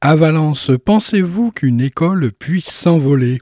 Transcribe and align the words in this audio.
à 0.00 0.14
Valence. 0.14 0.70
Pensez-vous 0.84 1.50
qu'une 1.50 1.80
école 1.80 2.30
puisse 2.30 2.70
s'envoler? 2.70 3.40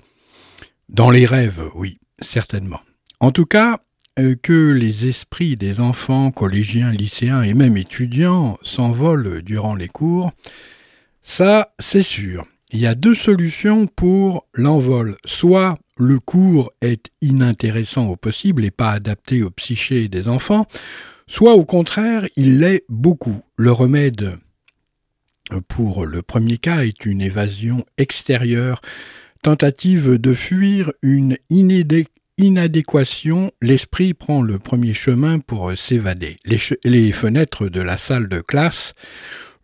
Dans 0.88 1.10
les 1.10 1.26
rêves, 1.26 1.68
oui, 1.74 1.98
certainement. 2.22 2.80
En 3.20 3.30
tout 3.30 3.44
cas, 3.44 3.80
euh, 4.18 4.36
que 4.42 4.72
les 4.72 5.06
esprits 5.06 5.56
des 5.56 5.80
enfants, 5.80 6.30
collégiens, 6.30 6.92
lycéens 6.92 7.42
et 7.42 7.52
même 7.52 7.76
étudiants 7.76 8.56
s'envolent 8.62 9.42
durant 9.42 9.74
les 9.74 9.88
cours, 9.88 10.32
ça, 11.26 11.74
c'est 11.80 12.04
sûr. 12.04 12.46
Il 12.70 12.78
y 12.78 12.86
a 12.86 12.94
deux 12.94 13.16
solutions 13.16 13.88
pour 13.88 14.46
l'envol. 14.54 15.16
Soit 15.24 15.76
le 15.98 16.20
cours 16.20 16.72
est 16.80 17.10
inintéressant 17.20 18.06
au 18.06 18.16
possible 18.16 18.64
et 18.64 18.70
pas 18.70 18.92
adapté 18.92 19.42
au 19.42 19.50
psyché 19.50 20.06
des 20.08 20.28
enfants, 20.28 20.66
soit 21.26 21.54
au 21.54 21.64
contraire, 21.64 22.26
il 22.36 22.60
l'est 22.60 22.84
beaucoup. 22.88 23.42
Le 23.56 23.72
remède 23.72 24.38
pour 25.66 26.06
le 26.06 26.22
premier 26.22 26.58
cas 26.58 26.84
est 26.84 27.04
une 27.04 27.20
évasion 27.20 27.84
extérieure, 27.98 28.80
tentative 29.42 30.18
de 30.18 30.32
fuir 30.32 30.92
une 31.02 31.36
inadéquation, 32.38 33.50
l'esprit 33.60 34.14
prend 34.14 34.42
le 34.42 34.60
premier 34.60 34.94
chemin 34.94 35.40
pour 35.40 35.76
s'évader. 35.76 36.36
Les 36.84 37.12
fenêtres 37.12 37.68
de 37.68 37.80
la 37.80 37.96
salle 37.96 38.28
de 38.28 38.40
classe 38.40 38.94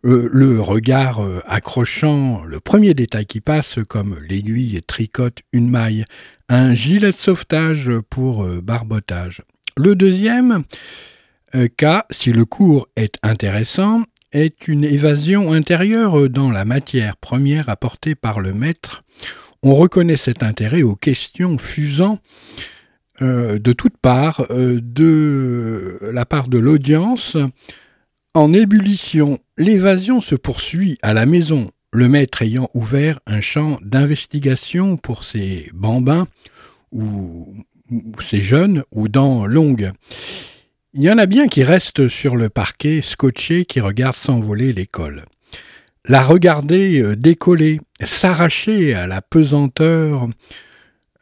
euh, 0.05 0.27
le 0.33 0.59
regard 0.59 1.23
euh, 1.23 1.41
accrochant, 1.45 2.43
le 2.43 2.59
premier 2.59 2.93
détail 2.93 3.25
qui 3.25 3.39
passe, 3.39 3.79
comme 3.87 4.17
l'aiguille 4.27 4.81
tricote 4.85 5.39
une 5.53 5.69
maille, 5.69 6.03
un 6.49 6.73
gilet 6.73 7.13
de 7.13 7.17
sauvetage 7.17 7.89
pour 8.09 8.43
euh, 8.43 8.59
barbotage. 8.61 9.41
Le 9.77 9.95
deuxième 9.95 10.63
cas, 11.77 12.05
si 12.09 12.31
le 12.31 12.45
cours 12.45 12.87
est 12.95 13.17
intéressant, 13.21 14.03
est 14.31 14.67
une 14.67 14.83
évasion 14.83 15.53
intérieure 15.53 16.27
dans 16.27 16.49
la 16.49 16.65
matière 16.65 17.15
première 17.15 17.69
apportée 17.69 18.15
par 18.15 18.39
le 18.39 18.53
maître. 18.53 19.03
On 19.61 19.75
reconnaît 19.75 20.17
cet 20.17 20.41
intérêt 20.41 20.81
aux 20.81 20.95
questions 20.95 21.59
fusant 21.59 22.17
de 23.21 23.73
toutes 23.73 23.97
parts, 23.97 24.47
de 24.49 25.99
la 26.11 26.25
part 26.25 26.47
de 26.47 26.57
l'audience, 26.57 27.37
en 28.33 28.51
ébullition, 28.51 29.39
l'évasion 29.57 30.21
se 30.21 30.35
poursuit 30.35 30.97
à 31.01 31.13
la 31.13 31.25
maison, 31.25 31.71
le 31.91 32.07
maître 32.07 32.41
ayant 32.41 32.69
ouvert 32.73 33.19
un 33.27 33.41
champ 33.41 33.77
d'investigation 33.81 34.97
pour 34.97 35.23
ses 35.23 35.69
bambins 35.73 36.27
ou, 36.91 37.55
ses 38.23 38.41
jeunes 38.41 38.83
ou 38.91 39.07
dents 39.07 39.45
longues. 39.45 39.91
Il 40.93 41.01
y 41.01 41.11
en 41.11 41.17
a 41.17 41.25
bien 41.25 41.47
qui 41.47 41.63
restent 41.63 42.07
sur 42.07 42.35
le 42.35 42.49
parquet 42.49 43.01
scotchés 43.01 43.65
qui 43.65 43.79
regardent 43.79 44.15
s'envoler 44.15 44.73
l'école. 44.73 45.25
La 46.05 46.21
regarder 46.21 47.01
euh, 47.01 47.15
décoller, 47.15 47.79
s'arracher 48.01 48.93
à 48.93 49.07
la 49.07 49.21
pesanteur 49.21 50.27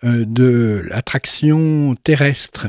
euh, 0.03 0.25
de 0.25 0.81
l'attraction 0.89 1.95
terrestre, 2.03 2.67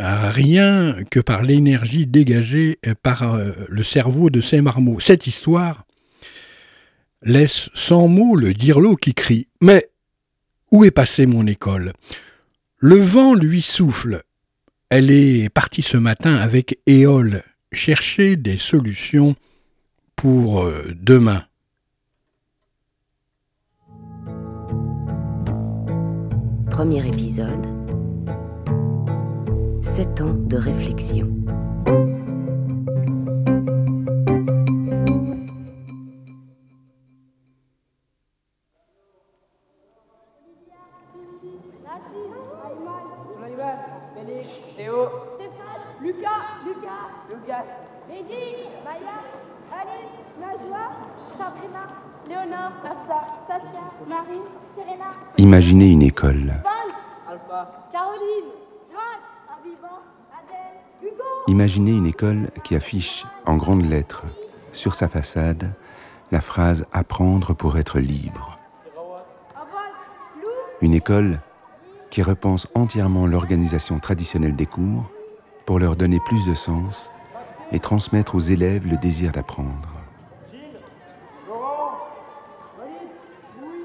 rien 0.00 0.96
que 1.10 1.20
par 1.20 1.42
l'énergie 1.42 2.06
dégagée 2.06 2.78
par 3.02 3.34
euh, 3.34 3.52
le 3.68 3.84
cerveau 3.84 4.30
de 4.30 4.40
ces 4.40 4.60
marmots. 4.60 5.00
Cette 5.00 5.26
histoire 5.26 5.84
laisse 7.22 7.68
sans 7.74 8.08
mots 8.08 8.36
le 8.36 8.54
dirlot 8.54 8.96
qui 8.96 9.14
crie 9.14 9.48
Mais 9.60 9.90
où 10.70 10.84
est 10.84 10.90
passée 10.90 11.26
mon 11.26 11.46
école? 11.46 11.92
Le 12.78 12.96
vent 12.96 13.34
lui 13.34 13.62
souffle. 13.62 14.22
Elle 14.88 15.10
est 15.10 15.48
partie 15.50 15.82
ce 15.82 15.96
matin 15.96 16.34
avec 16.34 16.78
Éole 16.86 17.42
chercher 17.72 18.36
des 18.36 18.56
solutions 18.56 19.36
pour 20.16 20.62
euh, 20.62 20.92
demain. 20.94 21.44
Premier 26.70 27.06
épisode. 27.06 27.79
Afsa, 52.82 53.22
Pascal, 53.46 53.90
Marie, 54.08 54.40
Serena, 54.74 55.08
Imaginez 55.38 55.92
une 55.92 56.02
école. 56.02 56.52
Imaginez 61.50 61.90
une 61.90 62.06
école 62.06 62.48
qui 62.62 62.76
affiche 62.76 63.26
en 63.44 63.56
grandes 63.56 63.84
lettres 63.84 64.24
sur 64.70 64.94
sa 64.94 65.08
façade 65.08 65.74
la 66.30 66.40
phrase 66.40 66.86
Apprendre 66.92 67.56
pour 67.56 67.76
être 67.76 67.98
libre. 67.98 68.60
Une 70.80 70.94
école 70.94 71.40
qui 72.08 72.22
repense 72.22 72.68
entièrement 72.76 73.26
l'organisation 73.26 73.98
traditionnelle 73.98 74.54
des 74.54 74.66
cours 74.66 75.10
pour 75.66 75.80
leur 75.80 75.96
donner 75.96 76.20
plus 76.24 76.46
de 76.46 76.54
sens 76.54 77.10
et 77.72 77.80
transmettre 77.80 78.36
aux 78.36 78.38
élèves 78.38 78.86
le 78.86 78.96
désir 78.96 79.32
d'apprendre. 79.32 79.96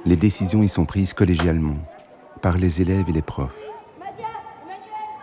Les 0.05 0.17
décisions 0.17 0.61
y 0.61 0.69
sont 0.69 0.85
prises 0.85 1.13
collégialement 1.13 1.77
par 2.43 2.59
les 2.59 2.83
élèves 2.83 3.09
et 3.09 3.13
les 3.13 3.23
profs. 3.23 3.59
Mathias, 3.99 4.29
Emmanuel, 4.61 5.15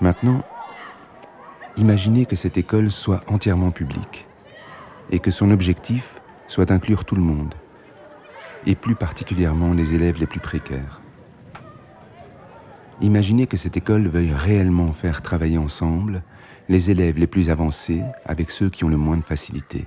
Maintenant, 0.00 0.42
Imaginez 1.76 2.26
que 2.26 2.36
cette 2.36 2.58
école 2.58 2.90
soit 2.90 3.22
entièrement 3.26 3.70
publique 3.70 4.26
et 5.10 5.18
que 5.18 5.30
son 5.30 5.50
objectif 5.50 6.20
soit 6.46 6.66
d'inclure 6.66 7.04
tout 7.04 7.14
le 7.14 7.22
monde, 7.22 7.54
et 8.66 8.74
plus 8.74 8.96
particulièrement 8.96 9.72
les 9.72 9.94
élèves 9.94 10.18
les 10.18 10.26
plus 10.26 10.40
précaires. 10.40 11.00
Imaginez 13.00 13.46
que 13.46 13.56
cette 13.56 13.76
école 13.76 14.08
veuille 14.08 14.34
réellement 14.34 14.92
faire 14.92 15.22
travailler 15.22 15.58
ensemble 15.58 16.22
les 16.68 16.90
élèves 16.90 17.18
les 17.18 17.26
plus 17.26 17.48
avancés 17.48 18.02
avec 18.26 18.50
ceux 18.50 18.68
qui 18.68 18.84
ont 18.84 18.88
le 18.88 18.96
moins 18.96 19.16
de 19.16 19.24
facilité. 19.24 19.86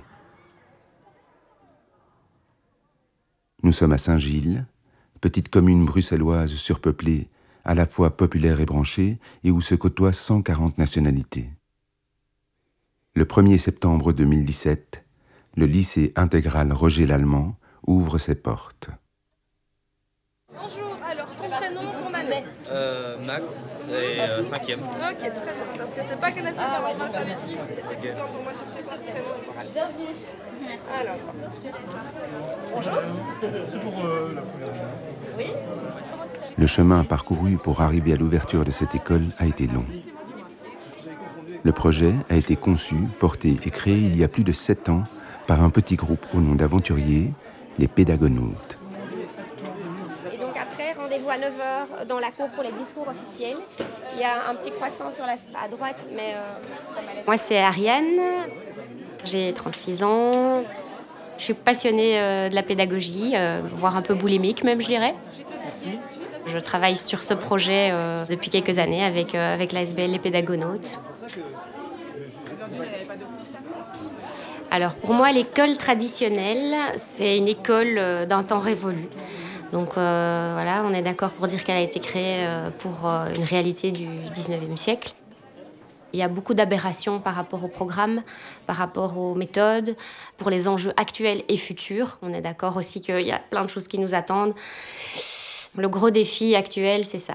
Nous 3.62 3.72
sommes 3.72 3.92
à 3.92 3.98
Saint-Gilles, 3.98 4.66
petite 5.20 5.48
commune 5.48 5.84
bruxelloise 5.84 6.54
surpeuplée, 6.54 7.28
à 7.64 7.74
la 7.74 7.86
fois 7.86 8.16
populaire 8.16 8.60
et 8.60 8.66
branchée, 8.66 9.18
et 9.42 9.50
où 9.50 9.60
se 9.60 9.74
côtoient 9.74 10.12
140 10.12 10.78
nationalités. 10.78 11.48
Le 13.14 13.24
1er 13.24 13.58
septembre 13.58 14.12
2017, 14.12 15.04
le 15.56 15.66
lycée 15.66 16.12
intégral 16.16 16.72
Roger 16.72 17.06
Lallemand 17.06 17.56
ouvre 17.86 18.18
ses 18.18 18.34
portes. 18.34 18.90
Bonjour, 20.52 20.96
alors 21.08 21.34
ton 21.36 21.48
prénom, 21.48 21.92
ton 22.00 22.14
année 22.14 22.44
euh, 22.70 23.16
Max, 23.24 23.84
c'est 23.86 24.20
euh, 24.20 24.42
cinquième. 24.42 24.80
Ok, 24.80 25.18
très 25.18 25.30
bien, 25.30 25.78
parce 25.78 25.94
que 25.94 26.00
c'est 26.08 26.20
pas 26.20 26.32
classé 26.32 26.56
par 26.56 26.84
ordre 26.84 27.02
alphabétique, 27.02 27.58
et 27.76 27.82
c'est 27.88 28.00
plus 28.00 28.10
simple 28.10 28.32
pour 28.32 28.42
moi 28.42 28.52
de 28.52 28.58
chercher 28.58 28.82
ton 28.82 28.96
prénom. 28.96 29.72
Bienvenue. 29.72 30.14
Merci. 30.66 30.92
Alors. 31.00 31.16
Bonjour. 32.74 32.92
C'est 33.68 33.80
pour 33.80 34.04
euh, 34.04 34.32
la 34.34 34.42
première 34.42 34.68
Oui. 35.36 35.50
Le 36.56 36.66
chemin 36.66 37.02
parcouru 37.02 37.56
pour 37.56 37.80
arriver 37.80 38.12
à 38.12 38.16
l'ouverture 38.16 38.64
de 38.64 38.70
cette 38.70 38.94
école 38.94 39.24
a 39.38 39.46
été 39.46 39.66
long. 39.66 39.84
Le 41.64 41.72
projet 41.72 42.12
a 42.30 42.36
été 42.36 42.54
conçu, 42.54 42.94
porté 43.18 43.56
et 43.64 43.70
créé 43.70 43.96
il 43.96 44.16
y 44.16 44.22
a 44.22 44.28
plus 44.28 44.44
de 44.44 44.52
sept 44.52 44.88
ans 44.88 45.02
par 45.46 45.62
un 45.62 45.70
petit 45.70 45.96
groupe 45.96 46.24
au 46.34 46.40
nom 46.40 46.54
d'aventuriers, 46.54 47.32
les 47.78 47.88
pédagonautes. 47.88 48.78
Et 50.32 50.36
donc 50.36 50.56
après, 50.60 50.92
rendez-vous 50.92 51.30
à 51.30 51.38
9h 51.38 52.06
dans 52.06 52.18
la 52.18 52.30
cour 52.30 52.48
pour 52.50 52.62
les 52.62 52.72
discours 52.72 53.08
officiels. 53.08 53.56
Il 54.14 54.20
y 54.20 54.24
a 54.24 54.48
un 54.48 54.54
petit 54.54 54.70
croissant 54.70 55.10
sur 55.10 55.24
la, 55.26 55.32
à 55.32 55.68
droite, 55.68 56.06
mais... 56.14 56.34
Euh, 56.34 57.22
Moi, 57.26 57.36
c'est 57.36 57.58
Ariane, 57.58 58.20
j'ai 59.24 59.52
36 59.52 60.04
ans. 60.04 60.62
Je 61.38 61.42
suis 61.42 61.54
passionnée 61.54 62.20
euh, 62.20 62.48
de 62.48 62.54
la 62.54 62.62
pédagogie, 62.62 63.32
euh, 63.34 63.60
voire 63.72 63.96
un 63.96 64.02
peu 64.02 64.14
boulimique 64.14 64.62
même, 64.62 64.80
je 64.80 64.86
dirais. 64.86 65.14
Je 66.46 66.58
travaille 66.58 66.96
sur 66.96 67.22
ce 67.22 67.34
projet 67.34 67.92
depuis 68.28 68.50
quelques 68.50 68.78
années 68.78 69.04
avec, 69.04 69.34
avec 69.34 69.72
l'ASBL 69.72 70.10
Les 70.10 70.18
Pédagonautes. 70.18 70.98
Alors 74.74 74.94
pour 74.94 75.14
moi, 75.14 75.30
l'école 75.30 75.76
traditionnelle, 75.76 76.74
c'est 76.96 77.38
une 77.38 77.46
école 77.46 77.96
euh, 77.96 78.26
d'un 78.26 78.42
temps 78.42 78.58
révolu. 78.58 79.06
Donc 79.72 79.96
euh, 79.96 80.50
voilà, 80.52 80.82
on 80.84 80.92
est 80.92 81.00
d'accord 81.00 81.30
pour 81.30 81.46
dire 81.46 81.62
qu'elle 81.62 81.76
a 81.76 81.80
été 81.80 82.00
créée 82.00 82.44
euh, 82.44 82.70
pour 82.80 83.06
une 83.06 83.44
réalité 83.44 83.92
du 83.92 84.06
19e 84.06 84.76
siècle. 84.76 85.14
Il 86.12 86.18
y 86.18 86.24
a 86.24 86.28
beaucoup 86.28 86.54
d'aberrations 86.54 87.20
par 87.20 87.36
rapport 87.36 87.62
au 87.62 87.68
programme, 87.68 88.24
par 88.66 88.74
rapport 88.74 89.16
aux 89.16 89.36
méthodes, 89.36 89.94
pour 90.38 90.50
les 90.50 90.66
enjeux 90.66 90.92
actuels 90.96 91.44
et 91.48 91.56
futurs. 91.56 92.18
On 92.22 92.32
est 92.32 92.40
d'accord 92.40 92.76
aussi 92.76 93.00
qu'il 93.00 93.20
y 93.20 93.30
a 93.32 93.38
plein 93.38 93.62
de 93.64 93.70
choses 93.70 93.86
qui 93.86 94.00
nous 94.00 94.12
attendent. 94.12 94.54
Le 95.76 95.88
gros 95.88 96.10
défi 96.10 96.54
actuel, 96.54 97.04
c'est 97.04 97.18
ça. 97.18 97.34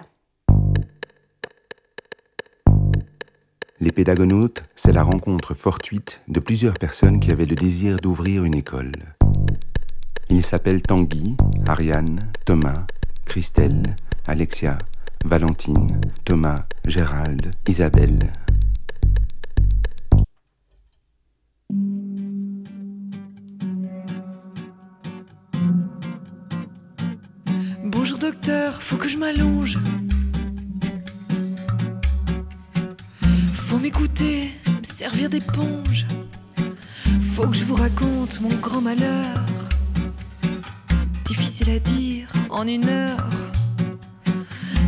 Les 3.81 3.91
pédagonautes, 3.91 4.63
c'est 4.77 4.94
la 4.94 5.03
rencontre 5.03 5.53
fortuite 5.53 6.21
de 6.30 6.39
plusieurs 6.39 6.75
personnes 6.75 7.19
qui 7.19 7.31
avaient 7.31 7.45
le 7.45 7.56
désir 7.56 7.97
d'ouvrir 7.97 8.45
une 8.45 8.56
école. 8.56 8.94
Ils 10.30 10.44
s'appellent 10.44 10.81
Tanguy, 10.81 11.36
Ariane, 11.68 12.31
Thomas, 12.45 12.86
Christelle, 13.25 13.83
Alexia, 14.25 14.77
Valentine, 15.25 16.00
Thomas, 16.24 16.63
Gérald, 16.86 17.51
Isabelle. 17.68 18.19
Faut 28.89 28.97
que 28.97 29.07
je 29.07 29.19
m'allonge. 29.19 29.77
Faut 33.53 33.77
m'écouter, 33.77 34.50
me 34.65 34.83
servir 34.83 35.30
d'éponge. 35.30 36.07
Faut 37.21 37.47
que 37.47 37.56
je 37.56 37.65
vous 37.65 37.75
raconte 37.75 38.41
mon 38.41 38.50
grand 38.56 38.81
malheur. 38.81 39.45
Difficile 41.24 41.69
à 41.69 41.77
dire 41.77 42.30
en 42.50 42.65
une 42.65 42.89
heure. 42.89 43.30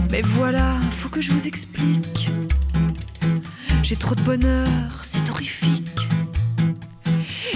Mais 0.09 0.23
voilà, 0.23 0.79
faut 0.89 1.09
que 1.09 1.21
je 1.21 1.31
vous 1.31 1.45
explique. 1.45 2.31
J'ai 3.83 3.97
trop 3.97 4.15
de 4.15 4.23
bonheur, 4.23 4.89
c'est 5.03 5.29
horrifique. 5.29 6.07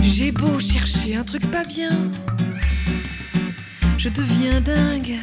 J'ai 0.03 0.31
beau 0.31 0.59
chercher 0.59 1.15
un 1.15 1.24
truc 1.24 1.50
pas 1.50 1.63
bien. 1.63 1.97
Je 3.97 4.09
deviens 4.09 4.62
dingue 4.62 5.18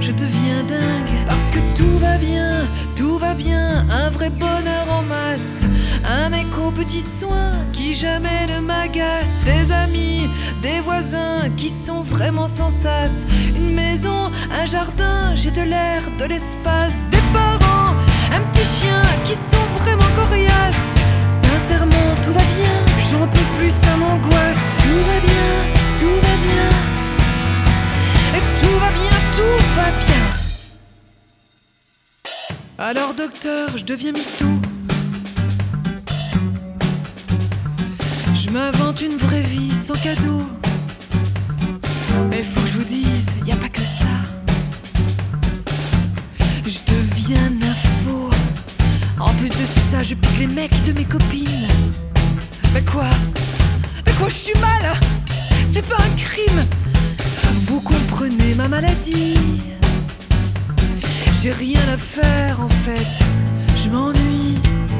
je 0.00 0.12
deviens 0.12 0.62
dingue. 0.66 1.26
Parce 1.26 1.48
que 1.48 1.58
tout 1.76 1.98
va 1.98 2.18
bien, 2.18 2.64
tout 2.94 3.18
va 3.18 3.34
bien, 3.34 3.86
un 3.90 4.10
vrai 4.10 4.30
bonheur 4.30 4.86
en 4.90 5.02
masse, 5.02 5.64
un 6.04 6.28
mec 6.30 6.46
aux 6.58 6.70
petits 6.70 7.02
soins 7.02 7.52
qui 7.72 7.94
jamais 7.94 8.46
ne 8.48 8.60
m'agace, 8.60 9.44
des 9.44 9.72
amis, 9.72 10.28
des 10.62 10.80
voisins 10.80 11.50
qui 11.56 11.70
sont 11.70 12.02
vraiment 12.02 12.46
sans 12.46 12.70
sas, 12.70 13.26
une 13.56 13.74
maison, 13.74 14.30
un 14.50 14.66
jardin, 14.66 15.34
j'ai 15.34 15.50
de 15.50 15.62
l'air, 15.62 16.02
de 16.18 16.24
l'espace, 16.24 17.04
des 17.10 17.24
parents, 17.32 17.94
un 18.32 18.40
petit 18.50 18.64
chien 18.64 19.02
qui 19.24 19.34
sont 19.34 19.66
vraiment 19.80 20.10
coriaces. 20.14 20.94
Sincèrement, 21.24 22.10
tout 22.22 22.32
va 22.32 22.44
bien, 22.56 22.76
j'en 23.10 23.26
peux 23.26 23.48
plus, 23.58 23.70
ça 23.70 23.96
m'angoisse. 23.96 24.78
Tout 24.82 25.02
va 25.08 25.18
bien, 25.20 25.52
tout 25.98 26.16
va 26.26 26.36
bien, 26.48 26.68
tout 29.36 29.64
va 29.76 29.90
bien. 30.06 30.26
Alors 32.78 33.14
docteur, 33.14 33.76
je 33.76 33.84
deviens 33.84 34.12
mytho. 34.12 34.46
Je 38.34 38.50
m'invente 38.50 39.02
une 39.02 39.16
vraie 39.16 39.42
vie 39.42 39.74
sans 39.74 39.94
cadeau. 39.94 40.42
Mais 42.30 42.42
faut 42.42 42.60
que 42.62 42.66
je 42.66 42.72
vous 42.78 42.84
dise, 42.84 43.34
y 43.44 43.52
a 43.52 43.56
pas 43.56 43.68
que 43.68 43.82
ça. 43.82 44.14
Je 46.64 46.78
deviens 46.94 47.52
info. 47.72 48.30
En 49.20 49.32
plus 49.34 49.50
de 49.50 49.66
ça, 49.66 50.02
je 50.02 50.14
pique 50.14 50.38
les 50.38 50.46
mecs 50.46 50.84
de 50.84 50.92
mes 50.92 51.04
copines. 51.04 51.68
Mais 52.72 52.82
quoi? 52.82 53.10
Mais 54.06 54.12
quoi, 54.12 54.28
je 54.28 54.34
suis 54.34 54.60
mal 54.60 54.94
C'est 55.66 55.86
pas 55.86 55.96
un 55.96 56.16
crime 56.16 56.64
ma 58.68 58.80
maladie 58.80 59.60
J'ai 61.40 61.52
rien 61.52 61.80
à 61.92 61.96
faire 61.96 62.60
en 62.60 62.68
fait, 62.68 63.12
je 63.76 63.88
m'ennuie. 63.90 64.58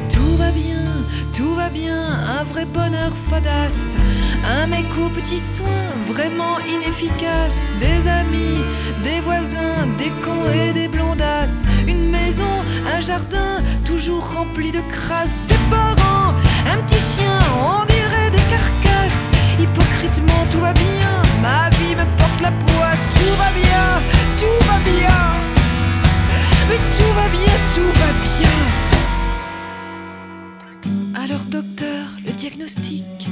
Tout 0.09 0.37
va 0.37 0.51
bien, 0.51 0.85
tout 1.33 1.53
va 1.55 1.69
bien, 1.69 2.01
un 2.39 2.43
vrai 2.43 2.65
bonheur 2.65 3.11
fadasse. 3.29 3.97
Un 4.45 4.67
mec 4.67 4.85
aux 5.03 5.09
petits 5.09 5.39
soins, 5.39 5.89
vraiment 6.07 6.55
inefficace. 6.75 7.69
Des 7.79 8.07
amis, 8.07 8.61
des 9.03 9.19
voisins, 9.19 9.85
des 9.97 10.11
cons 10.23 10.49
et 10.63 10.71
des 10.71 10.87
blondasses. 10.87 11.63
Une 11.87 12.09
maison, 12.09 12.55
un 12.95 13.01
jardin, 13.01 13.61
toujours 13.85 14.25
rempli 14.33 14.71
de 14.71 14.81
crasse. 14.91 15.41
Des 15.49 15.61
parents, 15.69 16.33
un 16.73 16.77
petit 16.83 17.03
chien, 17.11 17.39
on 17.69 17.85
dirait 17.85 18.31
des 18.31 18.45
carcasses. 18.53 19.25
Hypocritement, 19.59 20.43
tout 20.51 20.61
va 20.61 20.73
bien, 20.73 21.11
ma 21.41 21.69
vie 21.77 21.95
me 21.95 22.05
porte 22.17 22.41
la 22.41 22.51
poisse. 22.51 23.05
Tout 24.39 24.59
va 24.65 24.79
bien. 24.79 25.19
Mais 26.69 26.79
tout 26.97 27.13
va 27.15 27.27
bien, 27.29 27.55
tout 27.75 27.91
va 28.01 28.11
bien. 28.31 28.57
Alors, 31.15 31.43
docteur, 31.45 32.05
le 32.25 32.31
diagnostic. 32.31 33.27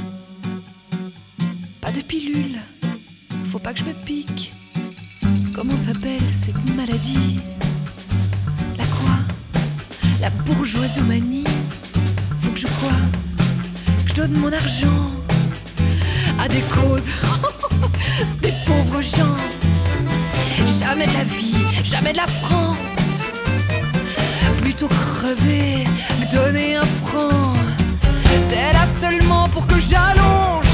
Pas 1.80 1.92
de 1.92 2.00
pilule, 2.00 2.58
faut 3.46 3.58
pas 3.58 3.72
que 3.72 3.80
je 3.80 3.84
me 3.84 3.92
pique. 3.92 4.52
Comment 5.54 5.76
s'appelle 5.76 6.32
cette 6.32 6.62
maladie? 6.74 7.40
La 8.76 8.84
quoi? 8.86 9.18
La 10.20 10.30
bourgeoisomanie 10.30 11.44
Faut 12.40 12.50
que 12.50 12.58
je 12.58 12.66
croie 12.66 13.00
Que 14.04 14.10
je 14.10 14.14
donne 14.14 14.32
mon 14.34 14.52
argent 14.52 15.10
à 16.38 16.48
des 16.48 16.60
causes, 16.62 17.08
jamais 21.06 21.12
de 21.12 21.18
la 21.18 21.24
vie, 21.24 21.84
jamais 21.84 22.12
de 22.12 22.16
la 22.16 22.26
France. 22.26 23.24
Plutôt 24.60 24.88
crever, 24.88 25.84
me 26.20 26.32
donner 26.32 26.76
un 26.76 26.86
franc. 26.86 27.54
T'es 28.48 28.72
là 28.72 28.86
seulement 28.86 29.48
pour 29.48 29.66
que 29.66 29.78
j'allonge 29.78 30.65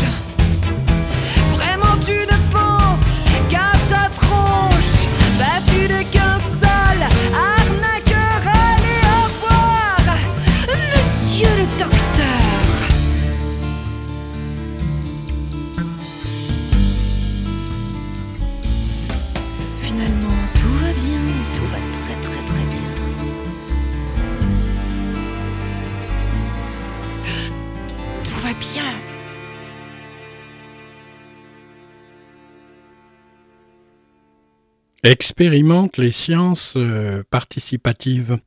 Expérimente 35.04 35.98
les 35.98 36.12
sciences 36.12 36.74
euh, 36.76 37.24
participatives. 37.28 38.38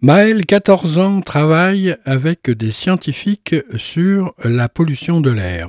Maël, 0.00 0.46
14 0.46 0.96
ans, 0.96 1.20
travaille 1.20 1.94
avec 2.06 2.50
des 2.50 2.70
scientifiques 2.70 3.54
sur 3.76 4.32
la 4.42 4.70
pollution 4.70 5.20
de 5.20 5.30
l'air. 5.30 5.68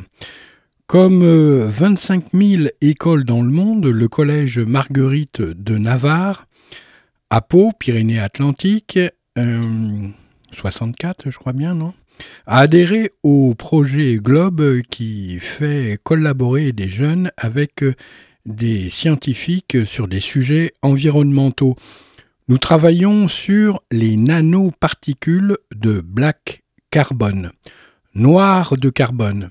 Comme 0.87 1.21
25 1.21 2.23
euh, 2.33 2.57
000 2.57 2.69
écoles 2.79 3.25
dans 3.25 3.41
le 3.41 3.49
monde, 3.49 3.87
le 3.87 4.07
collège 4.07 4.59
Marguerite 4.59 5.41
de 5.41 5.77
Navarre, 5.77 6.47
à 7.29 7.41
Pau, 7.41 7.73
Pyrénées-Atlantiques, 7.77 8.99
64, 9.35 11.27
euh, 11.27 11.31
je 11.31 11.37
crois 11.37 11.51
bien, 11.51 11.73
non? 11.73 11.93
A 12.47 12.59
adhéré 12.59 13.11
au 13.23 13.53
projet 13.53 14.15
Globe 14.15 14.81
qui 14.89 15.39
fait 15.41 15.99
collaborer 16.03 16.71
des 16.71 16.87
jeunes 16.87 17.31
avec 17.35 17.83
des 18.45 18.89
scientifiques 18.89 19.85
sur 19.85 20.07
des 20.07 20.19
sujets 20.19 20.73
environnementaux. 20.81 21.75
Nous 22.47 22.57
travaillons 22.57 23.27
sur 23.27 23.81
les 23.91 24.17
nanoparticules 24.17 25.57
de 25.75 26.01
black 26.01 26.63
carbone, 26.91 27.51
noir 28.13 28.77
de 28.77 28.89
carbone, 28.89 29.49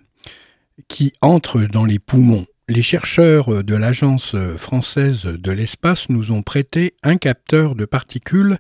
qui 0.89 1.13
entrent 1.21 1.67
dans 1.67 1.85
les 1.85 1.99
poumons. 1.99 2.47
Les 2.69 2.83
chercheurs 2.83 3.63
de 3.63 3.75
l'Agence 3.75 4.37
française 4.57 5.25
de 5.25 5.51
l'espace 5.51 6.09
nous 6.09 6.33
ont 6.33 6.43
prêté 6.43 6.95
un 7.03 7.17
capteur 7.17 7.75
de 7.75 7.85
particules. 7.85 8.59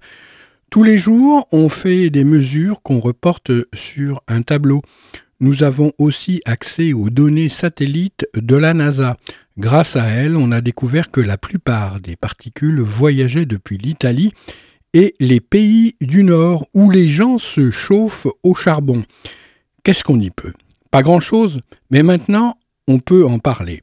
Tous 0.68 0.82
les 0.82 0.98
jours, 0.98 1.46
on 1.52 1.68
fait 1.68 2.10
des 2.10 2.24
mesures 2.24 2.82
qu'on 2.82 3.00
reporte 3.00 3.52
sur 3.72 4.20
un 4.28 4.42
tableau. 4.42 4.82
Nous 5.40 5.62
avons 5.62 5.92
aussi 5.98 6.40
accès 6.44 6.92
aux 6.92 7.10
données 7.10 7.48
satellites 7.48 8.26
de 8.34 8.56
la 8.56 8.74
NASA. 8.74 9.16
Grâce 9.58 9.96
à 9.96 10.06
elle, 10.06 10.36
on 10.36 10.52
a 10.52 10.60
découvert 10.60 11.10
que 11.10 11.20
la 11.20 11.38
plupart 11.38 12.00
des 12.00 12.16
particules 12.16 12.80
voyageaient 12.80 13.46
depuis 13.46 13.78
l'Italie 13.78 14.32
et 14.94 15.14
les 15.20 15.40
pays 15.40 15.96
du 16.00 16.22
Nord 16.22 16.66
où 16.72 16.90
les 16.90 17.08
gens 17.08 17.38
se 17.38 17.70
chauffent 17.70 18.28
au 18.42 18.54
charbon. 18.54 19.02
Qu'est-ce 19.82 20.04
qu'on 20.04 20.20
y 20.20 20.30
peut 20.30 20.52
Pas 20.90 21.02
grand-chose, 21.02 21.60
mais 21.90 22.02
maintenant 22.02 22.56
on 22.86 22.98
peut 22.98 23.26
en 23.26 23.38
parler. 23.38 23.80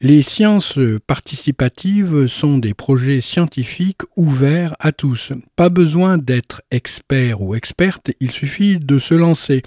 Les 0.00 0.22
sciences 0.22 0.78
participatives 1.08 2.28
sont 2.28 2.58
des 2.58 2.72
projets 2.72 3.20
scientifiques 3.20 4.02
ouverts 4.16 4.76
à 4.78 4.92
tous. 4.92 5.32
Pas 5.56 5.70
besoin 5.70 6.18
d'être 6.18 6.62
expert 6.70 7.42
ou 7.42 7.56
experte, 7.56 8.12
il 8.20 8.30
suffit 8.30 8.78
de 8.78 9.00
se 9.00 9.14
lancer. 9.14 9.62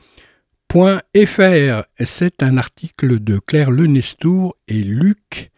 .fr. 0.72 1.82
C'est 2.02 2.42
un 2.42 2.56
article 2.56 3.22
de 3.22 3.38
Claire 3.38 3.70
Lenestour 3.70 4.56
et 4.68 4.82
Luc 4.82 5.50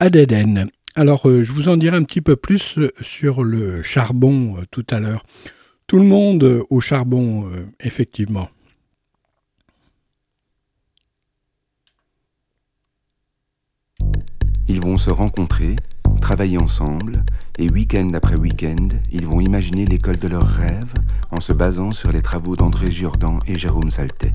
Adeden. 0.00 0.70
Alors, 0.94 1.28
euh, 1.28 1.44
je 1.44 1.52
vous 1.52 1.68
en 1.68 1.76
dirai 1.76 1.96
un 1.98 2.02
petit 2.04 2.22
peu 2.22 2.34
plus 2.34 2.78
euh, 2.78 2.90
sur 3.02 3.44
le 3.44 3.82
charbon 3.82 4.56
euh, 4.56 4.64
tout 4.70 4.86
à 4.88 5.00
l'heure. 5.00 5.22
Tout 5.86 5.98
le 5.98 6.04
monde 6.04 6.64
au 6.70 6.80
charbon, 6.80 7.50
effectivement. 7.80 8.50
Ils 14.68 14.82
vont 14.82 14.98
se 14.98 15.08
rencontrer, 15.08 15.76
travailler 16.28 16.58
ensemble, 16.58 17.24
et 17.56 17.70
week-end 17.70 18.10
après 18.12 18.36
week-end, 18.36 18.88
ils 19.10 19.26
vont 19.26 19.40
imaginer 19.40 19.86
l'école 19.86 20.18
de 20.18 20.28
leurs 20.28 20.46
rêves 20.46 20.92
en 21.30 21.40
se 21.40 21.54
basant 21.54 21.90
sur 21.90 22.12
les 22.12 22.20
travaux 22.20 22.54
d'André 22.54 22.90
Giordan 22.90 23.38
et 23.46 23.56
Jérôme 23.58 23.88
Saltet. 23.88 24.34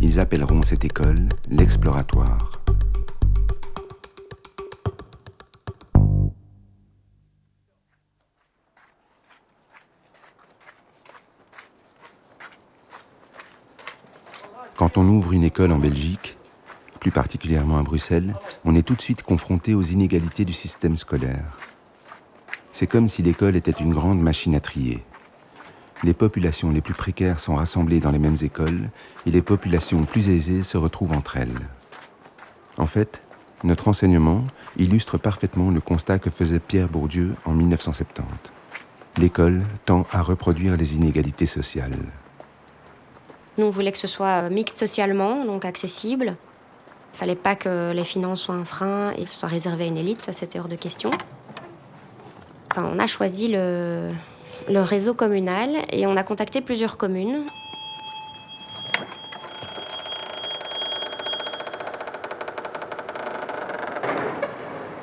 Ils 0.00 0.18
appelleront 0.18 0.62
cette 0.62 0.86
école 0.86 1.28
l'exploratoire. 1.50 2.62
Quand 14.76 14.96
on 14.96 15.06
ouvre 15.06 15.34
une 15.34 15.44
école 15.44 15.72
en 15.72 15.78
Belgique, 15.78 16.38
plus 17.02 17.10
particulièrement 17.10 17.78
à 17.78 17.82
Bruxelles, 17.82 18.32
on 18.64 18.76
est 18.76 18.86
tout 18.86 18.94
de 18.94 19.02
suite 19.02 19.24
confronté 19.24 19.74
aux 19.74 19.82
inégalités 19.82 20.44
du 20.44 20.52
système 20.52 20.96
scolaire. 20.96 21.42
C'est 22.70 22.86
comme 22.86 23.08
si 23.08 23.24
l'école 23.24 23.56
était 23.56 23.72
une 23.72 23.92
grande 23.92 24.20
machine 24.20 24.54
à 24.54 24.60
trier. 24.60 25.02
Les 26.04 26.14
populations 26.14 26.70
les 26.70 26.80
plus 26.80 26.94
précaires 26.94 27.40
sont 27.40 27.56
rassemblées 27.56 27.98
dans 27.98 28.12
les 28.12 28.20
mêmes 28.20 28.36
écoles 28.42 28.88
et 29.26 29.32
les 29.32 29.42
populations 29.42 30.04
plus 30.04 30.28
aisées 30.28 30.62
se 30.62 30.78
retrouvent 30.78 31.10
entre 31.10 31.38
elles. 31.38 31.58
En 32.78 32.86
fait, 32.86 33.20
notre 33.64 33.88
enseignement 33.88 34.44
illustre 34.76 35.18
parfaitement 35.18 35.72
le 35.72 35.80
constat 35.80 36.20
que 36.20 36.30
faisait 36.30 36.60
Pierre 36.60 36.86
Bourdieu 36.86 37.34
en 37.44 37.50
1970. 37.50 38.22
L'école 39.18 39.58
tend 39.86 40.06
à 40.12 40.22
reproduire 40.22 40.76
les 40.76 40.94
inégalités 40.94 41.46
sociales. 41.46 41.98
Nous, 43.58 43.66
on 43.66 43.90
que 43.90 43.98
ce 43.98 44.06
soit 44.06 44.48
mixte 44.50 44.78
socialement, 44.78 45.44
donc 45.44 45.64
accessible, 45.64 46.36
il 47.12 47.16
ne 47.16 47.18
Fallait 47.18 47.36
pas 47.36 47.54
que 47.54 47.92
les 47.92 48.04
finances 48.04 48.40
soient 48.40 48.54
un 48.54 48.64
frein 48.64 49.12
et 49.12 49.24
que 49.24 49.28
ce 49.28 49.36
soit 49.36 49.48
réservé 49.48 49.84
à 49.84 49.86
une 49.86 49.98
élite, 49.98 50.22
ça 50.22 50.32
c'était 50.32 50.58
hors 50.58 50.68
de 50.68 50.76
question. 50.76 51.10
Enfin, 52.70 52.90
on 52.90 52.98
a 52.98 53.06
choisi 53.06 53.48
le 53.48 54.10
réseau 54.68 55.12
communal 55.12 55.76
et 55.90 56.06
on 56.06 56.16
a 56.16 56.24
contacté 56.24 56.62
plusieurs 56.62 56.96
communes. 56.96 57.44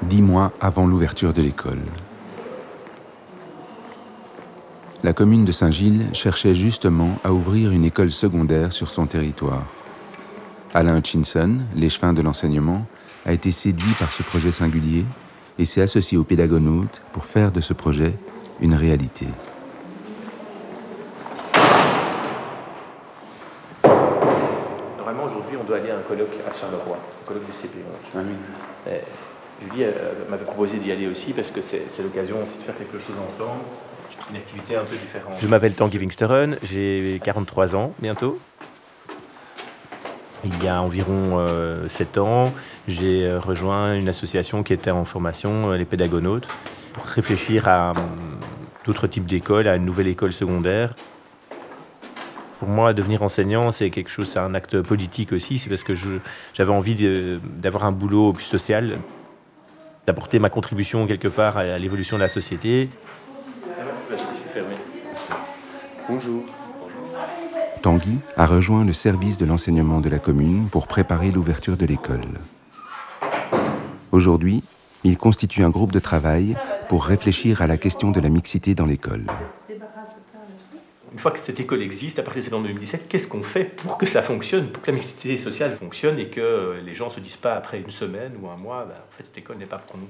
Dix 0.01 0.24
mois 0.24 0.51
avant 0.60 0.88
l'ouverture 0.88 1.32
de 1.32 1.44
l'école. 1.44 1.84
La 5.04 5.13
commune 5.13 5.46
de 5.46 5.51
Saint-Gilles 5.51 6.08
cherchait 6.13 6.56
justement 6.56 7.12
à 7.24 7.32
ouvrir 7.32 7.72
une 7.72 7.86
école 7.86 8.12
secondaire 8.12 8.74
sur 8.74 8.89
son 8.89 9.06
territoire. 9.06 9.63
Alain 10.74 10.98
Hutchinson, 10.98 11.58
l'échevin 11.76 12.14
de 12.14 12.22
l'enseignement, 12.22 12.86
a 13.26 13.34
été 13.34 13.52
séduit 13.52 13.94
par 14.00 14.12
ce 14.12 14.22
projet 14.24 14.52
singulier 14.52 15.04
et 15.58 15.66
s'est 15.66 15.82
associé 15.82 16.18
aux 16.18 16.24
pédagonautes 16.24 17.02
pour 17.12 17.26
faire 17.26 17.52
de 17.52 17.60
ce 17.60 17.74
projet 17.74 18.14
une 18.62 18.76
réalité. 18.76 19.26
Normalement, 24.98 25.24
aujourd'hui, 25.24 25.58
on 25.60 25.64
doit 25.64 25.78
aller 25.78 25.90
à 25.90 25.98
un 25.98 26.02
colloque 26.02 26.38
à 26.50 26.54
Charleroi, 26.54 26.98
un 26.98 27.28
colloque 27.28 27.46
du 27.46 27.52
CP11. 27.52 28.16
Ah 28.16 28.20
Eh, 28.88 29.64
Julie 29.66 29.84
euh, 29.86 29.92
m'avait 30.30 30.46
proposé 30.46 30.78
d'y 30.78 30.92
aller 30.92 31.08
aussi 31.08 31.34
parce 31.34 31.52
que 31.52 31.62
c'est 31.62 31.90
c'est 31.90 32.04
l'occasion 32.04 32.38
aussi 32.46 32.60
de 32.60 32.64
faire 32.64 32.78
quelque 32.78 33.00
chose 33.00 33.16
ensemble, 33.28 33.64
une 34.30 34.38
activité 34.38 34.76
un 34.76 34.84
peu 34.86 34.96
différente. 34.96 35.34
Je 35.42 35.48
m'appelle 35.48 35.74
Tanguy 35.74 35.98
Wingsteren, 35.98 36.58
j'ai 36.64 37.20
43 37.24 37.76
ans 37.76 37.92
bientôt. 38.00 38.40
Il 40.46 40.63
y 40.63 40.67
a 40.67 40.81
environ 40.81 41.46
7 41.89 42.17
ans, 42.17 42.53
j'ai 42.89 43.25
euh, 43.25 43.39
rejoint 43.39 43.96
une 43.96 44.10
association 44.10 44.63
qui 44.63 44.74
était 44.74 44.91
en 44.91 45.05
formation, 45.05 45.72
euh, 45.72 45.77
les 45.77 45.86
pédagonautes, 45.86 46.48
pour 46.93 47.05
réfléchir 47.05 47.67
à 47.67 47.91
hum, 47.91 47.98
d'autres 48.86 49.08
types 49.08 49.25
d'écoles, 49.25 49.67
à 49.67 49.75
une 49.75 49.86
nouvelle 49.86 50.08
école 50.08 50.34
secondaire. 50.34 50.96
Pour 52.60 52.67
moi, 52.67 52.93
devenir 52.93 53.22
enseignant, 53.22 53.72
c'est 53.72 53.89
quelque 53.89 54.10
chose, 54.10 54.29
c'est 54.29 54.39
un 54.39 54.53
acte 54.53 54.81
politique 54.81 55.31
aussi. 55.31 55.58
C'est 55.58 55.69
parce 55.69 55.84
que 55.84 55.93
j'avais 56.53 56.72
envie 56.72 56.96
d'avoir 57.58 57.86
un 57.86 57.91
boulot 57.91 58.34
plus 58.34 58.43
social, 58.43 58.98
d'apporter 60.08 60.39
ma 60.39 60.50
contribution 60.50 61.08
quelque 61.08 61.29
part 61.29 61.58
à, 61.58 61.62
à 61.62 61.77
l'évolution 61.77 62.17
de 62.17 62.24
la 62.24 62.27
société. 62.27 62.89
Bonjour. 66.10 66.43
Tanguy 67.82 68.18
a 68.36 68.46
rejoint 68.46 68.84
le 68.84 68.94
service 68.94 69.38
de 69.38 69.46
l'enseignement 69.46 70.02
de 70.02 70.10
la 70.10 70.20
commune 70.20 70.68
pour 70.70 70.88
préparer 70.88 71.32
l'ouverture 71.32 71.78
de 71.78 71.86
l'école. 71.86 72.22
Aujourd'hui, 74.12 74.64
il 75.04 75.18
constitue 75.18 75.64
un 75.64 75.70
groupe 75.70 75.92
de 75.94 76.00
travail 76.00 76.58
pour 76.90 77.06
réfléchir 77.06 77.62
à 77.62 77.68
la 77.68 77.78
question 77.78 78.12
de 78.12 78.20
la 78.20 78.30
mixité 78.30 78.76
dans 78.76 78.86
l'école. 78.86 79.26
Une 81.12 81.20
fois 81.20 81.32
que 81.32 81.40
cette 81.40 81.60
école 81.60 81.82
existe, 81.82 82.20
à 82.20 82.24
partir 82.24 82.42
de 82.42 82.44
septembre 82.44 82.68
2017, 82.68 83.08
qu'est-ce 83.08 83.28
qu'on 83.28 83.44
fait 83.44 83.64
pour 83.64 83.98
que 83.98 84.06
ça 84.06 84.22
fonctionne, 84.22 84.68
pour 84.68 84.84
que 84.84 84.92
la 84.92 84.98
mixité 84.98 85.38
sociale 85.38 85.76
fonctionne 85.78 86.20
et 86.20 86.30
que 86.30 86.80
les 86.86 86.94
gens 86.94 87.08
ne 87.08 87.12
se 87.12 87.20
disent 87.20 87.38
pas 87.38 87.56
après 87.56 87.80
une 87.80 87.90
semaine 87.90 88.34
ou 88.42 88.50
un 88.50 88.58
mois, 88.58 88.86
bah, 88.86 89.06
en 89.10 89.18
fait, 89.18 89.26
cette 89.26 89.38
école 89.38 89.58
n'est 89.58 89.65
pas 89.65 89.78
pour 89.80 89.98
nous? 89.98 90.08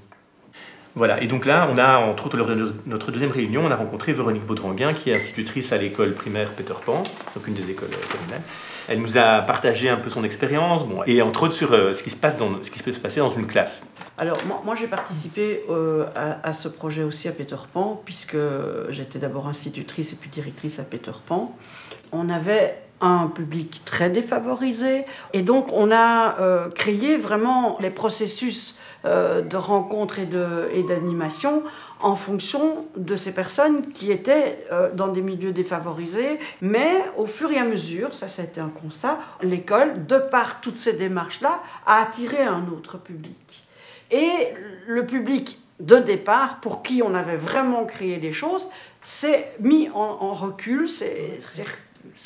Voilà, 0.96 1.22
et 1.22 1.28
donc 1.28 1.46
là, 1.46 1.70
on 1.72 1.78
a, 1.78 2.00
entre 2.00 2.26
autres, 2.26 2.38
lors 2.38 2.48
de 2.48 2.56
no- 2.56 2.72
notre 2.88 3.12
deuxième 3.12 3.32
réunion, 3.32 3.64
on 3.66 3.72
a 3.72 3.76
rencontré 3.76 4.12
Véronique 4.12 4.46
Baudranguin, 4.46 4.94
qui 4.94 5.12
est 5.12 5.16
institutrice 5.16 5.72
à 5.72 5.78
l'école 5.78 6.14
primaire 6.14 6.50
Peter 6.52 6.74
Pan, 6.84 7.04
donc 7.36 7.48
une 7.48 7.54
des 7.54 7.70
écoles 7.70 7.90
euh, 7.94 8.18
communales. 8.18 8.42
Elle 8.88 9.02
nous 9.02 9.18
a 9.20 9.42
partagé 9.42 9.88
un 9.88 9.98
peu 9.98 10.10
son 10.10 10.24
expérience, 10.24 10.86
bon, 10.88 11.04
et 11.06 11.22
entre 11.22 11.44
autres 11.44 11.54
sur 11.54 11.74
euh, 11.74 11.94
ce, 11.94 12.02
qui 12.02 12.10
se 12.10 12.16
passe 12.16 12.40
dans, 12.40 12.64
ce 12.64 12.72
qui 12.72 12.82
peut 12.82 12.92
se 12.92 13.00
passer 13.00 13.20
dans 13.20 13.30
une 13.30 13.46
classe. 13.46 13.94
Alors, 14.18 14.40
moi, 14.66 14.74
j'ai 14.76 14.88
participé 14.88 15.64
euh, 15.70 16.06
à, 16.44 16.54
ce 16.54 16.68
projet 16.68 17.04
aussi 17.04 17.28
à 17.28 17.32
Peter 17.32 17.56
Pan, 17.72 18.02
puisque 18.04 18.38
j'étais 18.90 19.20
d'abord 19.20 19.48
institutrice 19.48 20.12
et 20.12 20.16
puis 20.16 20.30
directrice 20.30 20.80
à 20.80 20.84
Peter 20.84 21.12
Pan. 21.26 21.54
On 22.12 22.30
avait 22.30 22.82
un 23.00 23.28
public 23.28 23.82
très 23.86 24.10
défavorisé, 24.10 25.06
et 25.32 25.44
donc 25.44 25.68
on 25.72 25.90
a 25.90 26.36
créé 26.76 27.16
vraiment 27.16 27.78
les 27.80 27.92
processus 27.92 28.76
euh, 29.06 29.42
de 29.42 29.58
rencontre 29.58 30.20
et 30.20 30.26
de- 30.26 30.70
et 30.74 30.84
d'animation 30.84 31.64
en 32.02 32.16
fonction 32.16 32.86
de 32.96 33.16
ces 33.16 33.34
personnes 33.34 33.92
qui 33.92 34.12
étaient 34.12 34.66
euh, 34.72 34.90
dans 34.94 35.08
des 35.08 35.22
milieux 35.22 35.52
défavorisés. 35.52 36.40
Mais 36.62 37.04
au 37.18 37.26
fur 37.26 37.52
et 37.52 37.58
à 37.58 37.64
mesure, 37.64 38.14
ça, 38.16 38.28
été 38.44 38.62
un 38.62 38.70
constat, 38.70 39.18
l'école, 39.42 40.06
de 40.06 40.18
par 40.18 40.62
toutes 40.62 40.78
ces 40.78 40.94
démarches-là, 40.94 41.62
a 41.86 42.02
attiré 42.02 42.42
un 42.44 42.68
autre 42.70 42.98
public. 42.98 43.64
Et 44.12 44.30
le 44.88 45.06
public 45.06 45.60
de 45.80 45.98
départ, 45.98 46.60
pour 46.60 46.84
qui 46.84 47.02
on 47.04 47.14
avait 47.16 47.38
vraiment 47.38 47.86
créé 47.86 48.20
les 48.20 48.34
choses, 48.34 48.68
s'est 49.02 49.54
mis 49.60 49.90
en, 49.94 50.34
recul, 50.34 50.90
s'est 50.90 51.38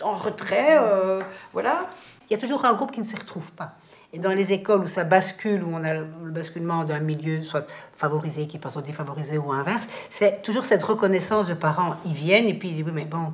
en 0.02 0.14
retrait, 0.14 0.78
euh, 0.80 1.22
voilà. 1.52 1.88
Il 2.30 2.34
y 2.34 2.36
a 2.36 2.40
toujours 2.40 2.66
un 2.66 2.74
groupe 2.74 2.92
qui 2.92 3.00
ne 3.00 3.06
se 3.06 3.16
retrouve 3.16 3.52
pas. 3.52 3.76
Et 4.14 4.20
dans 4.20 4.32
les 4.32 4.54
écoles 4.54 4.82
où 4.82 4.88
ça 4.88 5.04
bascule, 5.04 5.64
où 5.64 5.70
on 5.74 5.84
a 5.84 5.96
le 5.96 6.06
basculement 6.32 6.84
d'un 6.84 7.00
milieu 7.00 7.42
soit 7.42 7.66
favorisé 7.98 8.48
qui 8.48 8.60
passe 8.60 8.78
au 8.78 8.82
défavorisé 8.82 9.40
ou 9.40 9.52
inverse, 9.52 9.88
c'est 10.12 10.44
toujours 10.44 10.66
cette 10.66 10.84
reconnaissance 10.84 11.48
de 11.48 11.56
parents. 11.56 11.96
Ils 12.06 12.14
viennent 12.14 12.46
et 12.46 12.54
puis 12.54 12.70
ils 12.70 12.76
disent 12.76 12.86
oui 12.86 12.92
mais 12.94 13.06
bon, 13.06 13.34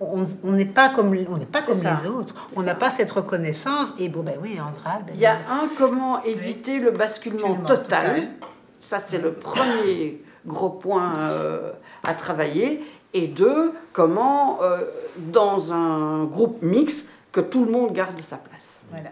on 0.00 0.52
n'est 0.52 0.64
pas 0.66 0.90
comme 0.90 1.16
on 1.28 1.38
pas 1.40 1.62
comme 1.62 1.74
ça. 1.74 1.98
les 2.00 2.08
autres. 2.08 2.48
On 2.54 2.62
n'a 2.62 2.76
pas 2.76 2.90
cette 2.90 3.10
reconnaissance 3.10 3.92
et 3.98 4.08
bon 4.08 4.22
ben 4.22 4.36
oui 4.40 4.58
Andral. 4.60 5.02
ben 5.04 5.12
Il 5.14 5.20
y 5.20 5.26
a 5.26 5.34
un 5.34 5.68
comment 5.76 6.22
éviter 6.22 6.78
le 6.78 6.92
basculement 6.92 7.54
Basculement 7.54 7.66
total. 7.66 8.14
total. 8.14 8.28
Ça, 8.80 9.00
c'est 9.00 9.18
le 9.18 9.32
premier 9.32 10.22
gros 10.46 10.70
point 10.70 11.14
euh, 11.18 11.72
à 12.04 12.14
travailler. 12.14 12.84
Et 13.14 13.26
deux, 13.26 13.72
comment, 13.92 14.62
euh, 14.62 14.82
dans 15.16 15.72
un 15.72 16.24
groupe 16.24 16.62
mixte, 16.62 17.10
que 17.32 17.40
tout 17.40 17.64
le 17.64 17.72
monde 17.72 17.92
garde 17.92 18.20
sa 18.20 18.36
place. 18.36 18.82
Voilà. 18.90 19.10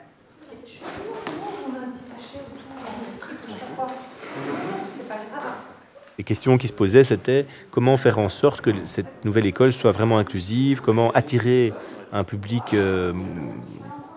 Les 6.16 6.24
questions 6.24 6.58
qui 6.58 6.68
se 6.68 6.72
posaient, 6.72 7.04
c'était 7.04 7.44
comment 7.70 7.96
faire 7.96 8.18
en 8.18 8.28
sorte 8.28 8.60
que 8.60 8.70
cette 8.86 9.24
nouvelle 9.24 9.46
école 9.46 9.72
soit 9.72 9.90
vraiment 9.90 10.18
inclusive, 10.18 10.80
comment 10.80 11.10
attirer 11.10 11.72
un 12.12 12.22
public 12.22 12.72
euh, 12.72 13.12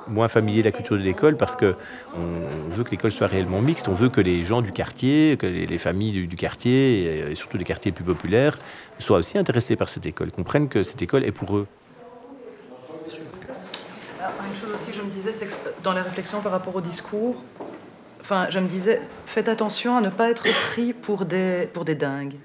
moins 0.07 0.27
familier 0.27 0.61
de 0.61 0.67
la 0.67 0.71
culture 0.71 0.95
de 0.95 1.01
l'école, 1.01 1.37
parce 1.37 1.55
que 1.55 1.75
on 2.15 2.75
veut 2.75 2.83
que 2.83 2.91
l'école 2.91 3.11
soit 3.11 3.27
réellement 3.27 3.61
mixte, 3.61 3.87
on 3.87 3.93
veut 3.93 4.09
que 4.09 4.21
les 4.21 4.43
gens 4.43 4.61
du 4.61 4.71
quartier, 4.71 5.37
que 5.37 5.47
les, 5.47 5.65
les 5.65 5.77
familles 5.77 6.27
du, 6.27 6.35
quartier, 6.35 7.31
et, 7.31 7.35
surtout 7.35 7.57
les 7.57 7.63
quartiers 7.63 7.91
plus 7.91 8.05
populaires, 8.05 8.59
soient 8.99 9.17
aussi 9.17 9.37
intéressés 9.37 9.75
par 9.75 9.89
cette 9.89 10.05
école, 10.05 10.31
comprennent 10.31 10.69
que 10.69 10.83
cette 10.83 11.01
école 11.01 11.23
est 11.23 11.31
pour 11.31 11.57
eux. 11.57 11.67
Une 14.47 14.55
chose 14.55 14.69
aussi, 14.73 14.93
je 14.93 15.01
me 15.01 15.09
disais, 15.09 15.31
c'est 15.31 15.45
que 15.45 15.51
dans 15.83 15.93
la 15.93 16.03
réflexion 16.03 16.41
par 16.41 16.51
rapport 16.51 16.75
au 16.75 16.81
discours, 16.81 17.35
enfin, 18.21 18.47
je 18.49 18.59
me 18.59 18.67
disais, 18.67 18.99
faites 19.25 19.47
attention 19.47 19.97
à 19.97 20.01
ne 20.01 20.09
pas 20.09 20.29
être 20.29 20.43
pris 20.71 20.93
pour 20.93 21.25
des, 21.25 21.69
pour 21.73 21.85
des 21.85 21.95
dingues. 21.95 22.35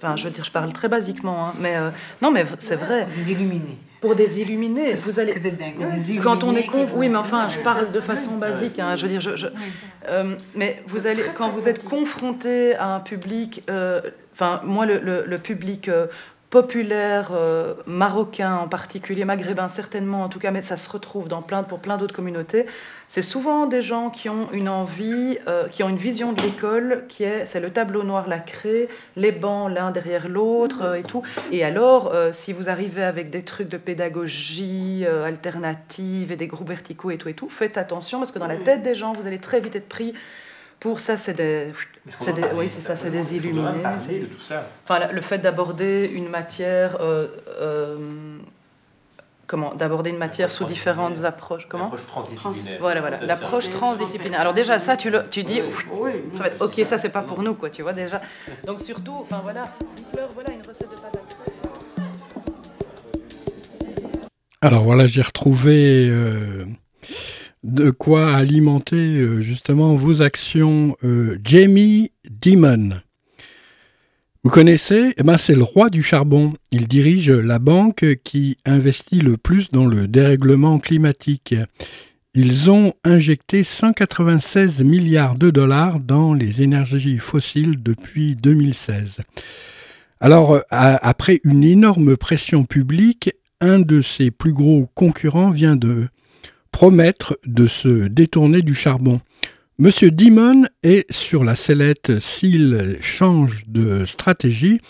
Enfin, 0.00 0.16
je 0.16 0.24
veux 0.24 0.30
dire, 0.30 0.44
je 0.44 0.50
parle 0.52 0.72
très 0.72 0.88
basiquement, 0.88 1.48
hein, 1.48 1.52
mais 1.60 1.76
euh, 1.76 1.90
non, 2.20 2.30
mais 2.30 2.44
c'est 2.58 2.76
vrai. 2.76 3.06
Des 3.16 3.32
illuminés. 3.32 3.78
Pour 4.00 4.16
des 4.16 4.40
illuminés, 4.40 4.94
vous 4.94 5.20
allez. 5.20 5.34
des 5.34 5.52
Quand 6.18 6.42
on 6.42 6.54
est 6.56 6.66
con, 6.66 6.86
oui, 6.96 7.08
mais 7.08 7.18
enfin, 7.18 7.48
je 7.48 7.60
parle 7.60 7.92
de 7.92 8.00
façon 8.00 8.36
basique. 8.36 8.78
hein, 8.80 8.96
je 8.96 9.02
veux 9.06 9.08
dire, 9.12 9.20
je, 9.20 9.36
je- 9.36 9.46
euh, 10.08 10.34
mais 10.56 10.82
vous 10.88 11.06
allez, 11.06 11.22
quand 11.36 11.50
vous 11.50 11.68
êtes 11.68 11.84
confronté 11.84 12.74
à 12.74 12.94
un 12.96 13.00
public, 13.00 13.62
euh, 13.70 14.00
enfin, 14.34 14.60
moi, 14.64 14.86
le, 14.86 14.98
le- 14.98 15.24
le 15.26 15.38
public 15.38 15.88
populaire 16.52 17.30
euh, 17.32 17.72
marocain 17.86 18.56
en 18.56 18.68
particulier, 18.68 19.24
maghrébin 19.24 19.68
certainement 19.68 20.22
en 20.22 20.28
tout 20.28 20.38
cas, 20.38 20.50
mais 20.50 20.60
ça 20.60 20.76
se 20.76 20.88
retrouve 20.90 21.26
dans 21.26 21.40
plein, 21.40 21.62
pour 21.62 21.78
plein 21.78 21.96
d'autres 21.96 22.14
communautés. 22.14 22.66
C'est 23.08 23.22
souvent 23.22 23.64
des 23.64 23.80
gens 23.80 24.10
qui 24.10 24.28
ont 24.28 24.48
une 24.52 24.68
envie, 24.68 25.38
euh, 25.48 25.66
qui 25.68 25.82
ont 25.82 25.88
une 25.88 25.96
vision 25.96 26.34
de 26.34 26.42
l'école 26.42 27.06
qui 27.08 27.24
est, 27.24 27.46
c'est 27.46 27.58
le 27.58 27.70
tableau 27.70 28.02
noir 28.02 28.28
lacré, 28.28 28.88
les 29.16 29.32
bancs 29.32 29.72
l'un 29.72 29.92
derrière 29.92 30.28
l'autre 30.28 30.82
euh, 30.82 30.94
et 30.96 31.04
tout. 31.04 31.22
Et 31.52 31.64
alors, 31.64 32.12
si 32.32 32.52
vous 32.52 32.68
arrivez 32.68 33.02
avec 33.02 33.30
des 33.30 33.44
trucs 33.44 33.70
de 33.70 33.78
pédagogie 33.78 35.06
alternative 35.06 36.32
et 36.32 36.36
des 36.36 36.48
groupes 36.48 36.68
verticaux 36.68 37.10
et 37.10 37.16
tout 37.16 37.30
et 37.30 37.34
tout, 37.34 37.48
faites 37.48 37.78
attention 37.78 38.18
parce 38.18 38.30
que 38.30 38.38
dans 38.38 38.46
la 38.46 38.58
tête 38.58 38.82
des 38.82 38.94
gens, 38.94 39.14
vous 39.14 39.26
allez 39.26 39.38
très 39.38 39.60
vite 39.60 39.74
être 39.74 39.88
pris 39.88 40.12
pour 40.82 40.98
ça, 40.98 41.16
c'est 41.16 41.34
des, 41.34 41.72
c'est 42.08 42.32
des, 42.34 42.42
oui, 42.56 42.68
c'est 42.68 42.80
ça, 42.88 42.96
c'est 42.96 43.10
des 43.10 43.36
illuminés. 43.36 43.68
c'est- 44.00 44.18
de 44.18 44.26
tout 44.26 44.40
ça. 44.40 44.66
Enfin, 44.84 45.06
le 45.12 45.20
fait 45.20 45.38
d'aborder 45.38 46.10
une 46.12 46.28
matière, 46.28 46.96
euh, 47.00 47.28
euh, 47.60 48.38
comment, 49.46 49.72
d'aborder 49.74 50.10
une 50.10 50.18
matière 50.18 50.50
sous 50.50 50.64
différentes 50.64 51.22
approches, 51.24 51.68
comment 51.68 51.84
L'approche 51.84 52.06
transdisciplinaire. 52.06 52.78
Voilà, 52.80 53.00
voilà, 53.00 53.20
l'approche 53.24 53.70
transdisciplinaire. 53.70 54.40
Alors 54.40 54.54
déjà, 54.54 54.80
ça, 54.80 54.96
tu 54.96 55.08
le, 55.10 55.22
tu 55.30 55.44
dis, 55.44 55.62
ouf, 55.62 55.86
Oui, 55.92 56.10
ça 56.36 56.42
va 56.42 56.46
être- 56.48 56.62
ok, 56.64 56.84
ça 56.88 56.98
c'est 56.98 57.10
pas 57.10 57.22
pour 57.22 57.42
nous, 57.44 57.54
quoi, 57.54 57.70
tu 57.70 57.82
vois 57.82 57.92
déjà. 57.92 58.20
Donc 58.66 58.80
surtout, 58.80 59.14
enfin 59.22 59.38
voilà, 59.40 59.62
dites-leur, 59.96 60.30
voilà 60.30 60.50
une 60.50 60.62
recette 60.66 60.90
de 60.90 60.96
pâte 60.96 61.14
à 61.16 61.20
Alors 64.66 64.82
voilà, 64.82 65.06
j'ai 65.06 65.22
retrouvé 65.22 66.08
euh, 66.08 66.64
de 67.62 67.90
quoi 67.90 68.34
alimenter 68.34 68.96
euh, 68.96 69.40
justement 69.40 69.94
vos 69.94 70.22
actions. 70.22 70.96
Euh, 71.04 71.38
Jamie 71.44 72.10
Dimon. 72.30 73.00
Vous 74.44 74.50
connaissez? 74.50 75.14
Eh 75.16 75.22
ben, 75.22 75.36
C'est 75.36 75.54
le 75.54 75.62
roi 75.62 75.88
du 75.88 76.02
charbon. 76.02 76.52
Il 76.72 76.88
dirige 76.88 77.30
la 77.30 77.58
banque 77.60 78.04
qui 78.24 78.56
investit 78.64 79.20
le 79.20 79.36
plus 79.36 79.70
dans 79.70 79.86
le 79.86 80.08
dérèglement 80.08 80.80
climatique. 80.80 81.54
Ils 82.34 82.70
ont 82.70 82.94
injecté 83.04 83.62
196 83.62 84.82
milliards 84.82 85.36
de 85.36 85.50
dollars 85.50 86.00
dans 86.00 86.34
les 86.34 86.62
énergies 86.62 87.18
fossiles 87.18 87.80
depuis 87.82 88.34
2016. 88.34 89.18
Alors, 90.18 90.60
après 90.70 91.40
une 91.44 91.62
énorme 91.62 92.16
pression 92.16 92.64
publique, 92.64 93.32
un 93.60 93.80
de 93.80 94.00
ses 94.00 94.30
plus 94.30 94.52
gros 94.52 94.88
concurrents 94.94 95.50
vient 95.50 95.76
de 95.76 96.08
promettre 96.72 97.38
de 97.46 97.66
se 97.66 98.08
détourner 98.08 98.62
du 98.62 98.74
charbon. 98.74 99.20
Monsieur 99.78 100.10
Dimon 100.10 100.64
est 100.82 101.10
sur 101.12 101.44
la 101.44 101.54
sellette 101.54 102.20
s'il 102.20 102.98
change 103.00 103.64
de 103.68 104.04
stratégie 104.06 104.80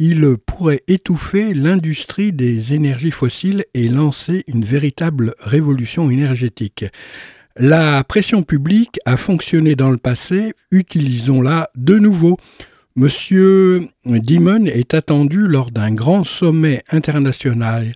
il 0.00 0.36
pourrait 0.46 0.82
étouffer 0.86 1.54
l'industrie 1.54 2.32
des 2.32 2.72
énergies 2.72 3.10
fossiles 3.10 3.64
et 3.74 3.88
lancer 3.88 4.44
une 4.46 4.64
véritable 4.64 5.34
révolution 5.40 6.08
énergétique. 6.08 6.84
La 7.56 8.04
pression 8.04 8.44
publique 8.44 9.00
a 9.04 9.16
fonctionné 9.16 9.74
dans 9.74 9.90
le 9.90 9.96
passé, 9.96 10.52
utilisons-la 10.70 11.70
de 11.74 11.98
nouveau. 11.98 12.36
Monsieur 12.94 13.88
Dimon 14.04 14.66
est 14.66 14.94
attendu 14.94 15.48
lors 15.48 15.72
d'un 15.72 15.92
grand 15.92 16.22
sommet 16.22 16.84
international. 16.90 17.94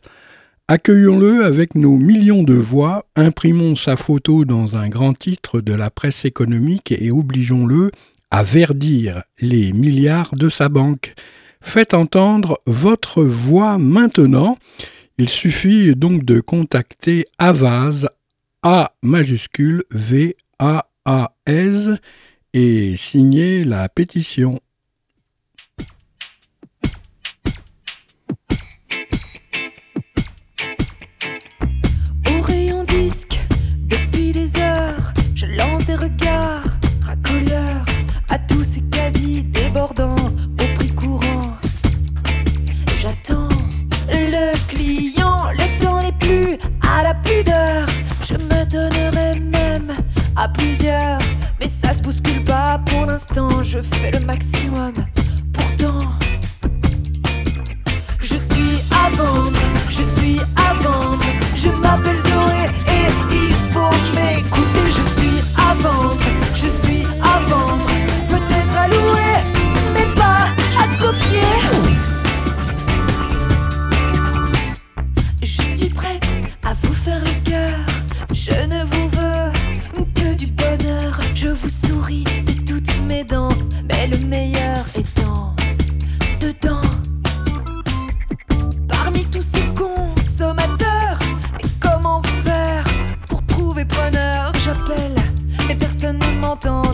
Accueillons-le 0.74 1.44
avec 1.44 1.74
nos 1.74 1.98
millions 1.98 2.44
de 2.44 2.54
voix, 2.54 3.04
imprimons 3.14 3.76
sa 3.76 3.98
photo 3.98 4.46
dans 4.46 4.74
un 4.74 4.88
grand 4.88 5.12
titre 5.12 5.61
de 5.61 5.74
la 5.74 5.90
presse 5.90 6.24
économique 6.24 6.92
et 6.92 7.11
obligeons-le 7.11 7.90
à 8.30 8.42
verdir 8.42 9.22
les 9.42 9.74
milliards 9.74 10.35
de 10.35 10.48
sa 10.48 10.70
banque. 10.70 11.14
Faites 11.61 11.92
entendre 11.92 12.58
votre 12.64 13.22
voix 13.22 13.76
maintenant. 13.76 14.56
Il 15.18 15.28
suffit 15.28 15.94
donc 15.94 16.24
de 16.24 16.40
contacter 16.40 17.26
Avaz, 17.37 18.08
A 18.62 18.94
majuscule 19.02 19.82
V 19.90 20.37
A 20.58 20.87
A 21.04 21.35
S 21.44 21.90
et 22.54 22.96
signer 22.96 23.64
la 23.64 23.90
pétition. 23.90 24.58
À 50.36 50.48
plusieurs. 50.48 51.18
Mais 51.60 51.68
ça 51.68 51.92
se 51.92 52.02
bouscule 52.02 52.42
pas 52.44 52.80
pour 52.86 53.06
l'instant. 53.06 53.48
Je 53.62 53.80
fais 53.80 54.10
le 54.10 54.20
maximum. 54.20 54.92
Pourtant, 55.52 55.98
je 58.20 58.36
suis 58.36 58.78
à 58.90 59.10
vendre. 59.10 59.58
Je 59.88 60.02
suis 60.20 60.40
à 60.56 60.74
vendre. 60.74 61.24
Je 61.54 61.68
m'appelle 61.68 62.18
Zoé 62.18 62.64
et 62.88 63.06
il 63.30 63.54
faut 63.70 63.96
m'écouter. 64.14 64.86
Je 64.86 65.20
suis 65.20 65.42
à 65.56 65.74
vendre. 65.74 66.21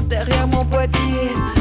Derrière 0.09 0.47
mon 0.47 0.65
boîtier 0.65 1.58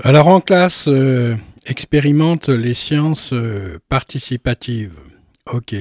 Alors 0.00 0.28
en 0.28 0.40
classe, 0.40 0.86
euh, 0.88 1.36
expérimente 1.66 2.48
les 2.48 2.74
sciences 2.74 3.32
euh, 3.32 3.78
participatives. 3.88 4.94
Ok. 5.46 5.74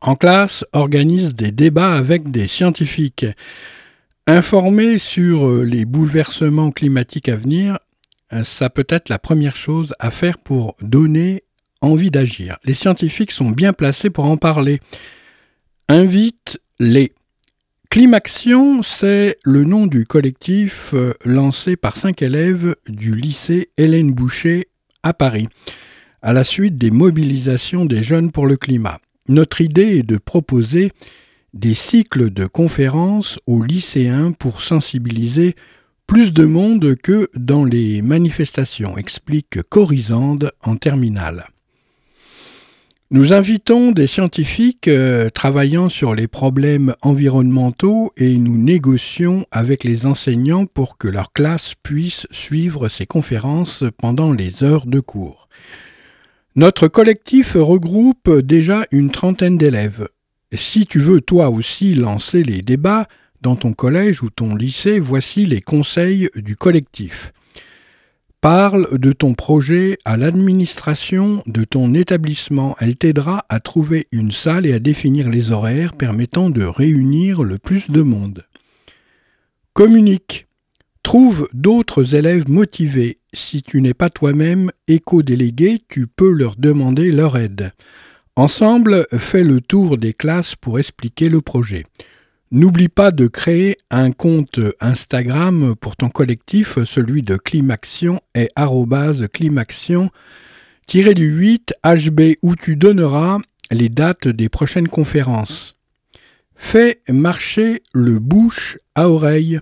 En 0.00 0.16
classe, 0.16 0.64
organise 0.72 1.34
des 1.34 1.50
débats 1.50 1.94
avec 1.94 2.30
des 2.30 2.48
scientifiques. 2.48 3.26
Informer 4.26 4.98
sur 4.98 5.46
euh, 5.46 5.62
les 5.62 5.84
bouleversements 5.84 6.72
climatiques 6.72 7.28
à 7.28 7.36
venir, 7.36 7.78
ça 8.42 8.68
peut 8.68 8.86
être 8.88 9.10
la 9.10 9.20
première 9.20 9.54
chose 9.54 9.94
à 10.00 10.10
faire 10.10 10.38
pour 10.38 10.74
donner 10.80 11.44
envie 11.80 12.10
d'agir. 12.10 12.56
Les 12.64 12.74
scientifiques 12.74 13.30
sont 13.30 13.50
bien 13.50 13.72
placés 13.72 14.10
pour 14.10 14.24
en 14.24 14.36
parler. 14.36 14.80
Invite-les. 15.88 17.12
Climaction, 17.94 18.82
c'est 18.82 19.38
le 19.44 19.62
nom 19.62 19.86
du 19.86 20.04
collectif 20.04 20.90
euh, 20.94 21.14
lancé 21.24 21.76
par 21.76 21.96
cinq 21.96 22.22
élèves 22.22 22.74
du 22.88 23.14
lycée 23.14 23.70
Hélène 23.76 24.12
Boucher 24.12 24.66
à 25.04 25.14
Paris, 25.14 25.46
à 26.20 26.32
la 26.32 26.42
suite 26.42 26.76
des 26.76 26.90
mobilisations 26.90 27.84
des 27.84 28.02
jeunes 28.02 28.32
pour 28.32 28.48
le 28.48 28.56
climat. 28.56 28.98
Notre 29.28 29.60
idée 29.60 29.98
est 29.98 30.02
de 30.02 30.16
proposer 30.16 30.90
des 31.52 31.74
cycles 31.74 32.30
de 32.32 32.46
conférences 32.46 33.38
aux 33.46 33.62
lycéens 33.62 34.32
pour 34.32 34.60
sensibiliser 34.60 35.54
plus 36.08 36.32
de 36.32 36.46
monde 36.46 36.96
que 36.96 37.30
dans 37.36 37.64
les 37.64 38.02
manifestations, 38.02 38.98
explique 38.98 39.62
Corisande 39.68 40.50
en 40.64 40.74
terminale. 40.74 41.44
Nous 43.14 43.32
invitons 43.32 43.92
des 43.92 44.08
scientifiques 44.08 44.88
euh, 44.88 45.30
travaillant 45.30 45.88
sur 45.88 46.16
les 46.16 46.26
problèmes 46.26 46.96
environnementaux 47.00 48.12
et 48.16 48.36
nous 48.38 48.58
négocions 48.58 49.46
avec 49.52 49.84
les 49.84 50.04
enseignants 50.04 50.66
pour 50.66 50.98
que 50.98 51.06
leur 51.06 51.32
classe 51.32 51.74
puisse 51.80 52.26
suivre 52.32 52.88
ces 52.88 53.06
conférences 53.06 53.84
pendant 53.98 54.32
les 54.32 54.64
heures 54.64 54.86
de 54.86 54.98
cours. 54.98 55.48
Notre 56.56 56.88
collectif 56.88 57.52
regroupe 57.54 58.36
déjà 58.40 58.84
une 58.90 59.12
trentaine 59.12 59.58
d'élèves. 59.58 60.08
Si 60.52 60.84
tu 60.84 60.98
veux 60.98 61.20
toi 61.20 61.50
aussi 61.50 61.94
lancer 61.94 62.42
les 62.42 62.62
débats 62.62 63.06
dans 63.42 63.54
ton 63.54 63.74
collège 63.74 64.24
ou 64.24 64.30
ton 64.30 64.56
lycée, 64.56 64.98
voici 64.98 65.46
les 65.46 65.60
conseils 65.60 66.30
du 66.34 66.56
collectif. 66.56 67.32
Parle 68.44 68.98
de 68.98 69.12
ton 69.12 69.32
projet 69.32 69.96
à 70.04 70.18
l'administration 70.18 71.42
de 71.46 71.64
ton 71.64 71.94
établissement. 71.94 72.76
Elle 72.78 72.94
t'aidera 72.94 73.46
à 73.48 73.58
trouver 73.58 74.06
une 74.12 74.32
salle 74.32 74.66
et 74.66 74.74
à 74.74 74.80
définir 74.80 75.30
les 75.30 75.50
horaires 75.50 75.94
permettant 75.94 76.50
de 76.50 76.62
réunir 76.62 77.42
le 77.42 77.56
plus 77.56 77.90
de 77.90 78.02
monde. 78.02 78.44
Communique. 79.72 80.46
Trouve 81.02 81.48
d'autres 81.54 82.14
élèves 82.16 82.46
motivés. 82.50 83.16
Si 83.32 83.62
tu 83.62 83.80
n'es 83.80 83.94
pas 83.94 84.10
toi-même 84.10 84.70
éco-délégué, 84.88 85.80
tu 85.88 86.06
peux 86.06 86.30
leur 86.30 86.56
demander 86.56 87.12
leur 87.12 87.38
aide. 87.38 87.72
Ensemble, 88.36 89.06
fais 89.16 89.42
le 89.42 89.62
tour 89.62 89.96
des 89.96 90.12
classes 90.12 90.54
pour 90.54 90.78
expliquer 90.78 91.30
le 91.30 91.40
projet. 91.40 91.84
N'oublie 92.54 92.88
pas 92.88 93.10
de 93.10 93.26
créer 93.26 93.78
un 93.90 94.12
compte 94.12 94.60
Instagram 94.78 95.74
pour 95.74 95.96
ton 95.96 96.08
collectif, 96.08 96.78
celui 96.84 97.22
de 97.22 97.36
Climaction 97.36 98.20
est 98.36 98.48
climaction 99.32 100.08
du 100.86 101.26
8 101.26 101.74
HB 101.82 102.20
où 102.42 102.54
tu 102.54 102.76
donneras 102.76 103.38
les 103.72 103.88
dates 103.88 104.28
des 104.28 104.48
prochaines 104.48 104.86
conférences. 104.86 105.74
Fais 106.54 107.00
marcher 107.08 107.82
le 107.92 108.20
bouche 108.20 108.78
à 108.94 109.08
oreille 109.08 109.58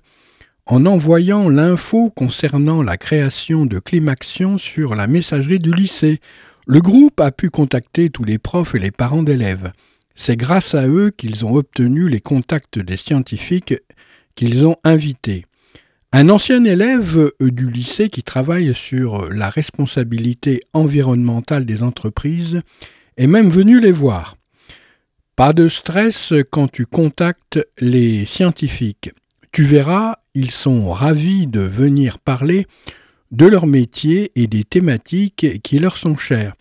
en 0.67 0.85
envoyant 0.85 1.49
l'info 1.49 2.11
concernant 2.11 2.83
la 2.83 2.99
création 2.99 3.65
de 3.65 3.79
Climaction 3.79 4.59
sur 4.59 4.95
la 4.95 5.07
messagerie 5.07 5.61
du 5.61 5.73
lycée. 5.73 6.21
Le 6.67 6.83
groupe 6.83 7.21
a 7.21 7.33
pu 7.33 7.49
contacter 7.49 8.11
tous 8.11 8.25
les 8.25 8.37
profs 8.37 8.75
et 8.75 8.79
les 8.79 8.91
parents 8.91 9.23
d'élèves. 9.23 9.73
C'est 10.15 10.37
grâce 10.37 10.75
à 10.75 10.87
eux 10.89 11.11
qu'ils 11.11 11.45
ont 11.45 11.55
obtenu 11.55 12.09
les 12.09 12.21
contacts 12.21 12.79
des 12.79 12.97
scientifiques 12.97 13.75
qu'ils 14.35 14.67
ont 14.67 14.77
invités. 14.85 15.45
Un 16.13 16.29
ancien 16.29 16.65
élève 16.65 17.33
du 17.41 17.71
lycée 17.71 18.11
qui 18.11 18.23
travaille 18.23 18.75
sur 18.75 19.31
la 19.31 19.49
responsabilité 19.49 20.61
environnementale 20.75 21.65
des 21.65 21.83
entreprises 21.83 22.61
est 23.17 23.27
même 23.27 23.49
venu 23.49 23.81
les 23.81 23.93
voir. 23.93 24.37
Pas 25.37 25.55
de 25.55 25.69
stress 25.69 26.35
quand 26.51 26.69
tu 26.71 26.85
contactes 26.85 27.67
les 27.79 28.27
scientifiques. 28.27 29.11
Tu 29.53 29.65
verras, 29.65 30.17
ils 30.35 30.51
sont 30.51 30.91
ravis 30.91 31.47
de 31.47 31.61
venir 31.61 32.19
parler 32.19 32.67
de 33.31 33.47
leur 33.47 33.67
métier 33.67 34.31
et 34.37 34.47
des 34.47 34.65
thématiques 34.65 35.63
qui 35.63 35.79
leur 35.79 35.97
sont 35.97 36.19
chères. 36.19 36.55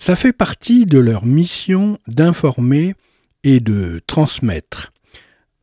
Ça 0.00 0.14
fait 0.14 0.32
partie 0.32 0.86
de 0.86 0.98
leur 0.98 1.26
mission 1.26 1.98
d'informer 2.06 2.94
et 3.42 3.58
de 3.58 4.00
transmettre. 4.06 4.92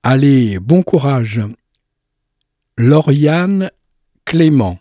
Allez, 0.04 0.60
bon 0.60 0.84
courage. 0.84 1.42
Lauriane 2.78 3.72
Clément. 4.26 4.78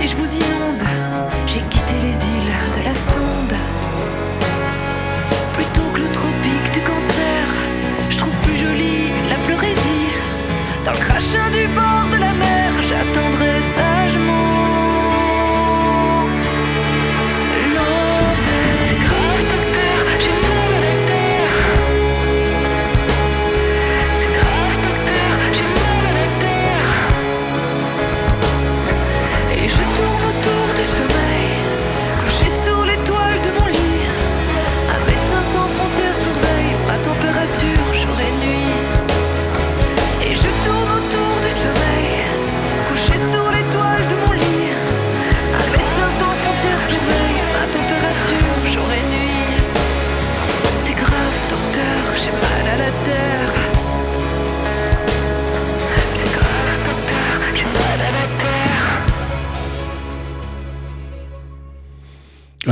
Dans 0.00 0.06
le 0.06 0.14
crachin 0.14 0.54
du 0.54 0.59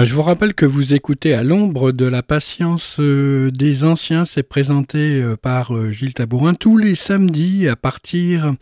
je 0.04 0.14
vous 0.14 0.22
rappelle 0.22 0.54
que 0.54 0.66
vous 0.66 0.94
écoutez 0.94 1.34
à 1.34 1.42
l'ombre 1.42 1.90
de 1.92 2.04
la 2.04 2.22
patience 2.22 2.98
euh, 3.00 3.50
des 3.50 3.82
anciens. 3.82 4.24
C'est 4.24 4.44
présenté 4.44 5.20
euh, 5.20 5.34
par 5.36 5.74
euh, 5.74 5.90
Gilles 5.90 6.14
Tabourin 6.14 6.54
tous 6.54 6.76
les 6.76 6.94
samedis 6.94 7.66
à 7.68 7.74
partir 7.74 8.54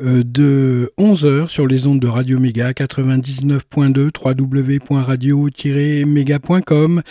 de 0.00 0.90
11h 0.98 1.48
sur 1.48 1.66
les 1.66 1.86
ondes 1.86 2.00
de 2.00 2.08
Radio 2.08 2.40
Méga 2.40 2.72
99.2 2.72 4.10
www.radio-méga.com 4.24 7.02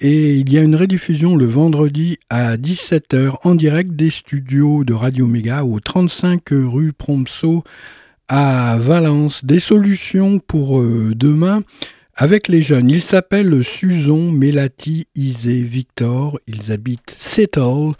et 0.00 0.34
il 0.34 0.52
y 0.52 0.58
a 0.58 0.62
une 0.62 0.74
rediffusion 0.74 1.36
le 1.36 1.44
vendredi 1.44 2.18
à 2.30 2.56
17h 2.56 3.36
en 3.44 3.54
direct 3.54 3.92
des 3.92 4.10
studios 4.10 4.82
de 4.82 4.94
Radio 4.94 5.28
Méga 5.28 5.64
au 5.64 5.78
35 5.78 6.42
rue 6.50 6.92
Prompso 6.92 7.62
à 8.26 8.78
Valence. 8.80 9.44
Des 9.44 9.60
solutions 9.60 10.40
pour 10.40 10.82
demain 10.82 11.62
avec 12.16 12.48
les 12.48 12.62
jeunes. 12.62 12.90
Ils 12.90 13.02
s'appellent 13.02 13.64
Suzon, 13.64 14.30
Melati, 14.32 15.06
Isé, 15.14 15.62
Victor. 15.62 16.38
Ils 16.46 16.72
habitent 16.72 17.14
Seattle, 17.18 17.92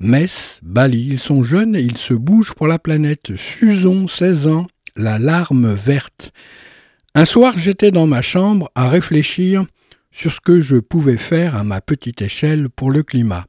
Metz, 0.00 0.58
Bali. 0.62 1.08
Ils 1.10 1.18
sont 1.18 1.42
jeunes 1.42 1.76
et 1.76 1.82
ils 1.82 1.98
se 1.98 2.14
bougent 2.14 2.54
pour 2.54 2.66
la 2.66 2.78
planète. 2.78 3.36
Suzon, 3.36 4.08
16 4.08 4.46
ans, 4.46 4.66
la 4.96 5.18
larme 5.18 5.72
verte. 5.72 6.32
Un 7.14 7.24
soir, 7.24 7.58
j'étais 7.58 7.90
dans 7.90 8.06
ma 8.06 8.22
chambre 8.22 8.70
à 8.74 8.88
réfléchir 8.88 9.64
sur 10.10 10.30
ce 10.30 10.40
que 10.40 10.60
je 10.60 10.76
pouvais 10.76 11.16
faire 11.16 11.56
à 11.56 11.64
ma 11.64 11.80
petite 11.80 12.22
échelle 12.22 12.68
pour 12.68 12.90
le 12.90 13.02
climat. 13.02 13.46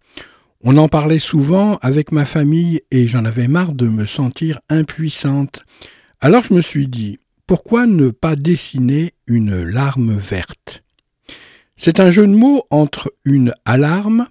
On 0.63 0.78
en 0.78 0.88
parlait 0.88 1.19
souvent 1.19 1.78
avec 1.82 2.12
ma 2.12 2.26
famille 2.26 2.82
et 2.89 3.06
j'en 3.06 3.26
avais 3.26 3.49
marre 3.49 3.73
de 3.73 3.88
me 3.88 4.06
sentir 4.06 4.62
impuissante. 4.69 5.65
Alors 6.21 6.43
je 6.43 6.54
me 6.54 6.62
suis 6.62 6.88
dit, 6.88 7.17
pourquoi 7.54 7.86
ne 7.86 8.10
pas 8.10 8.36
dessiner 8.36 9.13
une 9.28 9.62
larme 9.62 10.18
verte? 10.18 10.82
C'est 11.76 12.00
un 12.00 12.10
jeu 12.10 12.26
de 12.26 12.34
mots 12.34 12.63
entre 12.72 13.13
une 13.26 13.54
alarme, 13.63 14.28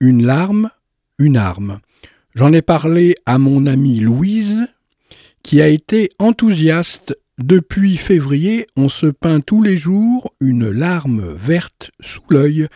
une 0.00 0.24
larme, 0.24 0.70
une 1.18 1.36
arme. 1.36 1.80
J'en 2.34 2.54
ai 2.54 2.62
parlé 2.62 3.16
à 3.26 3.36
mon 3.36 3.66
amie 3.66 4.00
Louise, 4.00 4.66
qui 5.42 5.60
a 5.60 5.68
été 5.68 6.08
enthousiaste. 6.18 7.14
Depuis 7.36 7.98
février, 7.98 8.66
on 8.76 8.88
se 8.88 9.08
peint 9.08 9.40
tous 9.40 9.62
les 9.62 9.76
jours 9.76 10.32
une 10.40 10.70
larme 10.70 11.34
verte 11.34 11.90
sous 12.00 12.24
l'œil 12.30 12.68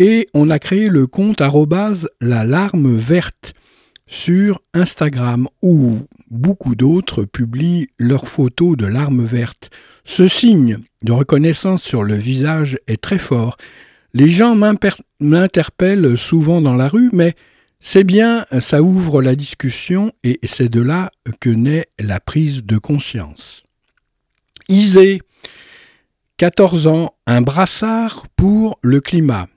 et 0.00 0.26
on 0.34 0.50
a 0.50 0.58
créé 0.58 0.88
le 0.88 1.06
compte 1.06 1.40
arrobase 1.40 2.08
la 2.20 2.42
larme 2.42 2.96
verte 2.96 3.54
sur 4.08 4.60
Instagram 4.74 5.46
beaucoup 6.32 6.74
d'autres 6.74 7.24
publient 7.24 7.88
leurs 7.98 8.26
photos 8.26 8.76
de 8.76 8.86
larmes 8.86 9.24
vertes. 9.24 9.70
Ce 10.04 10.26
signe 10.26 10.78
de 11.02 11.12
reconnaissance 11.12 11.82
sur 11.82 12.02
le 12.02 12.14
visage 12.14 12.78
est 12.86 13.00
très 13.00 13.18
fort. 13.18 13.56
Les 14.14 14.28
gens 14.28 14.56
m'interpellent 15.20 16.18
souvent 16.18 16.60
dans 16.60 16.74
la 16.74 16.88
rue, 16.88 17.10
mais 17.12 17.34
c'est 17.80 18.04
bien, 18.04 18.46
ça 18.60 18.82
ouvre 18.82 19.22
la 19.22 19.36
discussion 19.36 20.12
et 20.24 20.40
c'est 20.44 20.68
de 20.68 20.80
là 20.80 21.10
que 21.40 21.50
naît 21.50 21.86
la 21.98 22.20
prise 22.20 22.62
de 22.64 22.78
conscience. 22.78 23.62
Isée, 24.68 25.20
14 26.38 26.86
ans, 26.86 27.14
un 27.26 27.42
brassard 27.42 28.26
pour 28.36 28.78
le 28.82 29.00
climat. 29.00 29.48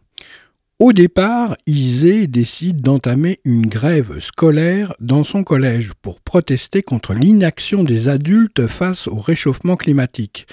Au 0.78 0.92
départ, 0.92 1.56
Isée 1.68 2.28
décide 2.28 2.82
d'entamer 2.82 3.40
une 3.46 3.66
grève 3.66 4.20
scolaire 4.20 4.94
dans 5.00 5.24
son 5.24 5.46
collège 5.46 5.94
pour 6.02 6.20
protester 6.20 6.82
contre 6.82 7.14
l'inaction 7.14 7.86
des 7.86 8.10
adultes 8.10 8.68
face 8.68 9.08
au 9.08 9.16
réchauffement 9.16 9.78
climatique. 9.78 10.48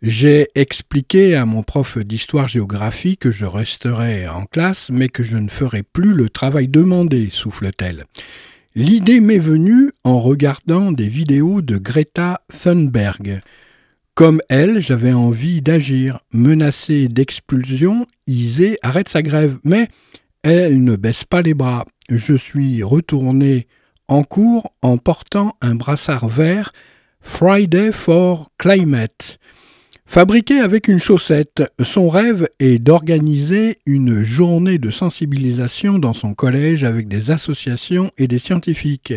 J'ai 0.00 0.48
expliqué 0.54 1.34
à 1.34 1.44
mon 1.44 1.62
prof 1.62 1.98
d'histoire-géographie 1.98 3.18
que 3.18 3.30
je 3.30 3.44
resterai 3.44 4.26
en 4.28 4.46
classe, 4.46 4.88
mais 4.90 5.10
que 5.10 5.22
je 5.22 5.36
ne 5.36 5.48
ferai 5.48 5.82
plus 5.82 6.14
le 6.14 6.30
travail 6.30 6.66
demandé, 6.66 7.28
souffle-t-elle. 7.28 8.04
L'idée 8.74 9.20
m'est 9.20 9.38
venue 9.38 9.92
en 10.04 10.20
regardant 10.20 10.90
des 10.90 11.08
vidéos 11.08 11.60
de 11.60 11.76
Greta 11.76 12.40
Thunberg. 12.48 13.42
Comme 14.14 14.40
elle, 14.48 14.80
j'avais 14.80 15.12
envie 15.12 15.60
d'agir. 15.60 16.20
Menacée 16.32 17.08
d'expulsion, 17.08 18.06
Isée 18.28 18.78
arrête 18.82 19.08
sa 19.08 19.22
grève, 19.22 19.58
mais 19.64 19.88
elle 20.44 20.84
ne 20.84 20.94
baisse 20.94 21.24
pas 21.24 21.42
les 21.42 21.54
bras. 21.54 21.84
Je 22.08 22.34
suis 22.34 22.84
retourné 22.84 23.66
en 24.06 24.22
cours 24.22 24.72
en 24.82 24.98
portant 24.98 25.56
un 25.60 25.74
brassard 25.74 26.28
vert 26.28 26.72
Friday 27.22 27.90
for 27.90 28.52
Climate. 28.56 29.40
Fabriqué 30.06 30.60
avec 30.60 30.86
une 30.86 31.00
chaussette, 31.00 31.64
son 31.82 32.08
rêve 32.08 32.48
est 32.60 32.78
d'organiser 32.78 33.78
une 33.84 34.22
journée 34.22 34.78
de 34.78 34.90
sensibilisation 34.90 35.98
dans 35.98 36.12
son 36.12 36.34
collège 36.34 36.84
avec 36.84 37.08
des 37.08 37.32
associations 37.32 38.12
et 38.16 38.28
des 38.28 38.38
scientifiques. 38.38 39.14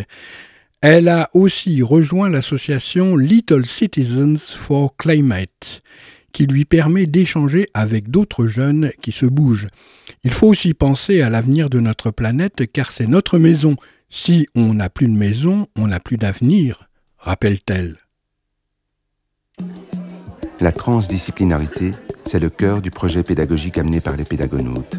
Elle 0.82 1.10
a 1.10 1.28
aussi 1.34 1.82
rejoint 1.82 2.30
l'association 2.30 3.18
Little 3.18 3.66
Citizens 3.66 4.38
for 4.38 4.96
Climate, 4.96 5.82
qui 6.34 6.46
lui 6.46 6.66
permet 6.66 7.08
d'échanger 7.08 7.68
avec 7.74 8.12
d'autres 8.12 8.46
jeunes 8.46 8.92
qui 9.02 9.12
se 9.12 9.26
bougent. 9.26 9.68
Il 10.24 10.32
faut 10.32 10.48
aussi 10.48 10.76
penser 10.76 11.22
à 11.24 11.32
l'avenir 11.32 11.72
de 11.72 11.80
notre 11.80 12.12
planète 12.12 12.72
car 12.72 12.92
c'est 12.92 13.08
notre 13.08 13.40
maison. 13.40 13.76
Si 14.12 14.46
on 14.54 14.76
n'a 14.76 14.92
plus 14.92 15.08
de 15.08 15.18
maison, 15.18 15.66
on 15.76 15.88
n'a 15.88 16.00
plus 16.00 16.18
d'avenir, 16.18 16.88
rappelle-t-elle. 17.18 17.98
La 20.60 20.72
transdisciplinarité, 20.72 21.92
c'est 22.24 22.40
le 22.40 22.52
cœur 22.52 22.84
du 22.84 22.92
projet 22.92 23.24
pédagogique 23.24 23.80
amené 23.80 24.00
par 24.00 24.16
les 24.16 24.26
pédagonautes 24.26 24.96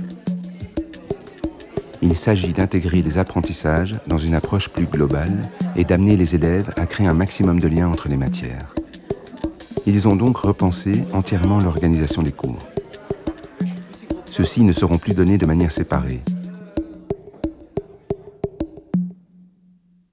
il 2.01 2.17
s'agit 2.17 2.53
d'intégrer 2.53 3.03
les 3.03 3.19
apprentissages 3.19 3.97
dans 4.07 4.19
une 4.19 4.35
approche 4.35 4.69
plus 4.69 4.87
globale 4.87 5.43
et 5.77 5.85
d'amener 5.85 6.17
les 6.17 6.35
élèves 6.35 6.73
à 6.77 6.87
créer 6.87 7.07
un 7.07 7.15
maximum 7.15 7.59
de 7.59 7.69
liens 7.69 7.89
entre 7.89 8.09
les 8.09 8.17
matières. 8.17 8.75
Ils 9.87 10.07
ont 10.07 10.17
donc 10.17 10.37
repensé 10.39 11.03
entièrement 11.13 11.59
l'organisation 11.59 12.23
des 12.23 12.33
cours. 12.33 12.69
Ceux-ci 14.27 14.63
ne 14.63 14.73
seront 14.73 14.99
plus 14.99 15.15
donnés 15.15 15.39
de 15.39 15.47
manière 15.47 15.73
séparée. 15.73 16.21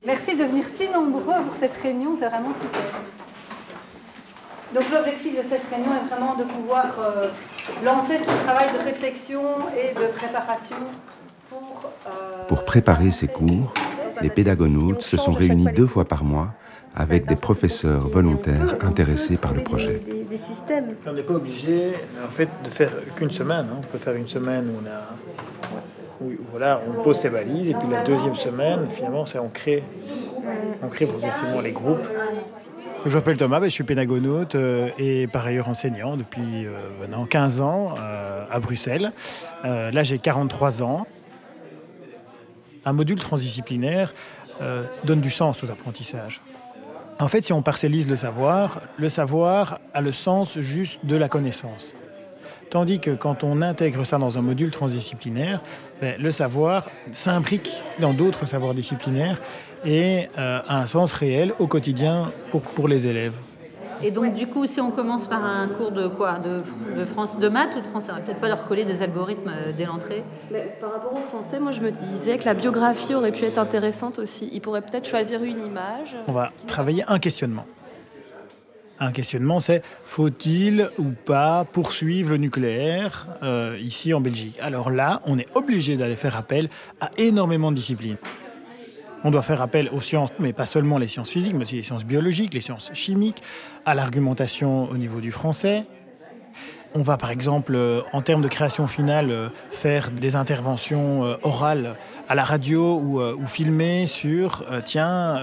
Merci 0.05 0.35
de 0.35 0.43
venir 0.43 0.65
si 0.67 0.89
nombreux 0.89 1.43
pour 1.43 1.55
cette 1.59 1.75
réunion, 1.75 2.15
c'est 2.17 2.27
vraiment 2.29 2.53
super. 2.53 2.81
Donc 4.73 4.83
l'objectif 4.91 5.37
de 5.37 5.43
cette 5.47 5.69
réunion 5.69 5.91
est 5.93 6.07
vraiment 6.07 6.35
de 6.35 6.43
pouvoir 6.43 6.85
euh, 6.99 7.27
lancer 7.83 8.17
tout 8.17 8.31
le 8.31 8.43
travail 8.43 8.67
de 8.77 8.83
réflexion 8.83 9.41
et 9.77 9.93
de 9.93 10.07
préparation 10.07 10.77
pour 12.47 12.65
préparer 12.65 13.11
ces 13.11 13.27
cours, 13.27 13.73
les 14.21 14.29
pédagonautes 14.29 15.01
se 15.01 15.17
sont 15.17 15.33
réunis 15.33 15.67
deux 15.75 15.87
fois 15.87 16.05
par 16.05 16.23
mois 16.23 16.53
avec 16.95 17.25
des 17.25 17.35
professeurs 17.35 18.07
volontaires 18.07 18.77
intéressés 18.81 19.35
par 19.35 19.53
le 19.53 19.61
projet. 19.61 20.01
On 21.05 21.13
n'est 21.13 21.23
pas 21.23 21.33
obligé 21.33 21.91
en 22.23 22.29
fait, 22.29 22.49
de 22.63 22.69
faire 22.69 22.91
qu'une 23.15 23.31
semaine. 23.31 23.65
Hein. 23.71 23.79
On 23.79 23.81
peut 23.81 23.97
faire 23.97 24.15
une 24.15 24.27
semaine 24.27 24.69
où 24.69 24.81
on, 24.81 24.87
a, 24.89 26.31
voilà, 26.51 26.81
on 26.87 27.03
pose 27.03 27.17
ses 27.17 27.29
valises 27.29 27.69
et 27.69 27.73
puis 27.73 27.89
la 27.91 28.03
deuxième 28.03 28.35
semaine, 28.35 28.87
finalement, 28.89 29.25
c'est 29.25 29.39
on 29.39 29.49
crée, 29.49 29.83
on 30.81 30.87
crée 30.87 31.05
progressivement 31.05 31.59
les 31.59 31.71
groupes. 31.71 32.07
Je 33.05 33.13
m'appelle 33.13 33.37
Thomas, 33.37 33.59
ben, 33.59 33.67
je 33.67 33.71
suis 33.71 33.83
pédagonaute 33.83 34.55
euh, 34.55 34.89
et 34.97 35.27
par 35.27 35.45
ailleurs 35.45 35.69
enseignant 35.69 36.17
depuis 36.17 36.65
euh, 36.65 36.71
maintenant 36.99 37.25
15 37.25 37.61
ans 37.61 37.93
euh, 37.99 38.45
à 38.49 38.59
Bruxelles. 38.59 39.11
là, 39.63 40.03
j'ai 40.03 40.17
43 40.17 40.81
ans 40.81 41.05
un 42.85 42.93
module 42.93 43.19
transdisciplinaire 43.19 44.13
euh, 44.61 44.83
donne 45.03 45.21
du 45.21 45.29
sens 45.29 45.63
aux 45.63 45.71
apprentissages. 45.71 46.41
En 47.19 47.27
fait, 47.27 47.43
si 47.43 47.53
on 47.53 47.61
parcellise 47.61 48.09
le 48.09 48.15
savoir, 48.15 48.81
le 48.97 49.09
savoir 49.09 49.79
a 49.93 50.01
le 50.01 50.11
sens 50.11 50.59
juste 50.59 50.99
de 51.03 51.15
la 51.15 51.29
connaissance. 51.29 51.93
Tandis 52.69 52.99
que 52.99 53.11
quand 53.11 53.43
on 53.43 53.61
intègre 53.61 54.03
ça 54.05 54.17
dans 54.17 54.37
un 54.37 54.41
module 54.41 54.71
transdisciplinaire, 54.71 55.61
ben, 56.01 56.15
le 56.19 56.31
savoir 56.31 56.89
s'imbrique 57.13 57.71
dans 57.99 58.13
d'autres 58.13 58.45
savoirs 58.45 58.73
disciplinaires 58.73 59.41
et 59.85 60.27
euh, 60.37 60.59
a 60.67 60.79
un 60.79 60.87
sens 60.87 61.13
réel 61.13 61.53
au 61.59 61.67
quotidien 61.67 62.31
pour, 62.51 62.61
pour 62.61 62.87
les 62.87 63.07
élèves. 63.07 63.33
Et 64.03 64.11
donc, 64.11 64.33
du 64.33 64.47
coup, 64.47 64.65
si 64.65 64.79
on 64.81 64.91
commence 64.91 65.27
par 65.27 65.43
un 65.43 65.67
cours 65.67 65.91
de 65.91 66.07
quoi? 66.07 66.39
De, 66.39 66.61
de, 66.99 67.05
France, 67.05 67.39
de 67.39 67.47
maths 67.47 67.75
ou 67.75 67.81
de 67.81 67.87
français? 67.87 68.11
On 68.11 68.15
va 68.15 68.21
peut-être 68.21 68.39
pas 68.39 68.47
leur 68.47 68.67
coller 68.67 68.85
des 68.85 69.01
algorithmes 69.01 69.49
euh, 69.49 69.71
dès 69.75 69.85
l'entrée. 69.85 70.23
Mais 70.51 70.75
par 70.79 70.93
rapport 70.93 71.13
au 71.13 71.21
français, 71.21 71.59
moi, 71.59 71.71
je 71.71 71.81
me 71.81 71.91
disais 71.91 72.37
que 72.37 72.45
la 72.45 72.53
biographie 72.53 73.15
aurait 73.15 73.31
pu 73.31 73.45
être 73.45 73.57
intéressante 73.57 74.19
aussi. 74.19 74.49
Ils 74.51 74.61
pourraient 74.61 74.81
peut-être 74.81 75.07
choisir 75.07 75.43
une 75.43 75.65
image. 75.65 76.15
On 76.27 76.33
va 76.33 76.51
travailler 76.67 77.03
un 77.07 77.19
questionnement. 77.19 77.65
Un 78.99 79.11
questionnement, 79.11 79.59
c'est 79.59 79.81
faut-il 80.05 80.89
ou 80.97 81.11
pas 81.25 81.65
poursuivre 81.65 82.29
le 82.29 82.37
nucléaire 82.37 83.27
euh, 83.43 83.77
ici 83.81 84.13
en 84.13 84.21
Belgique? 84.21 84.57
Alors 84.61 84.89
là, 84.89 85.21
on 85.25 85.37
est 85.37 85.47
obligé 85.53 85.97
d'aller 85.97 86.15
faire 86.15 86.37
appel 86.37 86.69
à 87.01 87.09
énormément 87.17 87.71
de 87.71 87.75
disciplines. 87.75 88.15
On 89.27 89.31
doit 89.31 89.41
faire 89.41 89.59
appel 89.63 89.89
aux 89.91 90.01
sciences, 90.01 90.29
mais 90.37 90.53
pas 90.53 90.67
seulement 90.67 90.99
les 90.99 91.07
sciences 91.07 91.31
physiques, 91.31 91.55
mais 91.55 91.63
aussi 91.63 91.77
les 91.77 91.81
sciences 91.81 92.05
biologiques, 92.05 92.53
les 92.53 92.61
sciences 92.61 92.91
chimiques, 92.93 93.41
à 93.83 93.95
l'argumentation 93.95 94.87
au 94.91 94.97
niveau 94.97 95.19
du 95.19 95.31
français. 95.31 95.85
on 96.93 97.01
va 97.01 97.17
par 97.17 97.31
exemple, 97.31 97.75
en 98.13 98.21
termes 98.21 98.43
de 98.43 98.47
création 98.47 98.85
finale, 98.85 99.51
faire 99.71 100.11
des 100.11 100.35
interventions 100.35 101.37
orales 101.41 101.95
à 102.29 102.35
la 102.35 102.43
radio 102.43 102.99
ou, 102.99 103.19
ou 103.19 103.47
filmer 103.47 104.05
sur 104.05 104.63
tiens, 104.85 105.41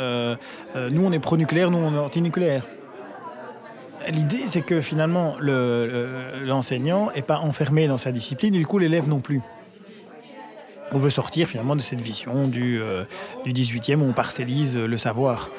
nous 0.76 1.05
on 1.05 1.11
est 1.11 1.18
pro-nucléaire, 1.18 1.72
nous 1.72 1.78
on 1.78 1.93
est 1.93 1.99
anti-nucléaire. 1.99 2.68
L'idée, 4.09 4.45
c'est 4.47 4.62
que 4.62 4.80
finalement, 4.80 5.35
l'enseignant 5.41 7.11
n'est 7.14 7.22
pas 7.22 7.39
enfermé 7.39 7.89
dans 7.89 7.99
sa 7.99 8.12
discipline, 8.12 8.55
et 8.55 8.59
du 8.59 8.66
coup, 8.66 8.78
l'élève 8.78 9.09
non 9.09 9.18
plus. 9.18 9.41
On 10.95 10.99
veut 10.99 11.11
sortir 11.11 11.49
finalement 11.49 11.74
de 11.74 11.80
cette 11.80 12.01
vision 12.01 12.49
du, 12.49 12.80
du 13.45 13.53
18e 13.53 13.97
où 13.97 14.05
on 14.05 14.12
parcellise 14.12 14.76
le 14.76 14.99
savoir. 14.99 15.51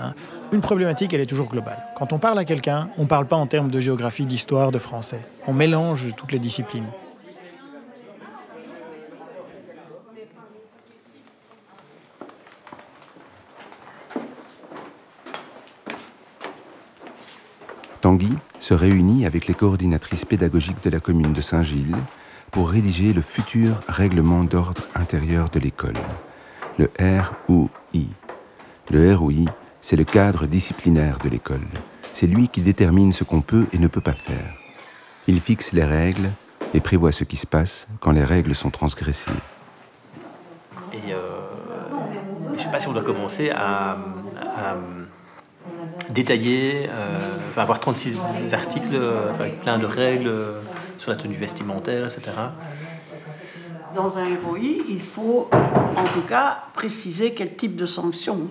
Hein. 0.00 0.12
Une 0.52 0.60
problématique, 0.60 1.12
elle 1.14 1.20
est 1.20 1.26
toujours 1.26 1.48
globale. 1.48 1.82
Quand 1.96 2.12
on 2.12 2.18
parle 2.18 2.38
à 2.38 2.44
quelqu'un, 2.44 2.90
on 2.98 3.02
ne 3.02 3.08
parle 3.08 3.26
pas 3.26 3.36
en 3.36 3.46
termes 3.46 3.70
de 3.70 3.80
géographie, 3.80 4.26
d'histoire, 4.26 4.70
de 4.70 4.78
français. 4.78 5.20
On 5.46 5.52
mélange 5.52 6.14
toutes 6.16 6.32
les 6.32 6.38
disciplines. 6.38 6.86
Tanguy 18.00 18.34
se 18.60 18.74
réunit 18.74 19.26
avec 19.26 19.48
les 19.48 19.54
coordinatrices 19.54 20.24
pédagogiques 20.24 20.82
de 20.84 20.90
la 20.90 21.00
commune 21.00 21.32
de 21.32 21.40
Saint-Gilles 21.40 21.96
pour 22.50 22.70
rédiger 22.70 23.12
le 23.12 23.22
futur 23.22 23.80
règlement 23.88 24.44
d'ordre 24.44 24.82
intérieur 24.94 25.50
de 25.50 25.58
l'école, 25.58 25.98
le 26.78 26.90
ROI. 26.98 27.68
Le 28.90 29.14
ROI, 29.14 29.50
c'est 29.80 29.96
le 29.96 30.04
cadre 30.04 30.46
disciplinaire 30.46 31.18
de 31.22 31.28
l'école. 31.28 31.66
C'est 32.12 32.26
lui 32.26 32.48
qui 32.48 32.60
détermine 32.60 33.12
ce 33.12 33.24
qu'on 33.24 33.42
peut 33.42 33.66
et 33.72 33.78
ne 33.78 33.88
peut 33.88 34.00
pas 34.00 34.12
faire. 34.12 34.54
Il 35.26 35.40
fixe 35.40 35.72
les 35.72 35.84
règles 35.84 36.30
et 36.72 36.80
prévoit 36.80 37.12
ce 37.12 37.24
qui 37.24 37.36
se 37.36 37.46
passe 37.46 37.88
quand 38.00 38.12
les 38.12 38.24
règles 38.24 38.54
sont 38.54 38.70
transgressées. 38.70 39.30
Et 40.92 41.12
euh, 41.12 41.20
je 42.48 42.52
ne 42.52 42.58
sais 42.58 42.70
pas 42.70 42.80
si 42.80 42.88
on 42.88 42.92
doit 42.92 43.02
commencer 43.02 43.50
à 43.50 43.96
détaillé, 46.10 46.88
euh, 46.88 47.60
avoir 47.60 47.80
36 47.80 48.54
articles 48.54 48.96
avec 49.38 49.60
plein 49.60 49.78
de 49.78 49.86
règles 49.86 50.32
sur 50.98 51.10
la 51.10 51.16
tenue 51.16 51.36
vestimentaire, 51.36 52.04
etc. 52.04 52.32
Dans 53.94 54.18
un 54.18 54.24
ROI, 54.24 54.58
il 54.88 55.00
faut 55.00 55.48
en 55.52 56.04
tout 56.12 56.26
cas 56.28 56.58
préciser 56.74 57.32
quel 57.34 57.56
type 57.56 57.76
de 57.76 57.86
sanction. 57.86 58.48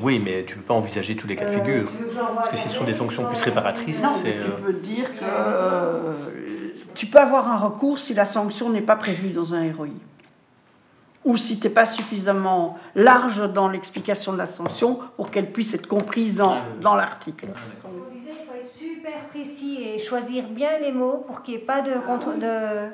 oui, 0.00 0.20
mais 0.24 0.44
tu 0.44 0.54
ne 0.54 0.60
peux 0.60 0.66
pas 0.66 0.74
envisager 0.74 1.16
tous 1.16 1.26
les 1.26 1.36
cas 1.36 1.46
de 1.46 1.58
figure. 1.58 1.90
Parce 2.36 2.50
que 2.50 2.56
si 2.56 2.68
ce 2.68 2.76
sont 2.76 2.84
des 2.84 2.92
sanctions 2.92 3.24
plus 3.26 3.40
réparatrices, 3.42 4.02
non, 4.02 4.10
tu 4.22 4.62
peux 4.62 4.72
dire 4.74 5.06
que 5.18 5.24
tu 6.94 7.06
peux 7.06 7.18
avoir 7.18 7.48
un 7.48 7.58
recours 7.58 7.98
si 7.98 8.14
la 8.14 8.24
sanction 8.24 8.70
n'est 8.70 8.82
pas 8.82 8.96
prévue 8.96 9.30
dans 9.30 9.54
un 9.54 9.72
ROI 9.72 9.88
ou 11.28 11.36
si 11.36 11.60
tu 11.60 11.68
n'es 11.68 11.74
pas 11.74 11.84
suffisamment 11.84 12.78
large 12.94 13.52
dans 13.52 13.68
l'explication 13.68 14.32
de 14.32 14.38
la 14.38 14.46
sanction 14.46 14.98
pour 15.16 15.30
qu'elle 15.30 15.52
puisse 15.52 15.74
être 15.74 15.86
comprise 15.86 16.36
dans, 16.36 16.54
ah, 16.54 16.62
dans 16.80 16.94
l'article. 16.94 17.48
On 17.84 18.14
disait 18.14 18.30
qu'il 18.30 18.46
faut 18.46 18.54
être 18.58 18.66
super 18.66 19.18
précis 19.28 19.82
et 19.82 19.98
choisir 19.98 20.44
bien 20.48 20.70
les 20.80 20.90
mots 20.90 21.22
pour 21.26 21.42
qu'il 21.42 21.56
n'y 21.56 21.60
ait 21.60 21.64
pas 21.64 21.82
de, 21.82 21.92
contre, 21.98 22.32
de, 22.38 22.88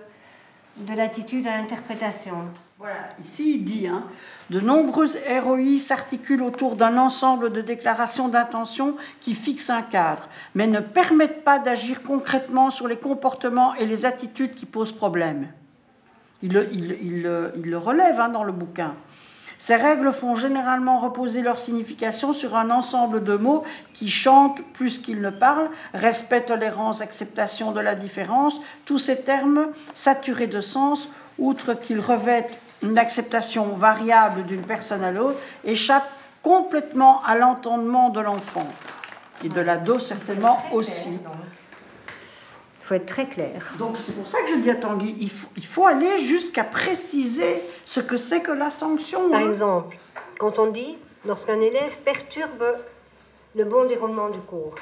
de 0.79 0.97
l'attitude 0.97 1.47
à 1.47 1.59
l'interprétation. 1.59 2.35
Voilà, 2.81 3.09
ici 3.23 3.59
il 3.59 3.65
dit, 3.65 3.87
hein, 3.87 4.03
de 4.51 4.59
nombreuses 4.59 5.17
ROI 5.41 5.79
s'articulent 5.79 6.43
autour 6.43 6.75
d'un 6.75 6.99
ensemble 6.99 7.53
de 7.53 7.61
déclarations 7.61 8.27
d'intention 8.27 8.97
qui 9.21 9.35
fixent 9.35 9.71
un 9.71 9.83
cadre, 9.83 10.29
mais 10.57 10.67
ne 10.67 10.81
permettent 10.81 11.45
pas 11.45 11.61
d'agir 11.61 12.03
concrètement 12.03 12.71
sur 12.71 12.89
les 12.89 12.97
comportements 12.97 13.77
et 13.77 13.87
les 13.87 14.07
attitudes 14.07 14.57
qui 14.57 14.67
posent 14.67 14.91
problème. 14.91 15.47
Il 16.45 17.23
le, 17.23 17.79
relève 17.79 18.21
hein, 18.21 18.29
dans 18.29 18.45
le 18.45 18.53
bouquin. 18.53 18.95
Ces 19.59 19.77
règles 19.77 20.13
font 20.13 20.35
généralement 20.35 20.99
reposer 20.99 21.41
leur 21.41 21.59
signification 21.59 22.35
sur 22.35 22.55
un 22.55 22.71
ensemble 22.71 23.25
de 23.25 23.35
mots 23.35 23.65
qui 23.95 24.11
chantent 24.11 24.61
plus 24.75 24.99
qu'ils 24.99 25.23
ne 25.23 25.31
parlent, 25.31 25.71
respect, 25.95 26.43
tolérance, 26.43 27.01
acceptation 27.01 27.73
de 27.73 27.81
la 27.81 27.95
différence. 27.95 28.61
Tous 28.85 28.99
ces 28.99 29.23
termes, 29.23 29.69
saturés 29.95 30.49
de 30.49 30.61
sens, 30.61 31.09
outre 31.39 31.73
qu'ils 31.73 32.01
revêtent 32.01 32.53
une 32.83 32.99
acceptation 32.99 33.69
variable 33.69 34.45
d'une 34.45 34.63
personne 34.63 35.03
à 35.03 35.13
l'autre, 35.13 35.39
échappent 35.65 36.11
complètement 36.43 37.23
à 37.25 37.37
l'entendement 37.37 38.11
de 38.11 38.21
l'enfant 38.21 38.69
et 39.43 39.49
de 39.49 39.61
l'ado 39.63 39.99
certainement 39.99 40.63
aussi. 40.73 41.19
Il 42.85 42.87
faut 42.87 42.95
être 42.97 43.07
très 43.07 43.25
clair. 43.25 43.75
Donc 43.79 43.99
c'est 43.99 44.15
pour 44.15 44.27
ça 44.27 44.43
que 44.43 44.51
je 44.51 44.57
dis 44.57 44.71
à 44.71 44.75
Tanguy, 44.75 45.17
il 45.19 45.31
faut, 45.31 45.49
il 45.57 45.65
faut 45.65 45.87
aller 45.87 46.19
jusqu'à 46.19 46.65
préciser 46.65 47.63
ce 47.87 48.01
que 48.01 48.19
c'est 48.19 48.43
que 48.43 48.53
la 48.53 48.69
sanction. 48.69 49.31
Par 49.31 49.41
hein. 49.41 49.49
exemple, 49.49 49.97
quand 50.39 50.59
on 50.59 50.67
dit 50.67 50.99
lorsqu'un 51.25 51.63
élève 51.63 51.97
perturbe 52.05 52.77
le 53.55 53.65
bon 53.65 53.87
déroulement 53.87 54.29
du 54.29 54.41
cours, 54.41 54.75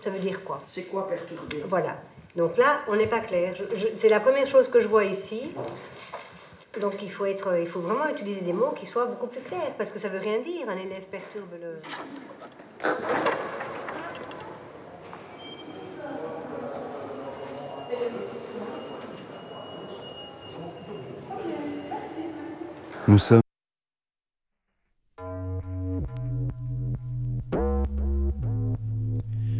ça 0.00 0.10
veut 0.10 0.20
dire 0.20 0.44
quoi? 0.44 0.62
C'est 0.68 0.84
quoi 0.84 1.08
perturber? 1.08 1.64
Voilà. 1.68 1.96
Donc 2.36 2.56
là, 2.56 2.82
on 2.86 2.94
n'est 2.94 3.08
pas 3.08 3.18
clair. 3.18 3.56
c'est 3.98 4.08
la 4.08 4.20
première 4.20 4.46
chose 4.46 4.68
que 4.68 4.80
je 4.80 4.86
vois 4.86 5.04
ici. 5.04 5.50
Donc 6.80 7.02
il 7.02 7.10
faut, 7.10 7.24
être, 7.24 7.58
il 7.58 7.66
faut 7.66 7.80
vraiment 7.80 8.08
utiliser 8.08 8.42
des 8.42 8.52
mots 8.52 8.70
qui 8.78 8.86
soient 8.86 9.06
beaucoup 9.06 9.26
plus 9.26 9.40
clairs, 9.40 9.72
parce 9.76 9.90
que 9.90 9.98
ça 9.98 10.06
veut 10.06 10.20
rien 10.20 10.38
dire, 10.38 10.68
un 10.68 10.76
élève 10.76 11.02
perturbe 11.10 11.50
le... 11.60 11.78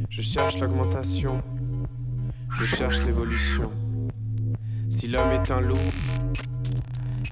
Je 0.08 0.22
cherche 0.22 0.60
l'augmentation, 0.60 1.42
je 2.54 2.64
cherche 2.64 3.02
l'évolution. 3.02 3.72
Si 4.88 5.08
l'homme 5.08 5.32
est 5.32 5.50
un 5.50 5.60
loup, 5.60 5.74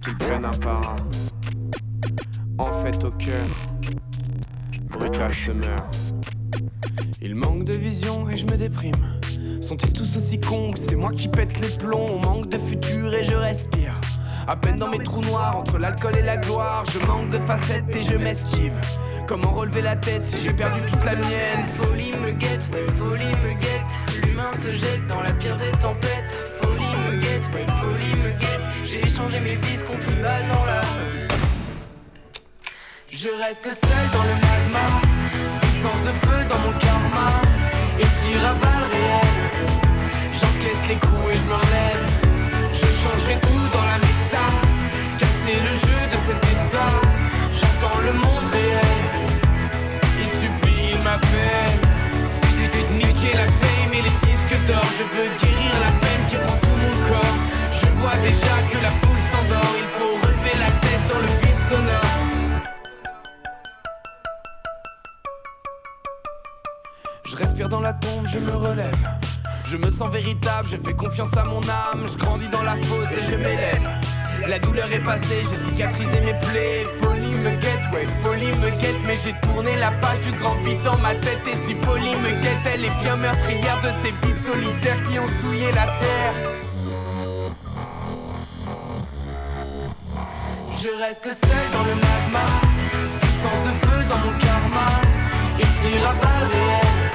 qu'il 0.03 0.17
prenne 0.17 0.45
un 0.45 0.51
para. 0.51 0.97
En 2.59 2.73
fait, 2.83 3.05
au 3.05 3.13
cœur, 3.13 3.47
brutal 4.91 5.33
se 5.33 5.53
meurt. 5.53 5.97
Il 7.23 7.37
manque 7.37 7.63
de 7.63 7.75
vision 7.75 8.29
et 8.29 8.37
je 8.37 8.47
me 8.47 8.57
déprime. 8.57 9.21
Sont-ils 9.61 9.93
tous 9.93 10.17
aussi 10.17 10.41
cons 10.41 10.73
C'est 10.75 10.97
moi 10.97 11.13
qui 11.13 11.29
pète 11.29 11.61
les 11.61 11.77
plombs, 11.77 12.11
on 12.15 12.19
manque 12.19 12.49
de 12.49 12.59
futur 12.59 13.15
et 13.15 13.23
je 13.23 13.37
respire. 13.37 13.95
À 14.49 14.57
peine 14.57 14.77
dans 14.77 14.89
mes 14.89 14.99
trous 14.99 15.21
noirs, 15.21 15.59
entre 15.59 15.77
l'alcool 15.77 16.17
et 16.17 16.23
la 16.23 16.39
gloire, 16.39 16.83
je 16.91 16.99
manque 17.07 17.29
de 17.29 17.39
facettes 17.39 17.85
et 17.95 18.03
je 18.03 18.17
m'esquive. 18.17 18.73
Comment 19.27 19.51
relever 19.51 19.83
la 19.83 19.95
tête 19.95 20.25
si 20.25 20.43
j'ai 20.43 20.55
perdu 20.55 20.81
toute 20.91 21.05
la 21.05 21.17
mienne? 21.17 21.63
Folie 21.77 22.13
me 22.13 22.31
guette, 22.31 22.65
folie 22.97 23.27
me 23.27 23.61
guette. 23.61 24.25
L'humain 24.25 24.51
se 24.59 24.73
jette 24.73 25.07
dans 25.07 25.21
la 25.21 25.33
pire 25.33 25.57
des 25.57 25.71
tempêtes. 25.73 26.39
Folie 26.63 26.81
me 26.81 27.21
guette, 27.21 27.45
folie 27.45 28.17
me 28.23 28.31
guette. 28.41 28.67
J'ai 28.87 29.05
échangé 29.05 29.39
mes 29.41 29.57
vices 29.57 29.83
contre 29.83 30.09
une 30.09 30.23
balle 30.23 30.49
dans 30.51 30.65
la 30.65 30.81
Je 33.11 33.29
reste 33.29 33.65
seul 33.65 34.07
dans 34.15 34.25
le 34.25 34.35
magma, 34.35 34.89
puissance 35.61 36.03
de 36.07 36.27
feu 36.27 36.45
dans 36.49 36.59
mon 36.61 36.73
karma, 36.79 37.31
et 38.01 38.09
tire 38.25 38.47
à 38.49 38.55
balles 38.55 38.89
réelles 38.91 39.29
les 40.89 40.95
coups 40.95 41.35
et 41.35 41.37
je 41.37 41.45
me 41.45 41.55
relève. 41.55 42.05
Je 42.73 42.87
changerai 43.03 43.39
tout 43.41 43.58
le 45.55 45.75
jeu 45.75 46.01
de 46.13 46.19
cet 46.27 46.43
état. 46.53 46.95
J'entends 47.53 47.99
le 48.05 48.13
monde 48.13 48.49
réel, 48.53 49.03
il 50.21 50.31
supplie, 50.41 50.91
il 50.93 51.03
m'appelle. 51.03 51.79
Niquer 52.91 53.33
la 53.35 53.45
fame 53.45 53.93
et 53.93 54.03
les 54.03 54.17
disques 54.27 54.67
d'or, 54.67 54.87
je 54.99 55.05
veux 55.15 55.29
guérir 55.41 55.73
la 55.81 55.93
peine 56.01 56.25
qui 56.29 56.37
prend 56.37 56.57
tout 56.57 56.79
mon 56.83 56.95
corps. 57.09 57.39
Je 57.71 57.87
vois 58.01 58.17
déjà 58.23 58.55
que 58.71 58.79
la 58.83 58.91
foule 58.91 59.23
s'endort, 59.31 59.75
il 59.77 59.89
faut 59.97 60.15
relever 60.15 60.57
la 60.59 60.71
tête 60.81 61.05
dans 61.13 61.21
le 61.21 61.31
vide 61.41 61.61
sonore. 61.69 62.19
Je 67.25 67.37
respire 67.37 67.69
dans 67.69 67.81
la 67.81 67.93
tombe, 67.93 68.27
je 68.27 68.39
me 68.39 68.53
relève. 68.53 69.09
Je 69.65 69.77
me 69.77 69.91
sens 69.91 70.11
véritable, 70.11 70.67
je 70.69 70.77
fais 70.77 70.95
confiance 70.95 71.37
à 71.37 71.45
mon 71.45 71.61
âme. 71.61 72.07
Je 72.07 72.17
grandis 72.17 72.49
dans 72.49 72.63
la 72.63 72.77
fosse 72.77 73.11
et 73.17 73.31
je 73.31 73.37
m'élève. 73.37 73.98
La 74.49 74.59
douleur 74.59 74.91
est 74.91 75.05
passée, 75.05 75.43
j'ai 75.51 75.59
cicatrisé 75.59 76.21
mes 76.23 76.33
plaies. 76.49 76.87
Folie 77.03 77.37
me 77.37 77.51
guette, 77.61 77.85
ouais, 77.93 78.07
folie 78.23 78.47
me 78.47 78.71
guette. 78.81 78.97
Mais 79.07 79.17
j'ai 79.23 79.35
tourné 79.43 79.77
la 79.77 79.91
page 79.91 80.21
du 80.21 80.33
grand 80.39 80.55
vide 80.65 80.83
dans 80.83 80.97
ma 80.99 81.15
tête. 81.17 81.41
Et 81.47 81.67
si 81.67 81.75
folie 81.75 82.17
me 82.17 82.31
guette, 82.41 82.65
elle 82.73 82.83
est 82.87 83.03
bien 83.03 83.17
meurtrière 83.17 83.79
de 83.83 83.91
ces 84.01 84.11
vies 84.11 84.41
solitaires 84.41 84.97
qui 85.07 85.19
ont 85.19 85.29
souillé 85.43 85.67
la 85.73 85.85
terre. 85.85 86.35
Je 90.81 90.89
reste 90.99 91.25
seul 91.25 91.67
dans 91.75 91.85
le 91.85 91.95
magma, 92.01 92.47
puissance 93.21 93.63
de 93.67 93.87
feu 93.87 94.05
dans 94.09 94.17
mon 94.17 94.33
karma, 94.39 94.89
et 95.59 95.69
tire 95.83 96.09
à 96.09 96.15
balles 96.15 96.49
réelles. 96.51 97.13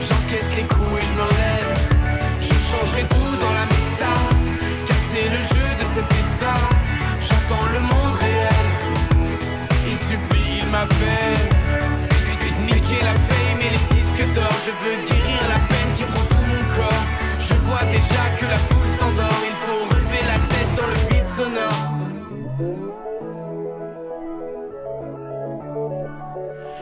J'encaisse 0.00 0.50
les 0.56 0.62
coups 0.62 1.02
et 1.02 1.04
je 1.04 1.12
me 1.12 1.22
relève. 1.22 1.72
Je 2.40 2.54
changerai 2.70 3.02
tout 3.02 3.36
dans 3.42 3.52
la 3.52 3.75
J'entends 7.20 7.66
le 7.72 7.80
monde 7.80 8.14
réel. 8.20 8.66
Il 9.88 9.98
supplie, 9.98 10.58
il 10.60 10.66
m'appelle. 10.70 11.44
Niquer 12.66 13.00
la 13.02 13.14
fame 13.14 13.60
et 13.60 13.70
les 13.70 13.84
disques 13.94 14.26
d'or. 14.34 14.54
Je 14.64 14.70
veux 14.82 14.96
guérir 15.06 15.42
la 15.48 15.60
peine 15.68 15.92
qui 15.96 16.04
prend 16.04 16.26
tout 16.30 16.46
mon 16.46 16.64
corps. 16.76 17.04
Je 17.38 17.54
vois 17.66 17.84
déjà 17.92 18.24
que 18.38 18.46
la 18.46 18.56
foule 18.56 18.90
s'endort. 18.98 19.42
Il 19.44 19.56
faut 19.64 19.82
relever 19.94 20.22
la 20.26 20.38
tête 20.50 20.72
dans 20.76 20.88
le 20.88 20.98
vide 21.10 21.28
sonore. 21.36 21.86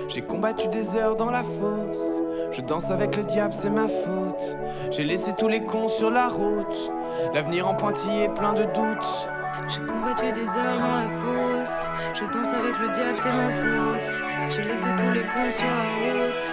J'ai 0.09 0.23
combattu 0.23 0.69
des 0.69 0.97
heures 0.97 1.17
dans 1.17 1.31
la 1.31 1.43
fosse. 1.43 2.23
Je 2.51 2.61
danse 2.61 2.91
avec 2.91 3.17
le 3.17 3.25
diable, 3.25 3.53
c'est 3.53 3.71
ma 3.71 3.89
faute. 3.89 4.57
J'ai 4.91 5.05
laissé 5.05 5.33
tous 5.37 5.49
les 5.49 5.65
cons 5.65 5.89
sur 5.89 6.11
la 6.11 6.29
route. 6.29 6.93
L'avenir 7.35 7.67
en 7.67 7.75
pointillé 7.75 8.29
plein 8.29 8.53
de 8.53 8.65
doutes. 8.65 9.29
J'ai 9.69 9.81
combattu 9.81 10.33
des 10.33 10.49
heures 10.59 10.79
dans 10.79 10.97
la 10.99 11.09
fosse. 11.09 11.89
Je 12.15 12.25
danse 12.27 12.53
avec 12.53 12.79
le 12.79 12.89
diable, 12.91 13.17
c'est 13.17 13.33
ma 13.33 13.51
faute. 13.51 14.11
J'ai 14.51 14.63
laissé 14.63 14.89
tous 14.97 15.11
les 15.11 15.23
cons 15.23 15.51
sur 15.51 15.67
la 15.67 15.89
route. 16.03 16.47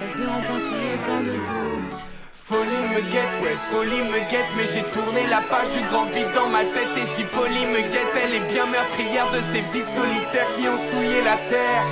L'avenir 0.00 0.28
en 0.32 0.42
pointillé 0.42 0.96
plein 1.04 1.20
de 1.20 1.32
doutes. 1.32 2.00
Folie 2.32 2.84
me 2.94 3.00
guette, 3.12 3.36
ouais, 3.42 3.56
folie 3.70 4.02
me 4.08 4.20
guette, 4.30 4.50
mais 4.56 4.64
j'ai 4.72 4.82
tourné 4.92 5.26
la 5.28 5.40
page 5.42 5.68
du 5.76 5.80
grand 5.90 6.06
vide 6.06 6.32
dans 6.34 6.48
ma 6.48 6.64
tête. 6.64 6.96
Et 6.96 7.06
si 7.14 7.22
folie 7.24 7.66
me 7.66 7.80
guette, 7.92 8.14
elle 8.24 8.34
est 8.34 8.52
bien 8.52 8.66
meurtrière 8.66 9.30
de 9.30 9.40
ces 9.52 9.60
vies 9.72 9.84
solitaires 9.84 10.48
qui 10.56 10.68
ont 10.68 10.80
souillé 10.90 11.22
la 11.22 11.36
terre. 11.52 11.84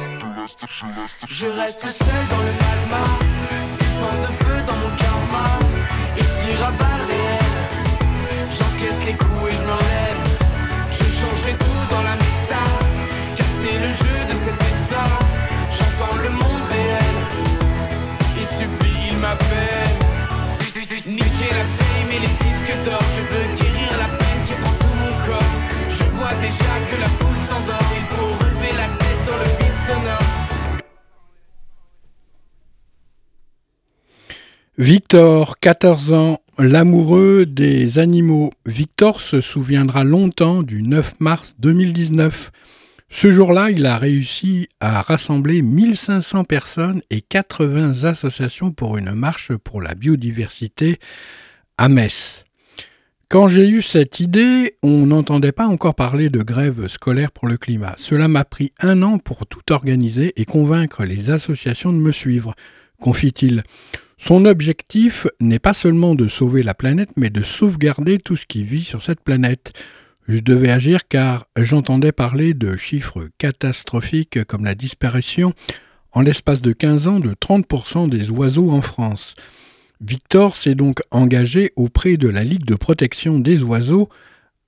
Je 1.28 1.46
reste 1.46 1.86
seul 1.86 2.22
dans 2.30 2.42
le 2.42 2.52
magma, 2.62 3.04
puissance 3.78 4.20
de 4.26 4.32
feu 4.44 4.58
dans 4.66 4.78
mon 4.82 4.92
karma, 4.96 5.46
et 6.16 6.22
tire 6.22 6.66
à 6.66 6.95
Victor, 34.78 35.58
14 35.58 36.12
ans, 36.12 36.38
l'amoureux 36.58 37.46
des 37.46 37.98
animaux. 37.98 38.52
Victor 38.66 39.22
se 39.22 39.40
souviendra 39.40 40.04
longtemps 40.04 40.62
du 40.62 40.82
9 40.82 41.14
mars 41.18 41.54
2019. 41.60 42.52
Ce 43.08 43.30
jour-là, 43.30 43.70
il 43.70 43.86
a 43.86 43.98
réussi 43.98 44.68
à 44.80 45.00
rassembler 45.00 45.62
1500 45.62 46.44
personnes 46.44 47.00
et 47.10 47.20
80 47.20 48.04
associations 48.04 48.72
pour 48.72 48.96
une 48.96 49.12
marche 49.12 49.52
pour 49.56 49.80
la 49.80 49.94
biodiversité 49.94 50.98
à 51.78 51.88
Metz. 51.88 52.44
Quand 53.28 53.48
j'ai 53.48 53.68
eu 53.68 53.82
cette 53.82 54.20
idée, 54.20 54.76
on 54.82 55.06
n'entendait 55.06 55.52
pas 55.52 55.66
encore 55.66 55.94
parler 55.94 56.30
de 56.30 56.42
grève 56.42 56.86
scolaire 56.86 57.32
pour 57.32 57.48
le 57.48 57.56
climat. 57.56 57.94
Cela 57.96 58.28
m'a 58.28 58.44
pris 58.44 58.72
un 58.80 59.02
an 59.02 59.18
pour 59.18 59.46
tout 59.46 59.72
organiser 59.72 60.32
et 60.36 60.44
convaincre 60.44 61.04
les 61.04 61.30
associations 61.30 61.92
de 61.92 61.98
me 61.98 62.12
suivre, 62.12 62.54
confie-t-il. 63.00 63.64
Son 64.18 64.44
objectif 64.44 65.26
n'est 65.40 65.58
pas 65.58 65.72
seulement 65.72 66.14
de 66.14 66.28
sauver 66.28 66.62
la 66.62 66.74
planète, 66.74 67.10
mais 67.16 67.30
de 67.30 67.42
sauvegarder 67.42 68.18
tout 68.18 68.36
ce 68.36 68.46
qui 68.46 68.64
vit 68.64 68.84
sur 68.84 69.02
cette 69.02 69.20
planète. 69.20 69.72
Je 70.28 70.40
devais 70.40 70.70
agir 70.70 71.06
car 71.08 71.46
j'entendais 71.56 72.10
parler 72.10 72.52
de 72.52 72.76
chiffres 72.76 73.28
catastrophiques 73.38 74.42
comme 74.44 74.64
la 74.64 74.74
disparition 74.74 75.52
en 76.12 76.22
l'espace 76.22 76.60
de 76.60 76.72
15 76.72 77.06
ans 77.08 77.20
de 77.20 77.34
30% 77.34 78.08
des 78.08 78.30
oiseaux 78.30 78.70
en 78.70 78.80
France. 78.80 79.36
Victor 80.00 80.56
s'est 80.56 80.74
donc 80.74 80.98
engagé 81.10 81.72
auprès 81.76 82.16
de 82.16 82.28
la 82.28 82.42
Ligue 82.42 82.64
de 82.64 82.74
protection 82.74 83.38
des 83.38 83.62
oiseaux 83.62 84.08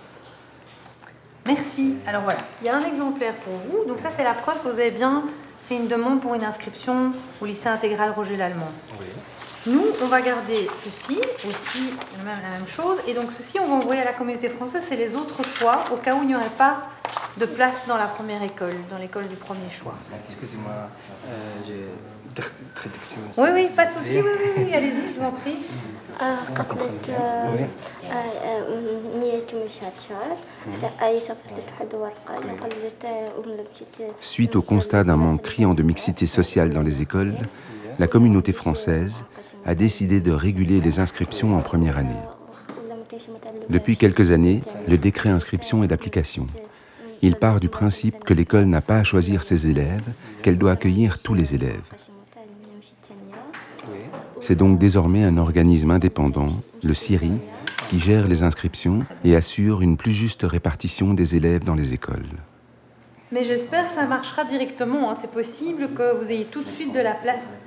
Merci. 1.46 1.96
Alors 2.06 2.22
voilà, 2.22 2.40
il 2.60 2.66
y 2.66 2.68
a 2.68 2.76
un 2.76 2.84
exemplaire 2.84 3.34
pour 3.34 3.54
vous. 3.54 3.84
Donc 3.88 3.98
ça, 4.00 4.10
c'est 4.10 4.24
la 4.24 4.34
preuve 4.34 4.58
que 4.62 4.68
vous 4.68 4.78
avez 4.78 4.90
bien 4.92 5.24
fait 5.68 5.76
une 5.76 5.88
demande 5.88 6.20
pour 6.20 6.34
une 6.34 6.44
inscription 6.44 7.12
au 7.40 7.46
lycée 7.46 7.68
intégral 7.68 8.12
Roger 8.12 8.36
Lallemand. 8.36 8.70
Nous, 9.67 9.85
on 10.01 10.07
va 10.07 10.21
garder 10.21 10.67
ceci 10.73 11.19
aussi, 11.49 11.83
la 12.17 12.23
même, 12.23 12.39
la 12.43 12.49
même 12.57 12.67
chose. 12.67 12.97
Et 13.07 13.13
donc 13.13 13.31
ceci, 13.31 13.59
on 13.59 13.67
va 13.67 13.75
envoyer 13.75 14.01
à 14.01 14.05
la 14.05 14.13
communauté 14.13 14.49
française, 14.49 14.83
c'est 14.87 14.95
les 14.95 15.15
autres 15.15 15.43
choix, 15.45 15.83
au 15.93 15.97
cas 15.97 16.15
où 16.15 16.21
il 16.23 16.27
n'y 16.29 16.35
aurait 16.35 16.57
pas 16.57 16.87
de 17.37 17.45
place 17.45 17.85
dans 17.87 17.97
la 17.97 18.07
première 18.07 18.41
école, 18.43 18.73
dans 18.89 18.97
l'école 18.97 19.27
du 19.27 19.35
premier 19.35 19.69
choix. 19.69 19.93
Excusez-moi, 20.27 20.71
euh, 21.27 21.29
j'ai 21.67 22.41
tr- 22.41 22.51
traduction. 22.75 23.21
Oui, 23.37 23.49
oui, 23.53 23.69
pas 23.75 23.85
de 23.85 23.91
souci, 23.91 24.17
oui, 24.21 24.29
oui, 24.41 24.63
oui, 24.65 24.73
allez-y, 24.73 25.13
je 25.13 25.19
vous 25.19 25.25
en 25.25 25.31
prie. 25.31 25.57
قبلت 26.55 27.09
نية 29.19 29.65
مشاتشار 29.65 30.37
أي 31.01 31.19
صفحة 31.19 31.55
لحد 31.67 31.93
ورقة 31.93 32.35
قبلت 32.35 33.05
أملة 33.05 33.63
بجد 33.63 34.11
Suite 34.21 34.55
au 34.55 34.61
constat 34.61 35.03
d'un 35.03 35.15
manque 35.15 35.41
criant 35.41 35.73
de 35.73 35.83
mixité 35.83 36.25
sociale 36.25 36.73
dans 36.73 36.81
les 36.83 37.01
écoles, 37.01 37.33
la 37.98 38.06
communauté 38.06 38.52
française 38.52 39.24
a 39.64 39.74
décidé 39.74 40.20
de 40.20 40.32
réguler 40.32 40.80
les 40.80 41.00
inscriptions 41.00 41.56
en 41.56 41.60
première 41.60 41.96
année. 41.96 42.10
Depuis 43.68 43.96
quelques 43.96 44.30
années, 44.30 44.60
le 44.88 44.98
décret 44.98 45.30
inscription 45.30 45.82
est 45.82 45.88
d'application. 45.88 46.46
Il 47.22 47.36
part 47.36 47.60
du 47.60 47.68
principe 47.68 48.24
que 48.24 48.34
l'école 48.34 48.66
n'a 48.66 48.80
pas 48.80 48.98
à 48.98 49.04
choisir 49.04 49.42
ses 49.42 49.68
élèves, 49.68 50.04
qu'elle 50.42 50.58
doit 50.58 50.72
accueillir 50.72 51.22
tous 51.22 51.34
les 51.34 51.54
élèves. 51.54 51.80
C'est 54.40 54.54
donc 54.54 54.78
désormais 54.78 55.24
un 55.24 55.38
organisme 55.38 55.90
indépendant, 55.90 56.52
le 56.82 56.94
CIRI, 56.94 57.32
qui 57.88 57.98
gère 57.98 58.28
les 58.28 58.42
inscriptions 58.42 59.00
et 59.24 59.34
assure 59.34 59.80
une 59.80 59.96
plus 59.96 60.12
juste 60.12 60.42
répartition 60.42 61.14
des 61.14 61.36
élèves 61.36 61.64
dans 61.64 61.74
les 61.74 61.94
écoles. 61.94 62.26
Mais 63.32 63.42
j'espère 63.42 63.88
que 63.88 63.92
ça 63.92 64.06
marchera 64.06 64.44
directement. 64.44 65.10
hein. 65.10 65.16
C'est 65.20 65.30
possible 65.30 65.88
que 65.94 66.22
vous 66.22 66.30
ayez 66.30 66.44
tout 66.44 66.62
de 66.62 66.70
suite 66.70 66.94
de 66.94 67.00
la 67.00 67.12
place 67.12 67.58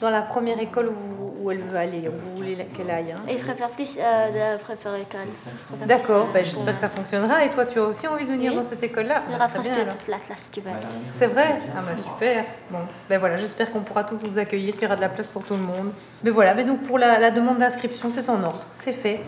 dans 0.00 0.10
la 0.10 0.22
première 0.22 0.58
école 0.60 0.88
où, 0.88 0.92
vous- 0.92 1.34
où 1.42 1.50
elle 1.50 1.60
veut 1.60 1.76
aller, 1.76 2.08
où 2.08 2.12
vous 2.12 2.36
voulez 2.36 2.56
qu'elle 2.76 2.90
aille. 2.90 3.12
hein. 3.12 3.20
Et 3.28 3.38
je 3.38 3.42
préfère 3.44 3.70
plus 3.70 3.96
euh, 3.98 4.56
de 4.56 5.00
école. 5.02 5.86
D'accord, 5.86 6.28
ben, 6.32 6.40
euh, 6.40 6.44
j'espère 6.44 6.74
que 6.74 6.80
ça 6.80 6.88
fonctionnera. 6.88 7.44
Et 7.44 7.50
toi, 7.50 7.66
tu 7.66 7.78
as 7.78 7.82
aussi 7.84 8.06
envie 8.06 8.24
de 8.24 8.30
venir 8.30 8.50
Oui. 8.52 8.56
dans 8.56 8.62
cette 8.62 8.82
école-là? 8.82 9.22
Il 9.28 9.32
y 9.32 9.36
aura 9.36 9.48
presque 9.48 9.70
toute 9.72 10.08
la 10.08 10.18
classe 10.18 10.48
qui 10.50 10.60
va 10.60 10.70
aller. 10.70 10.80
C'est 11.12 11.26
vrai? 11.26 11.60
Ah 11.76 11.80
bah 11.82 11.96
super. 11.96 12.44
Bon, 12.70 12.78
ben 13.08 13.18
voilà, 13.18 13.36
j'espère 13.36 13.70
qu'on 13.72 13.80
pourra 13.80 14.04
tous 14.04 14.16
vous 14.16 14.38
accueillir, 14.38 14.74
qu'il 14.74 14.82
y 14.82 14.86
aura 14.86 14.96
de 14.96 15.00
la 15.00 15.08
place 15.08 15.26
pour 15.26 15.44
tout 15.44 15.54
le 15.54 15.60
monde. 15.62 15.92
Mais 16.22 16.30
voilà, 16.30 16.54
mais 16.54 16.64
donc 16.64 16.82
pour 16.84 16.98
la, 16.98 17.18
la 17.18 17.30
demande 17.30 17.58
d'inscription, 17.58 18.10
c'est 18.10 18.28
en 18.30 18.42
ordre, 18.42 18.60
c'est 18.74 18.92
fait. 18.92 19.20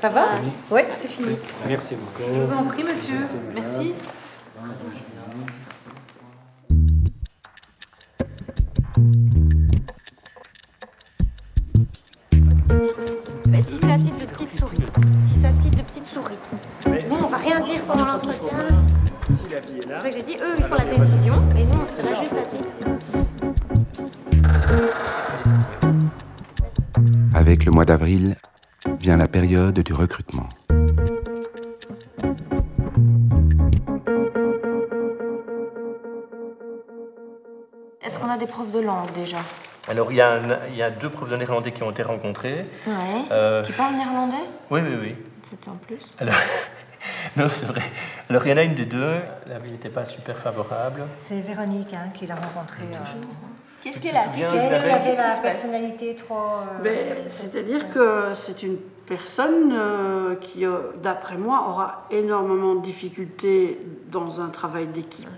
Ça 0.00 0.08
va? 0.08 0.26
Oui, 0.70 0.82
c'est 0.94 1.08
fini. 1.08 1.36
Merci 1.66 1.96
beaucoup. 1.96 2.22
Je 2.32 2.40
vous 2.42 2.52
en 2.52 2.62
prie, 2.64 2.84
monsieur. 2.84 3.16
Merci. 3.54 3.94
Mais 13.48 13.62
si 13.62 13.78
c'est 13.80 13.90
à 13.90 13.98
titre 13.98 14.18
de 14.18 14.26
petite 14.26 14.58
souris, 14.58 14.76
si 15.30 15.38
c'est 15.40 15.46
à 15.46 15.52
titre 15.52 15.76
de 15.76 15.82
petite 15.82 16.06
souris, 16.06 16.36
nous 17.08 17.16
on 17.16 17.28
va 17.28 17.36
rien 17.36 17.60
dire 17.60 17.80
pendant 17.86 18.04
l'entretien. 18.04 18.58
C'est 19.26 20.00
ça 20.00 20.08
que 20.08 20.14
j'ai 20.14 20.22
dit, 20.22 20.36
eux 20.40 20.54
ils 20.56 20.64
font 20.64 20.74
la 20.74 20.84
décision 20.84 21.34
et 21.56 21.64
nous 21.64 21.80
on 21.82 21.86
serait 21.86 22.02
là 22.02 22.14
juste 22.18 22.32
à 22.32 22.42
titre. 22.42 22.70
Avec 27.34 27.64
le 27.64 27.72
mois 27.72 27.84
d'avril 27.84 28.36
vient 29.00 29.16
la 29.16 29.28
période 29.28 29.78
du 29.78 29.92
recrutement. 29.92 30.48
Est-ce 38.02 38.18
qu'on 38.18 38.30
a 38.30 38.38
des 38.38 38.46
profs 38.46 38.72
de 38.72 38.80
langue 38.80 39.12
déjà? 39.14 39.38
Alors, 39.88 40.12
il 40.12 40.16
y, 40.16 40.20
a 40.20 40.32
un- 40.34 40.58
il 40.68 40.76
y 40.76 40.82
a 40.82 40.90
deux 40.90 41.08
profs 41.10 41.30
de 41.30 41.36
néerlandais 41.36 41.72
qui 41.72 41.82
ont 41.82 41.90
été 41.90 42.02
rencontrés. 42.02 42.66
Ouais. 42.86 42.92
Euh, 43.30 43.62
Qui 43.62 43.72
parlent 43.72 43.94
néerlandais? 43.96 44.44
Oui, 44.70 44.80
oui, 44.82 44.96
oui. 45.00 45.16
C'était 45.48 45.68
en 45.70 45.76
plus. 45.76 46.14
Alors, 46.18 46.34
non, 47.36 47.46
c'est 47.48 47.66
vrai. 47.66 47.80
Alors, 48.28 48.46
il 48.46 48.50
y 48.50 48.52
en 48.52 48.56
a 48.58 48.62
une 48.64 48.74
des 48.74 48.84
deux, 48.84 49.14
la 49.46 49.58
vie 49.58 49.70
n'était 49.72 49.88
pas 49.88 50.04
super 50.04 50.36
favorable. 50.36 51.02
C'est 51.22 51.40
Véronique 51.40 51.94
hein, 51.94 52.10
qui 52.14 52.26
l'a 52.26 52.34
rencontré. 52.34 52.82
Qu'est-ce 53.82 54.00
qu'elle 54.00 54.16
a 54.16 54.24
Qu'est-ce 54.24 54.68
qu'elle 54.68 54.90
avait 54.92 55.16
la 55.16 55.36
personnalité 55.40 56.16
trop. 56.16 56.34
euh, 56.34 56.82
Ben, 56.82 56.98
C'est-à-dire 57.28 57.88
que 57.88 58.34
c'est 58.34 58.62
une 58.64 58.76
personne 59.06 59.72
euh, 59.72 60.34
qui, 60.34 60.66
euh, 60.66 60.78
d'après 61.02 61.36
moi, 61.36 61.64
aura 61.68 62.06
énormément 62.10 62.74
de 62.74 62.82
difficultés 62.82 63.80
dans 64.10 64.40
un 64.40 64.48
travail 64.48 64.88
d'équipe. 64.88 65.28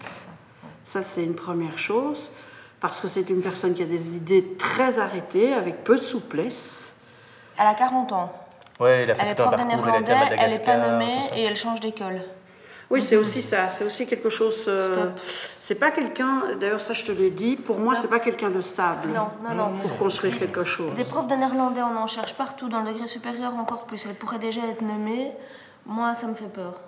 Ça, 0.85 1.03
c'est 1.03 1.23
une 1.23 1.35
première 1.37 1.79
chose, 1.79 2.33
parce 2.81 3.01
que 3.01 3.09
c'est 3.09 3.29
une 3.29 3.43
personne 3.43 3.75
qui 3.75 3.83
a 3.83 3.87
des 3.87 4.17
idées 4.17 4.57
très 4.59 4.99
arrêtées, 4.99 5.53
avec 5.53 5.85
peu 5.85 5.97
de 5.97 6.03
souplesse. 6.03 6.97
Elle 7.59 7.67
a 7.67 7.75
40 7.75 8.13
ans. 8.13 8.33
Ouais, 8.79 9.05
il 9.05 9.11
a 9.11 9.15
fait 9.15 9.23
Elle 9.23 9.29
est 9.33 9.35
tout 9.35 9.43
un 9.43 9.49
prof 9.49 9.61
de 9.61 9.71
parcours, 9.71 9.87
à 9.89 10.01
néerlandais, 10.01 10.37
elle 10.39 10.51
n'est 10.51 10.65
pas 10.65 10.77
nommée 10.79 11.21
et 11.37 11.43
elle 11.43 11.57
change 11.57 11.81
d'école. 11.81 12.23
Oui, 12.91 13.01
c'est 13.03 13.17
aussi 13.17 13.41
ça. 13.41 13.69
C'est 13.69 13.85
aussi 13.85 14.07
quelque 14.07 14.31
chose. 14.31 14.65
euh, 14.67 15.11
c'est 15.61 15.79
pas 15.79 15.93
quelqu'un. 15.93 16.43
D'ailleurs, 16.59 16.81
ça, 16.81 16.93
je 16.93 17.05
te 17.05 17.13
l'ai 17.13 17.31
dit. 17.31 17.55
Pour 17.55 17.79
moi, 17.79 17.95
c'est 17.95 18.11
pas 18.11 18.19
quelqu'un 18.19 18.51
de 18.51 18.61
stable. 18.61 19.11
Non, 19.15 19.29
non, 19.49 19.55
non. 19.55 19.79
Pour 19.79 19.97
construire 19.97 20.37
quelque 20.37 20.65
chose. 20.65 20.93
Des 20.95 21.05
profs 21.05 21.29
de 21.29 21.35
néerlandais, 21.37 21.83
on 21.83 21.97
en 21.97 22.09
cherche 22.09 22.35
partout, 22.35 22.69
dans 22.69 22.81
le 22.81 22.93
degré 22.93 23.07
supérieur 23.07 23.55
encore 23.55 23.85
plus. 23.85 24.05
Elle 24.07 24.17
pourrait 24.17 24.41
déjà 24.41 24.63
être 24.67 24.83
nommée. 24.83 25.31
Moi, 25.87 26.15
ça 26.17 26.27
me 26.27 26.35
fait 26.35 26.53
peur. 26.53 26.81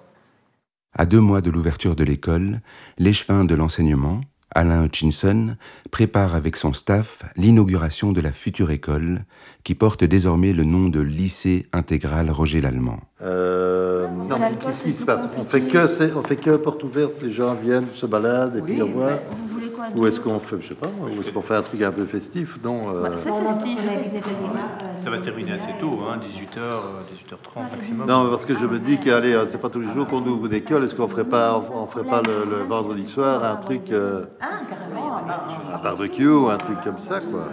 À 0.99 1.07
deux 1.07 1.21
mois 1.21 1.41
de 1.41 1.51
l'ouverture 1.51 1.95
de 1.95 2.03
l'école, 2.03 2.61
l'échevin 2.99 3.45
de 3.45 3.55
l'enseignement, 3.55 4.21
Alain 4.55 4.85
Hutchinson, 4.85 5.57
prépare 5.91 6.35
avec 6.35 6.57
son 6.57 6.73
staff 6.73 7.23
l'inauguration 7.37 8.13
de 8.13 8.21
la 8.21 8.33
future 8.33 8.71
école, 8.71 9.25
qui 9.65 9.75
porte 9.75 10.05
désormais 10.05 10.53
le 10.53 10.65
nom 10.65 10.89
de 10.89 11.01
Lycée 11.01 11.67
intégral 11.73 12.31
Roger 12.31 12.61
Lallemand. 12.61 13.01
Euh, 13.23 14.07
non, 14.09 14.39
mais 14.39 14.57
qu'est-ce 14.61 14.85
qui 14.85 14.93
se 14.93 15.05
passe? 15.05 15.29
On 15.37 15.45
fait, 15.45 15.63
que, 15.63 15.87
c'est- 15.87 16.13
on 16.15 16.23
fait 16.23 16.37
que 16.37 16.57
porte 16.57 16.83
ouverte, 16.83 17.23
les 17.23 17.31
gens 17.31 17.55
viennent, 17.55 17.87
se 17.93 18.07
baladent 18.07 18.57
et 18.57 18.63
puis 18.63 18.81
au 18.83 18.87
revoir. 18.87 19.19
Quoi 19.91 20.01
Ou 20.03 20.07
est-ce 20.07 20.21
qu'on 20.21 20.39
fait, 20.39 20.57
je 20.61 20.69
sais 20.69 20.75
pas, 20.75 20.87
ou 21.03 21.09
est-ce 21.09 21.31
qu'on 21.31 21.43
fait 21.43 21.57
un 21.57 21.63
truc 21.63 21.83
un 21.83 21.91
peu 21.91 22.05
festif 22.05 22.59
Non. 22.63 22.95
euh, 22.95 23.09
C'est 23.17 23.31
festif. 23.31 23.79
Ça 25.03 25.11
va 25.11 25.19
se 25.19 25.23
terminer 25.23 25.53
assez 25.53 25.73
tôt, 25.81 25.99
hein, 26.09 26.19
18h, 26.19 26.61
18h30 27.59 27.71
maximum. 27.77 28.07
Non, 28.07 28.25
mais 28.25 28.31
parce 28.31 28.47
que 28.47 28.55
je 28.55 28.67
me 28.67 28.79
dis 28.79 28.99
que 28.99 29.11
allez, 29.11 29.33
euh, 29.33 29.47
c'est 29.47 29.59
pas 29.59 29.69
tous 29.71 29.81
les 29.81 29.89
jours 29.89 30.07
qu'on 30.07 30.23
ouvre 30.25 30.47
une 30.47 30.55
école. 30.55 30.85
Est-ce 30.85 30.95
qu'on 30.95 31.09
ferait 31.09 31.25
pas, 31.25 31.59
on, 31.59 31.83
on 31.83 31.87
ferait 31.87 32.05
pas 32.05 32.23
le, 32.25 32.49
le 32.59 32.63
vendredi 32.65 33.07
soir 33.07 33.43
un 33.45 33.57
truc, 33.57 33.83
euh, 33.91 34.25
Ah, 34.41 34.47
carrément. 34.69 35.17
un 35.75 35.79
barbecue 35.83 36.29
ou 36.29 36.49
un 36.49 36.57
truc 36.59 36.83
comme 36.85 36.99
ça, 36.99 37.21
quoi 37.21 37.47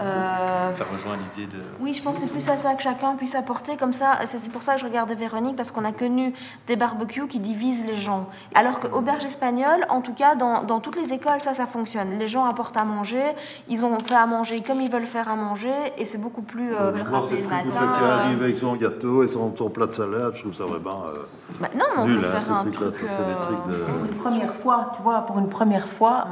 Euh, 0.00 0.72
Ça 0.72 0.84
rejoint 0.92 1.16
l'idée 1.36 1.50
de. 1.52 1.58
Oui, 1.80 1.92
je 1.92 2.02
pense 2.02 2.16
que 2.16 2.22
c'est 2.22 2.26
plus 2.30 2.48
à 2.48 2.56
ça 2.56 2.74
que 2.74 2.82
chacun 2.82 3.14
puisse 3.16 3.34
apporter 3.34 3.76
comme 3.76 3.92
ça. 3.92 4.18
C'est 4.26 4.50
pour 4.50 4.62
ça 4.62 4.74
que 4.74 4.80
je 4.80 4.84
regardais 4.84 5.14
Véronique, 5.14 5.56
parce 5.56 5.70
qu'on 5.70 5.84
a 5.84 5.92
connu 5.92 6.32
des 6.66 6.76
barbecues 6.76 7.26
qui 7.28 7.38
divisent 7.40 7.84
les 7.86 7.96
gens. 7.96 8.28
Alors 8.54 8.80
que 8.80 8.86
auberge 8.88 9.24
espagnole, 9.24 9.84
en 9.88 10.00
tout 10.00 10.14
cas, 10.14 10.34
dans, 10.34 10.62
dans 10.62 10.80
toutes 10.80 10.96
les 10.96 11.12
écoles, 11.12 11.40
ça, 11.40 11.54
ça 11.54 11.66
fonctionne. 11.66 12.18
Les 12.18 12.28
gens 12.28 12.44
apportent 12.44 12.76
à 12.76 12.84
manger, 12.84 13.22
ils 13.68 13.84
ont 13.84 13.98
fait 13.98 14.14
à 14.14 14.26
manger 14.26 14.60
comme 14.62 14.80
ils 14.80 14.90
veulent 14.90 15.06
faire 15.06 15.28
à 15.28 15.36
manger, 15.36 15.72
et 15.98 16.04
c'est 16.04 16.18
beaucoup 16.20 16.42
plus 16.42 16.72
euh, 16.74 16.92
c'est 16.92 16.98
le 16.98 16.98
le 16.98 17.04
truc 17.04 17.46
où 17.46 17.48
matin. 17.50 17.62
quelqu'un 17.70 18.08
arrive 18.18 18.42
avec 18.42 18.56
son 18.56 18.74
gâteau 18.76 19.22
et 19.22 19.28
son, 19.28 19.54
son 19.56 19.70
plat 19.70 19.86
de 19.86 19.92
salade, 19.92 20.34
je 20.34 20.40
trouve 20.42 20.54
ça 20.54 20.64
vraiment 20.64 21.02
euh, 21.06 21.22
Bah, 21.60 21.68
non, 21.74 21.84
mais 21.96 22.02
on 22.02 22.06
nul, 22.06 22.20
peut 22.20 22.26
hein, 22.26 22.40
faire 22.40 22.56
un 22.56 22.64
truc, 22.64 22.94
Ça, 22.94 22.98
c'est 23.08 23.26
des 23.26 23.40
trucs 23.40 23.66
de... 23.68 23.84
Pour 23.84 24.04
une 24.04 24.18
première 24.18 24.54
fois, 24.54 24.92
tu 24.96 25.02
vois, 25.02 25.20
pour 25.22 25.38
une 25.38 25.48
première 25.48 25.88
fois, 25.88 26.26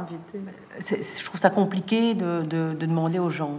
je 0.81 1.25
trouve 1.25 1.41
ça 1.41 1.51
compliqué 1.51 2.15
de, 2.15 2.43
de- 2.43 2.73
de 2.75 2.87
demander 2.87 3.19
aux 3.19 3.31
gens. 3.33 3.59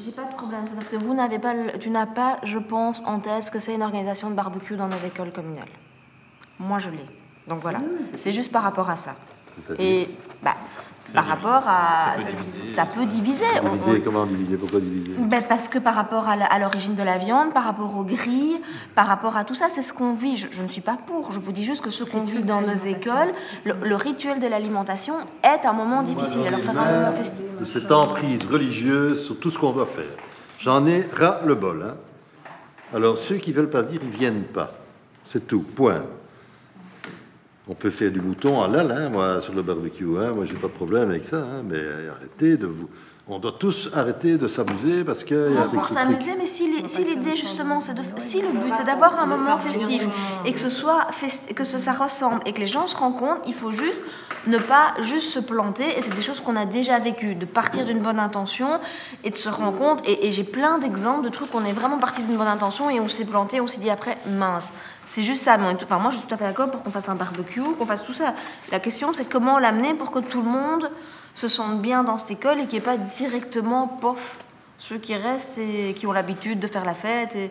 J'ai 0.00 0.10
pas 0.12 0.24
de 0.24 0.34
problème, 0.34 0.62
c'est 0.66 0.74
parce 0.74 0.88
que 0.88 0.96
vous 0.96 1.14
n'avez 1.14 1.38
pas, 1.38 1.54
le- 1.54 1.78
tu 1.78 1.90
n'as 1.90 2.06
pas, 2.06 2.38
je 2.42 2.58
pense, 2.58 3.02
en 3.06 3.20
tête 3.20 3.44
ce 3.44 3.50
que 3.50 3.58
c'est 3.60 3.74
une 3.74 3.82
organisation 3.82 4.30
de 4.30 4.34
barbecue 4.34 4.76
dans 4.76 4.88
nos 4.88 4.98
écoles 5.06 5.32
communales. 5.32 5.68
Moi, 6.58 6.78
je 6.80 6.90
l'ai. 6.90 7.06
Donc 7.46 7.60
voilà, 7.60 7.78
c'est 8.16 8.32
juste 8.32 8.50
par 8.50 8.62
rapport 8.64 8.90
à 8.90 8.96
ça. 8.96 9.14
Et 9.78 10.08
bah, 10.42 10.54
par 11.14 11.26
rapport 11.26 11.62
à, 11.66 12.14
ça 12.74 12.84
peut 12.86 13.04
diviser. 13.06 13.44
On- 13.62 13.70
Diviser, 13.70 13.98
on- 13.98 14.00
comment 14.04 14.26
diviser? 14.26 14.56
Pourquoi 14.56 14.80
diviser? 14.80 15.12
Ben, 15.18 15.42
parce 15.48 15.68
que 15.68 15.78
par 15.78 15.94
rapport 15.94 16.28
à 16.28 16.58
l'origine 16.58 16.94
de 16.94 17.02
la 17.02 17.18
viande, 17.18 17.52
par 17.52 17.64
rapport 17.64 17.96
aux 17.96 18.04
grilles, 18.04 18.56
par 18.94 19.06
rapport 19.06 19.36
à 19.36 19.44
tout 19.44 19.54
ça, 19.54 19.66
c'est 19.70 19.82
ce 19.82 19.92
qu'on 19.92 20.12
vit. 20.12 20.36
Je, 20.36 20.48
je 20.50 20.62
ne 20.62 20.68
suis 20.68 20.80
pas 20.80 20.96
pour. 21.06 21.32
Je 21.32 21.38
vous 21.38 21.52
dis 21.52 21.64
juste 21.64 21.82
que 21.82 21.90
ce 21.90 22.04
qu'on 22.04 22.22
vit 22.22 22.42
dans 22.42 22.60
nos 22.60 22.74
écoles, 22.76 23.32
le, 23.64 23.74
le 23.82 23.94
rituel 23.96 24.38
de 24.40 24.46
l'alimentation 24.46 25.14
est 25.42 25.66
un 25.66 25.72
moment 25.72 26.02
difficile. 26.02 26.46
Alors 26.46 26.60
faire 26.60 26.78
un 26.80 27.60
de 27.60 27.64
cette 27.64 27.90
emprise 27.90 28.46
religieuse 28.46 29.24
sur 29.24 29.38
tout 29.40 29.50
ce 29.50 29.58
qu'on 29.58 29.72
doit 29.72 29.86
faire. 29.86 30.04
J'en 30.58 30.86
ai 30.86 31.06
ras 31.16 31.40
le 31.44 31.54
bol. 31.54 31.84
Hein. 31.88 31.94
Alors 32.94 33.18
ceux 33.18 33.36
qui 33.36 33.52
veulent 33.52 33.70
pas 33.70 33.82
dire, 33.82 34.00
ils 34.02 34.08
viennent 34.10 34.44
pas. 34.44 34.72
C'est 35.26 35.46
tout. 35.46 35.60
Point. 35.62 36.02
On 37.68 37.74
peut 37.74 37.90
faire 37.90 38.10
du 38.10 38.20
mouton 38.20 38.62
à 38.62 38.68
l'al, 38.68 38.90
hein, 38.90 39.10
moi, 39.10 39.40
sur 39.40 39.54
le 39.54 39.62
barbecue. 39.62 40.06
Hein. 40.18 40.32
Moi, 40.34 40.44
j'ai 40.46 40.54
pas 40.56 40.68
de 40.68 40.72
problème 40.72 41.10
avec 41.10 41.26
ça. 41.26 41.42
hein, 41.44 41.62
Mais 41.68 41.80
arrêtez 42.10 42.56
de 42.56 42.66
vous. 42.66 42.88
On 43.30 43.38
doit 43.38 43.54
tous 43.58 43.90
arrêter 43.94 44.38
de 44.38 44.48
s'amuser 44.48 45.04
parce 45.04 45.22
que. 45.22 45.50
il 45.50 45.54
y 45.54 45.58
a 45.58 45.64
Non, 45.64 45.70
pour 45.70 45.88
s'amuser, 45.88 46.34
mais 46.38 46.46
si 46.46 46.66
l'idée 47.04 47.36
justement, 47.36 47.78
c'est 47.78 47.92
de, 47.92 48.00
si 48.16 48.40
le 48.40 48.48
but 48.48 48.72
c'est 48.74 48.86
d'avoir 48.86 49.20
un 49.20 49.26
moment 49.26 49.58
festif 49.58 50.02
et 50.46 50.52
que 50.54 50.60
ce 50.60 50.70
soit 50.70 51.06
que 51.54 51.64
ce, 51.64 51.78
ça 51.78 51.92
ressemble 51.92 52.40
et 52.46 52.54
que 52.54 52.60
les 52.60 52.66
gens 52.66 52.86
se 52.86 52.96
rencontrent, 52.96 53.42
il 53.46 53.52
faut 53.52 53.70
juste 53.70 54.00
ne 54.46 54.56
pas 54.56 54.94
juste 55.02 55.30
se 55.30 55.40
planter 55.40 55.98
et 55.98 56.00
c'est 56.00 56.14
des 56.14 56.22
choses 56.22 56.40
qu'on 56.40 56.56
a 56.56 56.64
déjà 56.64 56.98
vécues, 57.00 57.34
de 57.34 57.44
partir 57.44 57.84
d'une 57.84 58.00
bonne 58.00 58.18
intention 58.18 58.78
et 59.24 59.30
de 59.30 59.36
se 59.36 59.50
rendre 59.50 59.76
compte. 59.76 60.08
Et, 60.08 60.26
et 60.26 60.32
j'ai 60.32 60.44
plein 60.44 60.78
d'exemples 60.78 61.22
de 61.22 61.28
trucs 61.28 61.52
où 61.52 61.58
on 61.58 61.64
est 61.66 61.72
vraiment 61.72 61.98
parti 61.98 62.22
d'une 62.22 62.36
bonne 62.36 62.48
intention 62.48 62.88
et 62.88 62.98
on 62.98 63.10
s'est 63.10 63.26
planté, 63.26 63.60
on 63.60 63.66
s'est 63.66 63.80
dit 63.80 63.90
après 63.90 64.16
mince. 64.38 64.72
C'est 65.04 65.22
juste 65.22 65.42
ça. 65.42 65.58
Enfin, 65.58 65.98
moi, 65.98 66.10
je 66.10 66.16
suis 66.16 66.26
tout 66.26 66.34
à 66.34 66.38
fait 66.38 66.44
d'accord 66.44 66.70
pour 66.70 66.82
qu'on 66.82 66.90
fasse 66.90 67.10
un 67.10 67.14
barbecue, 67.14 67.62
qu'on 67.78 67.86
fasse 67.86 68.04
tout 68.04 68.14
ça. 68.14 68.32
La 68.72 68.80
question, 68.80 69.12
c'est 69.12 69.28
comment 69.28 69.58
l'amener 69.58 69.92
pour 69.94 70.10
que 70.10 70.18
tout 70.18 70.40
le 70.40 70.50
monde 70.50 70.90
se 71.38 71.46
sente 71.46 71.80
bien 71.80 72.02
dans 72.02 72.18
cette 72.18 72.32
école 72.32 72.58
et 72.58 72.62
qu'il 72.66 72.72
n'y 72.72 72.78
ait 72.78 72.80
pas 72.80 72.96
directement, 72.96 73.86
pof, 73.86 74.38
ceux 74.78 74.98
qui 74.98 75.14
restent 75.14 75.58
et 75.58 75.94
qui 75.94 76.06
ont 76.06 76.12
l'habitude 76.12 76.58
de 76.58 76.66
faire 76.66 76.84
la 76.84 76.94
fête 76.94 77.36
et, 77.36 77.50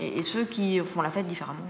et, 0.00 0.18
et 0.18 0.22
ceux 0.22 0.44
qui 0.44 0.80
font 0.80 1.00
la 1.00 1.10
fête 1.10 1.26
différemment. 1.26 1.64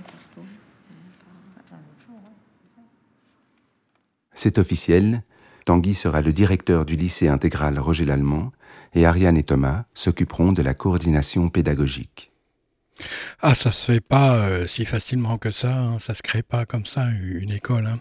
C'est 4.35 4.59
officiel, 4.59 5.23
Tanguy 5.65 5.95
sera 5.95 6.21
le 6.21 6.33
directeur 6.33 6.85
du 6.85 6.97
lycée 6.97 7.29
intégral 7.29 7.79
Roger 7.79 8.05
Lallemand 8.05 8.51
et 8.95 9.07
Ariane 9.07 9.37
et 9.37 9.45
Thomas 9.45 9.85
s'occuperont 9.95 10.51
de 10.51 10.62
la 10.62 10.75
coordination 10.75 11.49
pédagogique. 11.49 12.33
Ah, 13.41 13.55
ça 13.55 13.71
se 13.71 13.93
fait 13.93 14.01
pas 14.01 14.37
euh, 14.37 14.67
si 14.67 14.85
facilement 14.85 15.39
que 15.39 15.53
ça, 15.53 15.77
hein. 15.77 15.99
ça 16.01 16.15
se 16.15 16.23
crée 16.23 16.43
pas 16.43 16.67
comme 16.67 16.87
ça 16.87 17.07
une 17.11 17.51
école. 17.51 17.87
hein. 17.87 18.01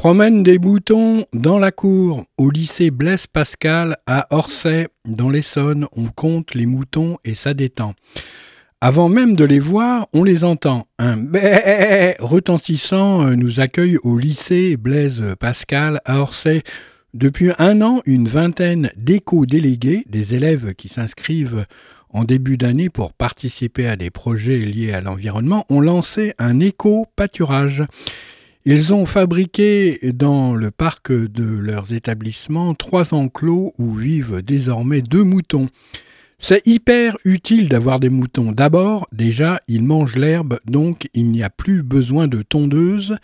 Promène 0.00 0.42
des 0.42 0.58
moutons 0.58 1.26
dans 1.34 1.58
la 1.58 1.72
cour. 1.72 2.24
Au 2.38 2.48
lycée 2.48 2.90
Blaise 2.90 3.26
Pascal 3.26 3.98
à 4.06 4.28
Orsay, 4.30 4.88
dans 5.04 5.28
l'Essonne, 5.28 5.86
on 5.94 6.06
compte 6.06 6.54
les 6.54 6.64
moutons 6.64 7.18
et 7.22 7.34
ça 7.34 7.52
détend. 7.52 7.92
Avant 8.80 9.10
même 9.10 9.36
de 9.36 9.44
les 9.44 9.58
voir, 9.58 10.08
on 10.14 10.24
les 10.24 10.42
entend. 10.42 10.86
Un 10.98 11.16
bé 11.18 12.14
retentissant 12.18 13.26
euh, 13.26 13.34
nous 13.34 13.60
accueille 13.60 13.98
au 14.02 14.16
lycée 14.16 14.78
Blaise 14.78 15.22
Pascal 15.38 16.00
à 16.06 16.20
Orsay. 16.20 16.62
Depuis 17.12 17.50
un 17.58 17.82
an, 17.82 18.00
une 18.06 18.26
vingtaine 18.26 18.90
d'éco-délégués, 18.96 20.04
des 20.08 20.34
élèves 20.34 20.72
qui 20.76 20.88
s'inscrivent 20.88 21.66
en 22.08 22.24
début 22.24 22.56
d'année 22.56 22.88
pour 22.88 23.12
participer 23.12 23.86
à 23.86 23.96
des 23.96 24.08
projets 24.08 24.60
liés 24.60 24.94
à 24.94 25.02
l'environnement, 25.02 25.66
ont 25.68 25.82
lancé 25.82 26.32
un 26.38 26.58
éco-pâturage. 26.58 27.84
Ils 28.72 28.94
ont 28.94 29.04
fabriqué 29.04 29.98
dans 30.14 30.54
le 30.54 30.70
parc 30.70 31.10
de 31.10 31.42
leurs 31.42 31.92
établissements 31.92 32.72
trois 32.76 33.14
enclos 33.14 33.74
où 33.78 33.92
vivent 33.92 34.42
désormais 34.42 35.02
deux 35.02 35.24
moutons. 35.24 35.66
C'est 36.38 36.64
hyper 36.68 37.16
utile 37.24 37.68
d'avoir 37.68 37.98
des 37.98 38.10
moutons. 38.10 38.52
D'abord, 38.52 39.08
déjà, 39.10 39.60
ils 39.66 39.82
mangent 39.82 40.14
l'herbe, 40.14 40.60
donc 40.66 41.08
il 41.14 41.32
n'y 41.32 41.42
a 41.42 41.50
plus 41.50 41.82
besoin 41.82 42.28
de 42.28 42.42
tondeuse. 42.42 43.16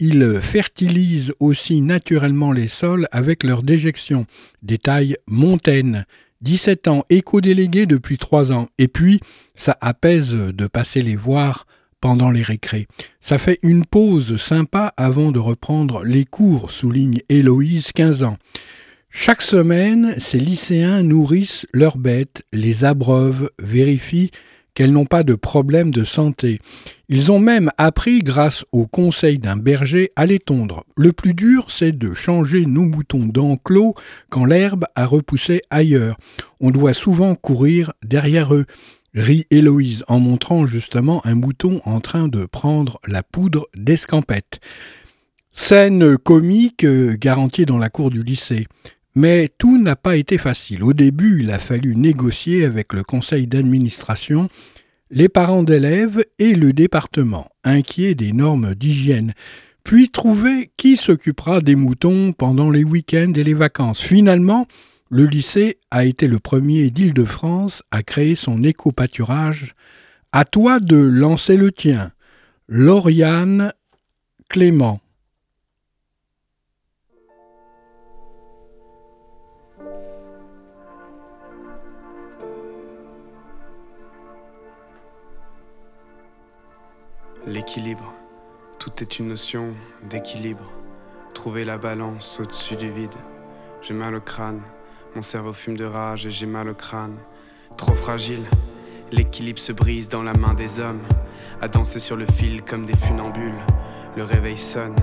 Ils 0.00 0.40
fertilisent 0.42 1.34
aussi 1.38 1.82
naturellement 1.82 2.50
les 2.50 2.66
sols 2.66 3.06
avec 3.12 3.44
leur 3.44 3.62
déjection. 3.62 4.26
Détail 4.64 5.16
Montaigne. 5.28 6.04
17 6.40 6.88
ans, 6.88 7.04
éco-délégué 7.10 7.86
depuis 7.86 8.18
3 8.18 8.50
ans. 8.50 8.66
Et 8.78 8.88
puis, 8.88 9.20
ça 9.54 9.78
apaise 9.80 10.32
de 10.32 10.66
passer 10.66 11.00
les 11.00 11.14
voir 11.14 11.68
pendant 12.00 12.30
les 12.30 12.42
récrés. 12.42 12.86
Ça 13.20 13.38
fait 13.38 13.58
une 13.62 13.84
pause 13.84 14.36
sympa 14.36 14.92
avant 14.96 15.32
de 15.32 15.38
reprendre 15.38 16.04
les 16.04 16.24
cours, 16.24 16.70
souligne 16.70 17.20
Héloïse, 17.28 17.92
15 17.92 18.22
ans. 18.22 18.36
Chaque 19.10 19.42
semaine, 19.42 20.14
ces 20.18 20.38
lycéens 20.38 21.02
nourrissent 21.02 21.66
leurs 21.72 21.98
bêtes, 21.98 22.44
les 22.52 22.84
abreuvent, 22.84 23.50
vérifient 23.58 24.30
qu'elles 24.74 24.92
n'ont 24.92 25.04
pas 25.04 25.24
de 25.24 25.34
problème 25.34 25.90
de 25.90 26.04
santé. 26.04 26.58
Ils 27.08 27.32
ont 27.32 27.40
même 27.40 27.70
appris, 27.76 28.20
grâce 28.20 28.64
au 28.70 28.86
conseil 28.86 29.38
d'un 29.38 29.56
berger, 29.56 30.10
à 30.14 30.26
les 30.26 30.38
tondre. 30.38 30.84
Le 30.96 31.12
plus 31.12 31.34
dur, 31.34 31.66
c'est 31.70 31.96
de 31.96 32.14
changer 32.14 32.66
nos 32.66 32.84
moutons 32.84 33.26
d'enclos 33.26 33.94
quand 34.30 34.44
l'herbe 34.44 34.84
a 34.94 35.06
repoussé 35.06 35.60
ailleurs. 35.70 36.16
On 36.60 36.70
doit 36.70 36.94
souvent 36.94 37.34
courir 37.34 37.92
derrière 38.04 38.54
eux 38.54 38.66
rit 39.14 39.46
Héloïse 39.50 40.04
en 40.08 40.20
montrant 40.20 40.66
justement 40.66 41.24
un 41.26 41.34
mouton 41.34 41.80
en 41.84 42.00
train 42.00 42.28
de 42.28 42.44
prendre 42.46 43.00
la 43.06 43.22
poudre 43.22 43.66
d'escampette. 43.76 44.60
Scène 45.52 46.16
comique 46.16 46.84
euh, 46.84 47.16
garantie 47.18 47.66
dans 47.66 47.78
la 47.78 47.88
cour 47.88 48.10
du 48.10 48.22
lycée. 48.22 48.66
Mais 49.16 49.50
tout 49.58 49.76
n'a 49.82 49.96
pas 49.96 50.16
été 50.16 50.38
facile. 50.38 50.84
Au 50.84 50.92
début, 50.92 51.40
il 51.42 51.50
a 51.50 51.58
fallu 51.58 51.96
négocier 51.96 52.64
avec 52.64 52.92
le 52.92 53.02
conseil 53.02 53.48
d'administration, 53.48 54.48
les 55.10 55.28
parents 55.28 55.64
d'élèves 55.64 56.24
et 56.38 56.54
le 56.54 56.72
département, 56.72 57.48
inquiets 57.64 58.14
des 58.14 58.32
normes 58.32 58.76
d'hygiène, 58.76 59.34
puis 59.82 60.10
trouver 60.10 60.70
qui 60.76 60.96
s'occupera 60.96 61.60
des 61.60 61.74
moutons 61.74 62.32
pendant 62.32 62.70
les 62.70 62.84
week-ends 62.84 63.32
et 63.34 63.42
les 63.42 63.54
vacances. 63.54 64.00
Finalement, 64.00 64.68
le 65.10 65.26
lycée 65.26 65.78
a 65.90 66.04
été 66.04 66.28
le 66.28 66.38
premier 66.38 66.88
d'Île-de-France 66.88 67.82
à 67.90 68.04
créer 68.04 68.36
son 68.36 68.62
éco-pâturage. 68.62 69.74
À 70.30 70.44
toi 70.44 70.78
de 70.78 70.96
lancer 70.96 71.56
le 71.56 71.72
tien. 71.72 72.12
Lauriane 72.68 73.72
Clément. 74.48 75.00
L'équilibre. 87.46 88.14
Tout 88.78 88.92
est 89.00 89.18
une 89.18 89.28
notion 89.28 89.74
d'équilibre. 90.08 90.70
Trouver 91.34 91.64
la 91.64 91.78
balance 91.78 92.38
au-dessus 92.38 92.76
du 92.76 92.92
vide. 92.92 93.10
J'ai 93.82 93.94
mal 93.94 94.14
au 94.14 94.20
crâne. 94.20 94.62
Mon 95.16 95.22
cerveau 95.22 95.52
fume 95.52 95.76
de 95.76 95.84
rage 95.84 96.26
et 96.26 96.30
j'ai 96.30 96.46
mal 96.46 96.68
au 96.68 96.74
crâne. 96.74 97.16
Trop 97.76 97.94
fragile, 97.94 98.44
l'équilibre 99.10 99.58
se 99.58 99.72
brise 99.72 100.08
dans 100.08 100.22
la 100.22 100.34
main 100.34 100.54
des 100.54 100.78
hommes. 100.78 101.00
À 101.60 101.66
danser 101.66 101.98
sur 101.98 102.16
le 102.16 102.26
fil 102.26 102.62
comme 102.62 102.86
des 102.86 102.96
funambules. 102.96 103.58
Le 104.16 104.22
réveil 104.22 104.56
sonne, 104.56 104.94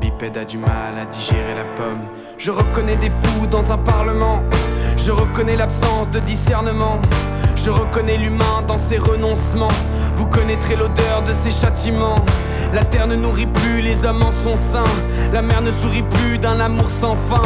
bipède 0.00 0.36
a 0.36 0.44
du 0.44 0.56
mal 0.56 0.96
à 0.96 1.04
digérer 1.04 1.56
la 1.56 1.64
pomme. 1.74 2.00
Je 2.38 2.52
reconnais 2.52 2.94
des 2.94 3.10
fous 3.10 3.48
dans 3.48 3.72
un 3.72 3.78
parlement. 3.78 4.44
Je 4.96 5.10
reconnais 5.10 5.56
l'absence 5.56 6.08
de 6.10 6.20
discernement. 6.20 7.00
Je 7.56 7.70
reconnais 7.70 8.18
l'humain 8.18 8.62
dans 8.68 8.76
ses 8.76 8.98
renoncements. 8.98 9.68
Vous 10.20 10.26
connaîtrez 10.26 10.76
l'odeur 10.76 11.22
de 11.26 11.32
ses 11.32 11.50
châtiments. 11.50 12.22
La 12.74 12.84
terre 12.84 13.06
ne 13.06 13.16
nourrit 13.16 13.46
plus, 13.46 13.80
les 13.80 14.04
hommes 14.04 14.22
en 14.22 14.30
sont 14.30 14.54
saints. 14.54 14.84
La 15.32 15.40
mer 15.40 15.62
ne 15.62 15.70
sourit 15.70 16.02
plus 16.02 16.36
d'un 16.36 16.60
amour 16.60 16.90
sans 16.90 17.16
fin. 17.16 17.40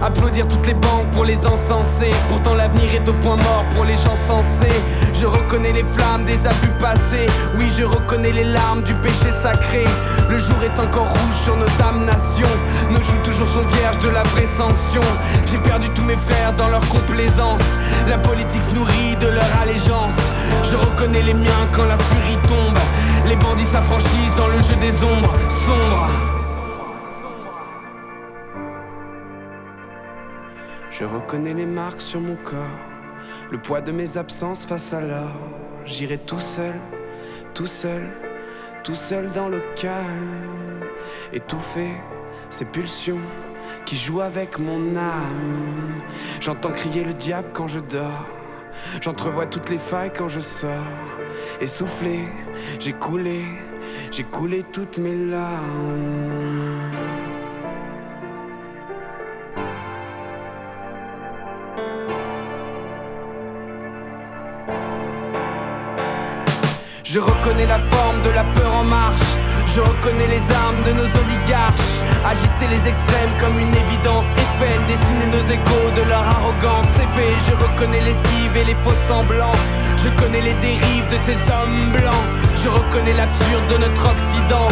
Applaudir 0.00 0.46
toutes 0.46 0.64
les 0.64 0.74
banques 0.74 1.10
pour 1.10 1.24
les 1.24 1.44
encenser. 1.44 2.10
Pourtant 2.28 2.54
l'avenir 2.54 2.94
est 2.94 3.08
au 3.08 3.12
point 3.14 3.34
mort 3.34 3.64
pour 3.74 3.84
les 3.84 3.96
gens 3.96 4.14
sensés. 4.14 4.80
Je 5.20 5.26
reconnais 5.26 5.72
les 5.72 5.84
flammes 5.84 6.24
des 6.24 6.46
abus 6.46 6.72
passés. 6.80 7.26
Oui, 7.58 7.66
je 7.76 7.84
reconnais 7.84 8.32
les 8.32 8.44
larmes 8.44 8.82
du 8.82 8.94
péché 8.94 9.30
sacré. 9.30 9.84
Le 10.30 10.38
jour 10.38 10.56
est 10.64 10.80
encore 10.80 11.10
rouge 11.10 11.34
sur 11.44 11.56
nos 11.58 11.68
damnations. 11.78 12.56
Nos 12.90 13.02
joues 13.02 13.22
toujours 13.22 13.46
sont 13.48 13.66
vierges 13.76 13.98
de 13.98 14.08
la 14.08 14.22
vraie 14.22 14.46
sanction. 14.46 15.02
J'ai 15.46 15.58
perdu 15.58 15.90
tous 15.90 16.04
mes 16.04 16.16
frères 16.16 16.54
dans 16.54 16.70
leur 16.70 16.86
complaisance. 16.88 17.60
La 18.08 18.16
politique 18.16 18.62
se 18.62 18.74
nourrit 18.74 19.14
de 19.20 19.26
leur 19.26 19.60
allégeance. 19.60 20.16
Je 20.62 20.76
reconnais 20.76 21.22
les 21.22 21.34
miens 21.34 21.68
quand 21.74 21.84
la 21.84 21.98
furie 21.98 22.38
tombe. 22.48 22.78
Les 23.26 23.36
bandits 23.36 23.66
s'affranchissent 23.66 24.34
dans 24.38 24.48
le 24.48 24.58
jeu 24.62 24.76
des 24.80 25.04
ombres 25.04 25.34
sombres. 25.66 26.08
Je 30.90 31.04
reconnais 31.04 31.52
les 31.52 31.66
marques 31.66 32.00
sur 32.00 32.20
mon 32.20 32.36
corps, 32.36 32.78
le 33.50 33.58
poids 33.58 33.80
de 33.80 33.92
mes 33.92 34.16
absences 34.16 34.66
face 34.66 34.92
à 34.92 35.00
l'or. 35.00 35.34
J'irai 35.84 36.18
tout 36.18 36.40
seul, 36.40 36.74
tout 37.54 37.66
seul, 37.66 38.02
tout 38.84 38.94
seul 38.94 39.30
dans 39.30 39.48
le 39.48 39.60
calme, 39.76 40.84
étouffé 41.32 41.88
ces 42.48 42.64
pulsions 42.64 43.20
qui 43.84 43.96
jouent 43.96 44.20
avec 44.20 44.58
mon 44.58 44.96
âme. 44.96 46.02
J'entends 46.40 46.72
crier 46.72 47.04
le 47.04 47.14
diable 47.14 47.48
quand 47.52 47.68
je 47.68 47.78
dors, 47.78 48.26
j'entrevois 49.00 49.46
toutes 49.46 49.70
les 49.70 49.78
failles 49.78 50.12
quand 50.16 50.28
je 50.28 50.40
sors. 50.40 50.70
Essoufflé, 51.60 52.28
j'ai 52.78 52.92
coulé, 52.92 53.44
j'ai 54.10 54.24
coulé 54.24 54.64
toutes 54.72 54.98
mes 54.98 55.14
larmes. 55.14 56.99
Je 67.12 67.18
reconnais 67.18 67.66
la 67.66 67.80
forme 67.80 68.22
de 68.22 68.30
la 68.30 68.44
peur 68.44 68.72
en 68.72 68.84
marche. 68.84 69.34
Je 69.66 69.80
reconnais 69.80 70.28
les 70.28 70.42
armes 70.54 70.80
de 70.84 70.92
nos 70.92 71.10
oligarches. 71.22 71.98
Agiter 72.24 72.68
les 72.70 72.88
extrêmes 72.88 73.34
comme 73.40 73.58
une 73.58 73.74
évidence 73.74 74.26
FN. 74.58 74.86
Dessiner 74.86 75.26
nos 75.26 75.44
égaux 75.50 75.90
de 75.96 76.08
leur 76.08 76.22
arrogance. 76.22 76.86
C'est 76.94 77.10
fait. 77.18 77.34
Je 77.48 77.56
reconnais 77.64 78.00
l'esquive 78.02 78.56
et 78.56 78.64
les 78.64 78.76
faux 78.76 78.94
semblants. 79.08 79.58
Je 79.96 80.08
connais 80.22 80.40
les 80.40 80.54
dérives 80.62 81.08
de 81.10 81.16
ces 81.26 81.50
hommes 81.50 81.90
blancs. 81.90 82.26
Je 82.54 82.68
reconnais 82.68 83.14
l'absurde 83.14 83.66
de 83.68 83.78
notre 83.78 84.06
Occident. 84.06 84.68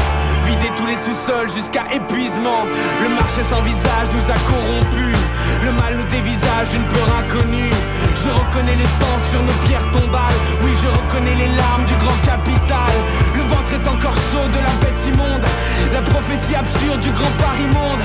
Vider 0.48 0.72
tous 0.76 0.86
les 0.86 0.96
sous-sols 0.96 1.50
jusqu'à 1.52 1.84
épuisement. 1.92 2.64
Le 3.02 3.08
marché 3.10 3.42
sans 3.44 3.60
visage 3.60 4.08
nous 4.16 4.26
a 4.32 4.38
corrompus. 4.48 5.20
Le 5.62 5.72
mal 5.72 5.96
nous 5.98 6.08
dévisage 6.08 6.72
une 6.72 6.88
peur 6.88 7.08
inconnue. 7.20 7.72
Je 8.16 8.30
reconnais 8.32 8.76
le 8.76 8.88
sang 8.96 9.16
sur 9.30 9.42
nos 9.42 9.58
pierres 9.68 9.84
tombales. 9.92 10.40
Oui, 10.62 10.72
je 10.80 10.88
reconnais 10.88 11.36
les 11.36 11.52
larmes 11.52 11.84
du 11.84 11.94
grand 11.96 12.16
capital. 12.24 12.94
Le 13.36 13.42
ventre 13.42 13.72
est 13.76 13.86
encore 13.86 14.16
chaud 14.32 14.48
de 14.48 14.60
la 14.64 14.72
bête 14.80 15.00
immonde. 15.04 15.44
La 15.92 16.00
prophétie 16.00 16.56
absurde 16.56 17.00
du 17.00 17.12
grand 17.12 17.34
Paris 17.44 17.68
monde. 17.68 18.04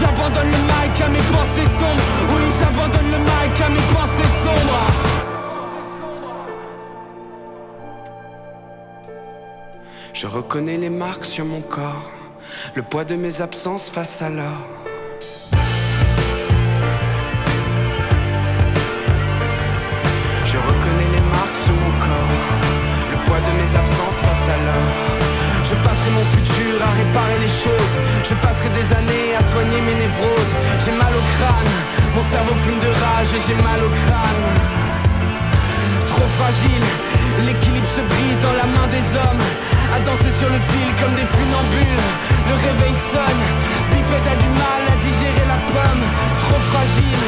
J'abandonne 0.00 0.50
le 0.56 0.60
mic 0.72 0.96
à 1.04 1.08
mes 1.10 1.24
pensées 1.36 1.68
sombres. 1.68 2.08
Oui, 2.32 2.48
j'abandonne 2.58 3.10
le 3.12 3.18
mic 3.18 3.60
à 3.60 3.68
mes 3.68 3.84
pensées 3.92 4.32
sombres. 4.40 5.33
Je 10.14 10.28
reconnais 10.28 10.76
les 10.76 10.90
marques 10.90 11.24
sur 11.24 11.44
mon 11.44 11.60
corps, 11.60 12.08
le 12.76 12.82
poids 12.82 13.04
de 13.04 13.16
mes 13.16 13.40
absences 13.40 13.90
face 13.90 14.22
à 14.22 14.30
l'or. 14.30 14.62
Je 20.44 20.56
reconnais 20.56 21.10
les 21.16 21.24
marques 21.34 21.58
sur 21.64 21.74
mon 21.74 21.90
corps, 21.98 22.32
le 23.10 23.18
poids 23.26 23.40
de 23.40 23.52
mes 23.58 23.70
absences 23.74 24.20
face 24.22 24.48
à 24.54 24.56
l'or. 24.64 24.94
Je 25.64 25.74
passerai 25.82 26.10
mon 26.14 26.26
futur 26.36 26.74
à 26.80 26.90
réparer 26.94 27.38
les 27.42 27.50
choses, 27.50 27.96
je 28.22 28.34
passerai 28.34 28.68
des 28.68 28.88
années 28.94 29.34
à 29.36 29.42
soigner 29.50 29.80
mes 29.80 29.98
névroses. 29.98 30.54
J'ai 30.78 30.92
mal 30.92 31.10
au 31.10 31.24
crâne, 31.34 31.74
mon 32.14 32.22
cerveau 32.30 32.54
fume 32.62 32.78
de 32.78 32.92
rage 33.02 33.34
et 33.34 33.40
j'ai 33.44 33.60
mal 33.60 33.82
au 33.82 33.90
crâne. 34.06 34.46
Trop 36.06 36.28
fragile, 36.38 36.86
l'équilibre 37.46 37.90
se 37.96 38.02
brise 38.02 38.38
dans 38.46 38.52
la 38.52 38.66
main 38.78 38.86
des 38.94 39.06
hommes. 39.18 39.73
À 39.92 39.98
danser 40.00 40.32
sur 40.38 40.48
le 40.48 40.60
fil 40.70 40.88
comme 41.00 41.14
des 41.14 41.28
funambules. 41.28 42.08
Le 42.48 42.54
réveil 42.54 42.94
sonne, 43.12 43.44
Bipède 43.90 44.28
a 44.32 44.36
du 44.36 44.48
mal 44.48 44.82
à 44.88 44.96
digérer 45.02 45.46
la 45.48 45.58
pomme. 45.72 46.04
Trop 46.44 46.62
fragile, 46.72 47.24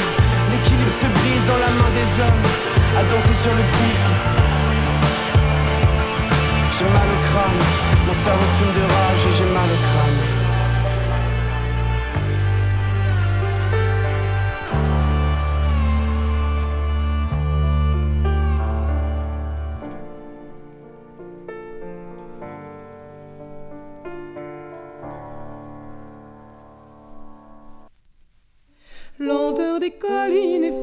l'équilibre 0.50 0.96
se 1.02 1.08
brise 1.18 1.44
dans 1.50 1.60
la 1.60 1.72
main 1.78 1.90
des 1.98 2.08
hommes. 2.22 2.46
À 2.96 3.02
danser 3.10 3.36
sur 3.42 3.52
le 3.52 3.64
fil. 3.74 3.98
J'ai 6.78 6.84
mal 6.84 7.08
au 7.08 7.20
crâne, 7.28 7.60
mon 8.06 8.14
cerveau 8.14 8.48
fume 8.56 8.74
de 8.78 8.84
rage 8.84 9.22
et 9.28 9.34
j'ai 9.36 9.50
mal 9.52 9.68
au 9.68 9.80
crâne. 9.88 10.35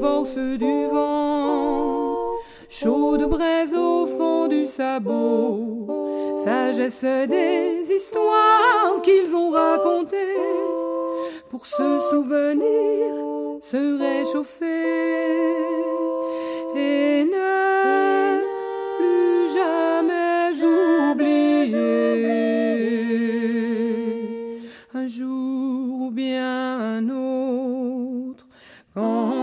force 0.03 0.37
du 0.37 0.87
vent, 0.91 2.17
chaude 2.67 3.23
braise 3.29 3.73
au 3.73 4.05
fond 4.05 4.49
du 4.49 4.65
sabot, 4.67 5.87
sagesse 6.43 7.05
des 7.05 7.89
histoires 7.89 8.99
qu'ils 9.01 9.33
ont 9.33 9.51
racontées, 9.51 10.41
pour 11.49 11.65
se 11.65 12.01
souvenir, 12.09 13.13
se 13.61 13.81
réchauffer 14.05 15.55
et 16.75 17.23
ne 17.23 18.41
plus 18.97 19.53
jamais 19.57 20.51
oublier 21.11 21.93
un 24.93 25.07
jour 25.07 26.01
ou 26.01 26.11
bien 26.11 26.97
un 26.97 27.09
autre. 27.09 28.45
Quand 28.93 29.42